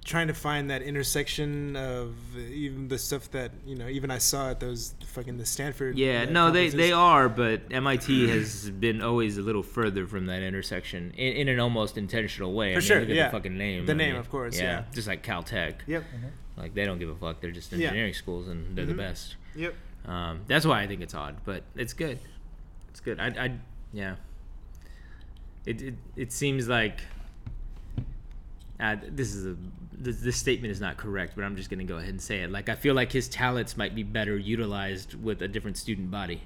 trying 0.05 0.27
to 0.27 0.33
find 0.35 0.69
that 0.69 0.83
intersection 0.83 1.75
of 1.75 2.13
even 2.37 2.87
the 2.87 2.99
stuff 2.99 3.29
that 3.31 3.51
you 3.65 3.75
know. 3.75 3.87
Even 3.87 4.11
I 4.11 4.19
saw 4.19 4.51
at 4.51 4.59
those 4.59 4.93
fucking 5.07 5.37
the 5.39 5.45
Stanford. 5.45 5.97
Yeah, 5.97 6.25
uh, 6.27 6.31
no, 6.31 6.51
they, 6.51 6.69
they 6.69 6.91
are, 6.91 7.27
but 7.27 7.61
MIT 7.71 8.29
has 8.29 8.69
been 8.69 9.01
always 9.01 9.37
a 9.39 9.41
little 9.41 9.63
further 9.63 10.05
from 10.05 10.27
that 10.27 10.43
intersection 10.43 11.11
in, 11.17 11.33
in 11.33 11.47
an 11.47 11.59
almost 11.59 11.97
intentional 11.97 12.53
way. 12.53 12.71
I 12.71 12.73
For 12.75 12.79
mean, 12.79 12.87
sure, 12.87 13.01
yeah. 13.03 13.25
the 13.25 13.31
fucking 13.31 13.57
name. 13.57 13.87
The 13.87 13.93
I 13.93 13.95
name, 13.95 14.11
mean, 14.11 14.19
of 14.19 14.29
course, 14.29 14.59
yeah. 14.59 14.83
just 14.93 15.07
like 15.07 15.23
Caltech. 15.23 15.75
Yep. 15.87 16.03
Like 16.57 16.75
they 16.75 16.85
don't 16.85 16.99
give 16.99 17.09
a 17.09 17.15
fuck. 17.15 17.41
They're 17.41 17.51
just 17.51 17.71
Yeah. 17.71 17.87
engineering 17.87 18.13
schools, 18.13 18.47
and 18.47 18.77
they're 18.77 18.85
the 18.85 18.93
Mhm. 18.93 18.97
best. 18.97 19.35
Yep. 19.55 19.73
Um, 20.05 20.41
that's 20.47 20.65
why 20.65 20.81
I 20.83 20.87
think 20.87 21.01
it's 21.01 21.15
odd, 21.15 21.37
but 21.43 21.63
it's 21.75 21.93
good. 21.93 22.19
It's 22.89 22.99
good. 22.99 23.19
I, 23.19 23.27
I 23.27 23.51
yeah. 23.93 24.15
It, 25.65 25.81
it 25.81 25.93
it 26.15 26.31
seems 26.31 26.67
like 26.67 27.01
uh, 28.79 28.95
this 29.07 29.33
is 29.33 29.45
a 29.45 29.55
this, 29.91 30.21
this 30.21 30.37
statement 30.37 30.71
is 30.71 30.79
not 30.79 30.97
correct, 30.97 31.33
but 31.35 31.43
I'm 31.43 31.55
just 31.55 31.69
gonna 31.69 31.83
go 31.83 31.97
ahead 31.97 32.09
and 32.09 32.21
say 32.21 32.41
it. 32.41 32.51
Like 32.51 32.69
I 32.69 32.75
feel 32.75 32.95
like 32.95 33.11
his 33.11 33.27
talents 33.27 33.75
might 33.77 33.93
be 33.93 34.03
better 34.03 34.37
utilized 34.37 35.15
with 35.21 35.41
a 35.41 35.47
different 35.47 35.77
student 35.77 36.09
body. 36.09 36.41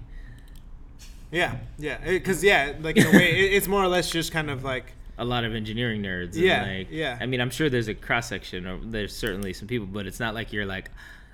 Yeah. 1.31 1.57
Yeah. 1.77 1.97
Because 2.03 2.43
yeah, 2.43 2.73
like 2.81 2.97
in 2.97 3.07
a 3.07 3.11
way, 3.11 3.31
it, 3.31 3.53
it's 3.53 3.67
more 3.67 3.83
or 3.83 3.87
less 3.87 4.09
just 4.09 4.31
kind 4.31 4.49
of 4.49 4.63
like. 4.63 4.85
A 5.19 5.23
lot 5.23 5.43
of 5.43 5.53
engineering 5.53 6.01
nerds. 6.01 6.33
and, 6.33 6.37
Yeah, 6.37 6.63
like, 6.63 6.87
yeah. 6.89 7.19
I 7.21 7.27
mean, 7.27 7.39
I'm 7.39 7.51
sure 7.51 7.69
there's 7.69 7.87
a 7.87 7.93
cross 7.93 8.29
section, 8.29 8.65
or 8.65 8.79
there's 8.83 9.15
certainly 9.15 9.53
some 9.53 9.67
people, 9.67 9.85
but 9.85 10.07
it's 10.07 10.19
not 10.19 10.33
like 10.33 10.51
you're 10.51 10.65
like. 10.65 10.89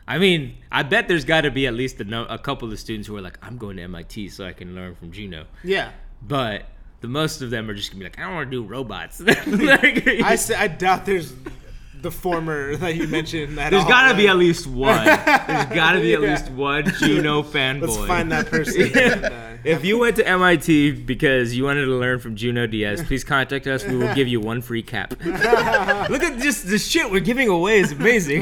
I 0.09 0.17
mean, 0.17 0.57
I 0.71 0.83
bet 0.83 1.07
there's 1.07 1.23
got 1.23 1.41
to 1.41 1.51
be 1.51 1.67
at 1.67 1.73
least 1.73 2.01
a, 2.01 2.03
no, 2.03 2.25
a 2.25 2.37
couple 2.39 2.69
of 2.71 2.77
students 2.79 3.07
who 3.07 3.15
are 3.15 3.21
like, 3.21 3.37
I'm 3.41 3.57
going 3.57 3.77
to 3.77 3.83
MIT 3.83 4.29
so 4.29 4.45
I 4.45 4.51
can 4.53 4.73
learn 4.75 4.95
from 4.95 5.11
Junot. 5.11 5.45
Yeah. 5.63 5.91
but 6.21 6.65
the 7.01 7.07
most 7.07 7.41
of 7.41 7.49
them 7.49 7.69
are 7.69 7.73
just 7.73 7.91
gonna 7.91 7.99
be 7.99 8.05
like, 8.05 8.19
I 8.19 8.23
don't 8.23 8.35
want 8.35 8.51
to 8.51 8.57
do 8.57 8.63
robots. 8.63 9.21
Like, 9.47 10.05
I 10.07 10.35
say, 10.35 10.55
I 10.55 10.67
doubt 10.67 11.05
there's 11.05 11.33
the 12.01 12.11
former 12.11 12.75
that 12.77 12.95
you 12.95 13.07
mentioned. 13.07 13.57
At 13.59 13.69
there's 13.71 13.83
all. 13.83 13.89
gotta 13.89 14.15
be 14.17 14.27
at 14.27 14.35
least 14.37 14.67
one. 14.67 15.05
There's 15.05 15.65
gotta 15.67 15.99
be 16.01 16.13
at 16.13 16.21
Yeah. 16.23 16.29
least 16.31 16.49
one 16.51 16.83
Junot 16.85 17.45
fanboy. 17.47 17.81
Let's 17.81 17.97
find 18.05 18.31
that 18.33 18.47
person. 18.47 18.81
and, 18.97 19.25
uh, 19.25 19.29
If 19.63 19.85
you 19.85 19.97
went 19.99 20.15
to 20.17 20.27
MIT 20.27 21.03
because 21.03 21.55
you 21.55 21.63
wanted 21.65 21.85
to 21.85 21.91
learn 21.95 22.19
from 22.19 22.35
Junot 22.35 22.71
Diaz, 22.71 23.01
please 23.03 23.23
contact 23.23 23.67
us. 23.67 23.85
We 23.85 23.95
will 23.95 24.13
give 24.15 24.27
you 24.27 24.39
one 24.41 24.61
free 24.61 24.81
cap. 24.83 25.11
Look 25.23 26.23
at 26.23 26.39
just 26.39 26.67
the 26.67 26.77
shit 26.79 27.09
we're 27.11 27.19
giving 27.21 27.47
away 27.49 27.79
is 27.79 27.91
amazing. 27.93 28.41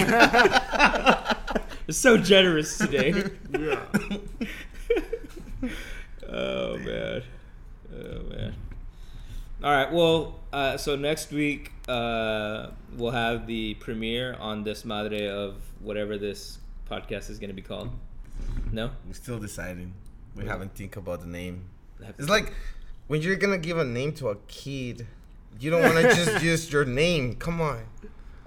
So 1.90 2.18
generous 2.18 2.78
today. 2.78 3.24
Yeah. 3.58 3.82
Oh 6.30 6.78
man. 6.80 7.24
Oh 7.94 8.24
man. 8.30 8.54
All 9.64 9.72
right. 9.72 9.92
Well, 9.92 10.40
uh, 10.52 10.78
so 10.78 10.96
next 10.96 11.32
week 11.32 11.72
uh, 11.88 12.68
we'll 12.98 13.12
have 13.12 13.48
the 13.48 13.76
premiere 13.76 14.36
on 14.40 14.64
Desmadre 14.66 15.30
of 15.30 15.56
whatever 15.80 16.18
this 16.18 16.60
podcast 16.90 17.30
is 17.30 17.40
going 17.40 17.50
to 17.50 17.54
be 17.56 17.62
called. 17.62 17.90
No. 18.72 18.92
We're 19.08 19.14
still 19.14 19.40
deciding. 19.40 19.94
We 20.36 20.44
Yeah. 20.44 20.52
haven't 20.52 20.76
think 20.76 20.98
about 20.98 21.22
the 21.22 21.28
name. 21.28 21.70
It's 22.20 22.30
like 22.30 22.54
when 23.08 23.22
you're 23.22 23.38
gonna 23.38 23.58
give 23.58 23.78
a 23.78 23.86
name 23.86 24.12
to 24.16 24.28
a 24.30 24.36
kid, 24.48 25.08
you 25.60 25.72
don't 25.72 25.82
want 25.82 25.96
to 25.96 26.14
just 26.14 26.44
use 26.52 26.72
your 26.72 26.86
name. 26.86 27.36
Come 27.36 27.62
on, 27.62 27.86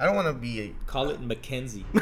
I 0.00 0.06
don't 0.06 0.16
want 0.16 0.28
to 0.28 0.32
be 0.32 0.62
a 0.62 0.72
Call 0.86 1.10
it 1.10 1.20
Mackenzie. 1.20 1.84
We're 1.92 2.00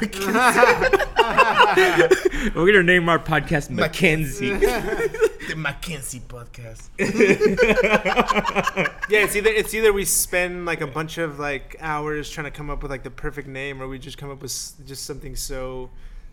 gonna 2.55 2.85
name 2.85 3.09
our 3.09 3.19
podcast 3.19 3.71
Mackenzie. 3.71 4.51
the 4.55 5.55
Mackenzie 5.57 6.21
podcast. 6.21 6.91
Yeah, 9.11 9.25
it's 9.25 9.35
either 9.35 9.51
it's 9.51 9.75
either 9.75 9.93
we 9.93 10.05
spend 10.05 10.65
like 10.67 10.81
a 10.81 10.87
bunch 10.87 11.19
of 11.19 11.41
like 11.41 11.77
hours 11.81 12.31
trying 12.31 12.45
to 12.45 12.51
come 12.51 12.71
up 12.71 12.83
with 12.83 12.91
like 12.93 13.03
the 13.03 13.11
perfect 13.11 13.49
name, 13.49 13.83
or 13.83 13.89
we 13.89 13.99
just 13.99 14.17
come 14.19 14.31
up 14.31 14.43
with 14.43 14.53
just 14.87 15.05
something 15.05 15.35
so 15.35 15.91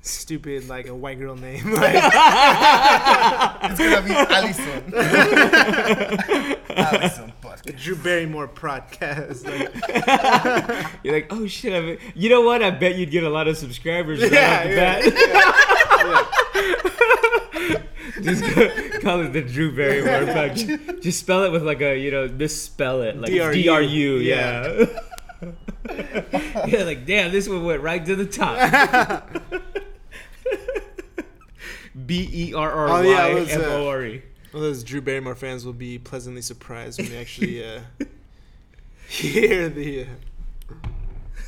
stupid 0.08 0.68
like 0.70 0.88
a 0.88 0.96
white 0.96 1.20
girl 1.20 1.36
name. 1.36 1.72
Like, 1.76 1.96
It's 3.72 3.80
gonna 3.80 4.02
be 4.02 4.12
Allison. 4.14 4.94
Allison 6.78 7.34
podcast. 7.42 7.82
Drew 7.82 7.96
Barrymore 7.96 8.48
podcast. 8.48 9.46
Like, 9.46 9.74
You're 11.04 11.14
like, 11.16 11.28
oh 11.32 11.48
shit! 11.48 11.74
I 11.74 11.80
mean, 11.82 11.98
you 12.14 12.30
know 12.30 12.42
what? 12.42 12.62
I 12.64 12.70
bet 12.72 12.96
you'd 12.96 13.12
get 13.12 13.24
a 13.24 13.30
lot 13.30 13.48
of 13.48 13.58
subscribers 13.58 14.22
right 14.22 14.32
Yeah, 14.32 14.58
off 14.58 14.64
the 15.04 15.12
yeah. 15.16 16.22
bat. 17.74 17.92
Just 18.22 18.44
go- 18.56 19.00
call 19.02 19.22
it 19.22 19.34
the 19.34 19.42
Drew 19.42 19.76
Barrymore 19.76 20.32
podcast. 20.34 21.02
Just 21.02 21.20
spell 21.20 21.44
it 21.44 21.52
with 21.52 21.64
like 21.64 21.82
a 21.82 21.98
you 21.98 22.12
know 22.12 22.28
misspell 22.28 23.02
it 23.02 23.18
like 23.18 23.32
DRU. 23.32 23.52
D 23.54 23.68
R 23.70 23.82
U. 23.82 24.16
Yeah. 24.18 24.86
Yeah. 25.42 25.46
yeah, 26.66 26.84
like 26.84 27.06
damn, 27.06 27.32
this 27.32 27.48
one 27.50 27.64
went 27.66 27.82
right 27.82 28.04
to 28.06 28.16
the 28.16 28.26
top. 28.26 29.30
B 32.06 32.30
E 32.32 32.54
R 32.54 32.72
R 32.72 32.88
Oh, 32.90 33.04
Y 33.04 33.46
M 33.50 33.62
O 33.62 33.88
R 33.88 34.04
E. 34.06 34.22
well, 34.54 34.62
those 34.64 34.84
Drew 34.84 35.02
Barrymore 35.02 35.36
fans 35.36 35.66
will 35.66 35.74
be 35.74 35.98
pleasantly 35.98 36.42
surprised 36.42 37.00
when 37.02 37.10
they 37.10 37.18
actually 37.20 37.66
uh, 37.66 37.80
hear 39.08 39.70
the 39.70 40.04
uh, 40.04 40.76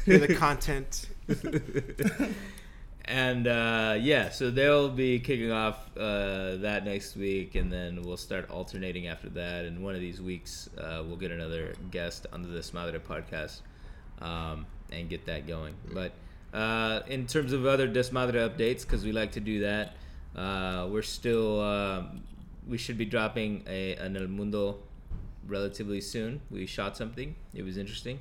hear 0.06 0.20
the 0.20 0.36
content. 0.36 1.08
And 3.10 3.48
uh, 3.48 3.96
yeah, 4.02 4.30
so 4.32 4.52
they'll 4.52 4.90
be 4.90 5.20
kicking 5.22 5.50
off 5.50 5.78
uh, 5.96 6.58
that 6.58 6.84
next 6.84 7.16
week, 7.16 7.56
and 7.56 7.72
then 7.72 8.02
we'll 8.02 8.18
start 8.18 8.50
alternating 8.50 9.08
after 9.08 9.30
that. 9.30 9.64
And 9.64 9.82
one 9.82 9.96
of 9.96 10.02
these 10.02 10.22
weeks, 10.22 10.70
uh, 10.78 11.04
we'll 11.08 11.16
get 11.16 11.32
another 11.32 11.74
guest 11.90 12.28
onto 12.34 12.50
Desmadre 12.50 13.00
podcast 13.00 13.62
um, 14.22 14.66
and 14.92 15.10
get 15.10 15.26
that 15.28 15.48
going. 15.48 15.74
But 15.94 16.12
uh, 16.58 17.04
in 17.08 17.28
terms 17.28 17.54
of 17.54 17.68
other 17.68 17.88
Desmadre 17.88 18.50
updates, 18.50 18.82
because 18.82 19.06
we 19.06 19.12
like 19.12 19.32
to 19.34 19.40
do 19.40 19.60
that, 19.60 19.94
uh, 20.36 20.88
we're 20.90 21.04
still 21.04 21.62
um, 21.62 22.24
we 22.68 22.78
should 22.80 22.98
be 22.98 23.06
dropping 23.06 23.64
a 23.68 23.96
an 23.96 24.18
El 24.18 24.28
Mundo 24.28 24.80
relatively 25.46 26.02
soon. 26.02 26.42
We 26.50 26.66
shot 26.66 26.98
something; 26.98 27.36
it 27.54 27.64
was 27.64 27.78
interesting. 27.78 28.20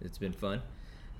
It's 0.00 0.16
been 0.16 0.32
fun. 0.32 0.62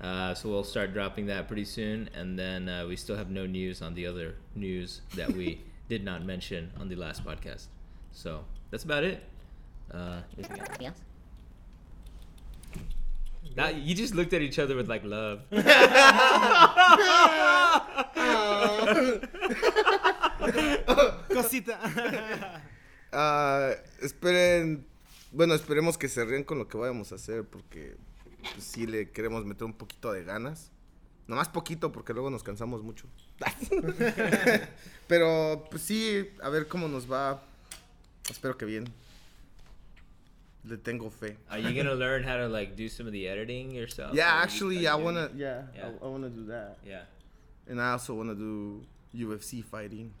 Uh, 0.01 0.33
so 0.33 0.49
we'll 0.49 0.63
start 0.63 0.91
dropping 0.91 1.27
that 1.27 1.47
pretty 1.47 1.65
soon, 1.65 2.09
and 2.15 2.37
then 2.37 2.67
uh, 2.67 2.85
we 2.87 2.95
still 2.95 3.15
have 3.15 3.29
no 3.29 3.45
news 3.45 3.83
on 3.83 3.93
the 3.93 4.07
other 4.07 4.35
news 4.55 5.01
that 5.15 5.31
we 5.31 5.61
did 5.87 6.03
not 6.03 6.25
mention 6.25 6.71
on 6.79 6.89
the 6.89 6.95
last 6.95 7.23
podcast. 7.23 7.67
So 8.11 8.43
that's 8.71 8.83
about 8.83 9.03
it. 9.03 9.23
Uh, 9.93 10.21
anything 10.37 10.87
else? 10.87 11.01
Now, 13.53 13.69
you 13.69 13.95
just 13.95 14.15
looked 14.15 14.33
at 14.33 14.41
each 14.41 14.59
other 14.59 14.75
with 14.75 14.87
like 14.87 15.03
love. 15.05 15.41
Cosita. 21.29 21.79
Ah, 23.17 23.69
esperen, 24.01 24.85
bueno, 25.31 25.53
esperemos 25.53 25.97
que 25.97 26.09
se 26.09 26.25
ríen 26.25 26.43
con 26.43 26.57
lo 26.57 26.67
que 26.67 26.77
vayamos 26.77 27.13
a 27.13 27.15
hacer 27.15 27.45
porque 27.45 27.95
pues, 28.41 28.65
sí 28.65 28.85
le 28.85 29.09
queremos 29.09 29.45
meter 29.45 29.63
un 29.63 29.71
poquito 29.71 30.11
de 30.11 30.25
ganas. 30.25 30.69
Nomás 31.25 31.47
poquito 31.47 31.93
porque 31.93 32.11
luego 32.11 32.29
nos 32.29 32.43
cansamos 32.43 32.83
mucho. 32.83 33.07
Pero 35.07 35.65
pues 35.71 35.81
sí, 35.81 36.29
a 36.43 36.49
ver 36.49 36.67
cómo 36.67 36.89
nos 36.89 37.09
va. 37.09 37.41
Espero 38.29 38.57
que 38.57 38.65
bien. 38.65 38.83
Le 40.67 40.77
tengo 40.77 41.09
fe. 41.09 41.35
Are 41.51 41.59
you 41.59 41.73
gonna 41.75 41.93
learn 41.95 42.23
how 42.23 42.37
to 42.37 42.47
like 42.47 42.75
do 42.75 42.89
some 42.89 43.05
of 43.05 43.13
the 43.13 43.27
editing 43.27 43.71
yourself? 43.71 44.13
Yeah, 44.15 44.33
Or 44.33 44.37
you 44.37 44.43
actually, 44.43 44.87
I 44.87 44.95
wanna. 44.95 45.27
doing- 45.27 45.39
Yeah, 45.41 45.61
Yeah. 45.75 45.89
I, 46.01 46.05
I 46.05 46.07
wanna 46.09 46.29
do 46.29 46.45
that, 46.47 46.77
Yeah. 46.85 47.01
and 47.67 47.79
I 47.81 47.91
also 47.91 48.13
wanna 48.15 48.33
do 48.35 48.81
UFC 49.15 49.63
fighting. 49.63 50.11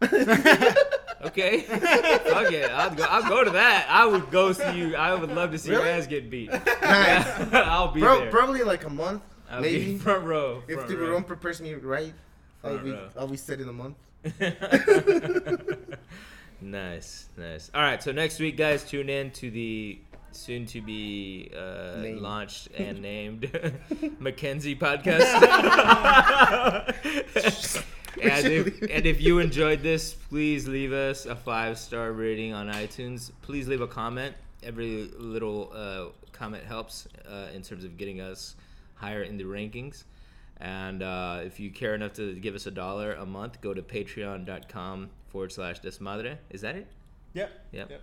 Okay. 1.24 1.60
Fuck 1.60 2.52
it. 2.52 2.70
I'll 2.70 2.90
go. 2.94 3.02
I'll 3.04 3.26
go 3.26 3.44
to 3.44 3.50
that. 3.52 3.86
I 3.88 4.04
would 4.04 4.30
go 4.30 4.52
see 4.52 4.76
you. 4.76 4.94
I 4.94 5.14
would 5.14 5.30
love 5.32 5.52
to 5.52 5.58
see 5.58 5.70
Really? 5.70 5.84
your 5.84 5.92
ass 5.92 6.06
get 6.06 6.28
beat. 6.28 6.50
Nice. 6.50 7.26
I'll 7.54 7.92
be 7.92 8.00
Pro- 8.00 8.18
there. 8.20 8.30
probably 8.30 8.62
like 8.62 8.84
a 8.84 8.90
month, 8.90 9.22
I'll 9.48 9.62
be 9.62 9.72
maybe. 9.78 9.98
front 10.04 10.24
row. 10.24 10.62
if 10.68 10.86
the 10.86 10.96
room 10.98 11.24
prepares 11.24 11.62
me 11.62 11.72
right, 11.74 12.12
I'll 12.62 12.76
be 12.78 12.90
row. 12.92 13.08
I'll 13.16 13.26
be 13.28 13.38
set 13.38 13.60
in 13.60 13.68
a 13.70 13.72
month. 13.72 13.96
Nice, 16.60 17.28
nice. 17.36 17.70
All 17.74 17.82
right, 17.82 18.02
so 18.02 18.12
next 18.12 18.40
week, 18.40 18.56
guys, 18.56 18.84
tune 18.84 19.08
in 19.08 19.30
to 19.32 19.50
the 19.50 19.98
soon 20.32 20.66
to 20.66 20.80
be 20.80 21.50
uh, 21.56 22.02
launched 22.20 22.68
and 22.76 23.00
named 23.00 23.50
Mackenzie 24.18 24.76
podcast. 24.76 25.32
and, 28.22 28.46
if, 28.46 28.82
and 28.82 29.06
if 29.06 29.20
you 29.20 29.38
enjoyed 29.38 29.82
this, 29.82 30.14
please 30.14 30.66
leave 30.68 30.92
us 30.92 31.26
a 31.26 31.36
five 31.36 31.78
star 31.78 32.12
rating 32.12 32.52
on 32.52 32.68
iTunes. 32.68 33.30
Please 33.42 33.68
leave 33.68 33.80
a 33.80 33.88
comment. 33.88 34.34
Every 34.62 35.10
little 35.18 35.72
uh, 35.74 36.06
comment 36.32 36.64
helps 36.64 37.06
uh, 37.28 37.48
in 37.54 37.62
terms 37.62 37.84
of 37.84 37.96
getting 37.96 38.20
us 38.20 38.56
higher 38.94 39.22
in 39.22 39.36
the 39.36 39.44
rankings. 39.44 40.04
And 40.60 41.02
uh, 41.02 41.40
if 41.44 41.58
you 41.60 41.70
care 41.70 41.94
enough 41.94 42.14
to 42.14 42.34
give 42.34 42.54
us 42.54 42.66
a 42.66 42.70
dollar 42.70 43.14
a 43.14 43.26
month, 43.26 43.60
go 43.60 43.74
to 43.74 43.82
patreon.com 43.82 45.10
forward 45.34 45.50
slash 45.50 45.80
desmadre. 45.80 46.38
Is 46.48 46.60
that 46.60 46.76
it? 46.76 46.86
Yep. 47.32 47.50
Yep. 47.72 47.90
Yep. 47.90 48.02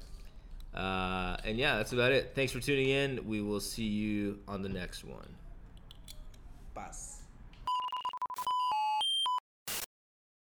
Uh, 0.76 1.38
and 1.46 1.58
yeah, 1.58 1.78
that's 1.78 1.94
about 1.94 2.12
it. 2.12 2.34
Thanks 2.36 2.52
for 2.52 2.60
tuning 2.60 2.90
in. 2.90 3.26
We 3.26 3.40
will 3.40 3.62
see 3.62 3.86
you 3.86 4.40
on 4.50 4.62
the 4.62 4.68
next 4.68 5.06
one. 5.06 5.34
Paz. 6.76 7.11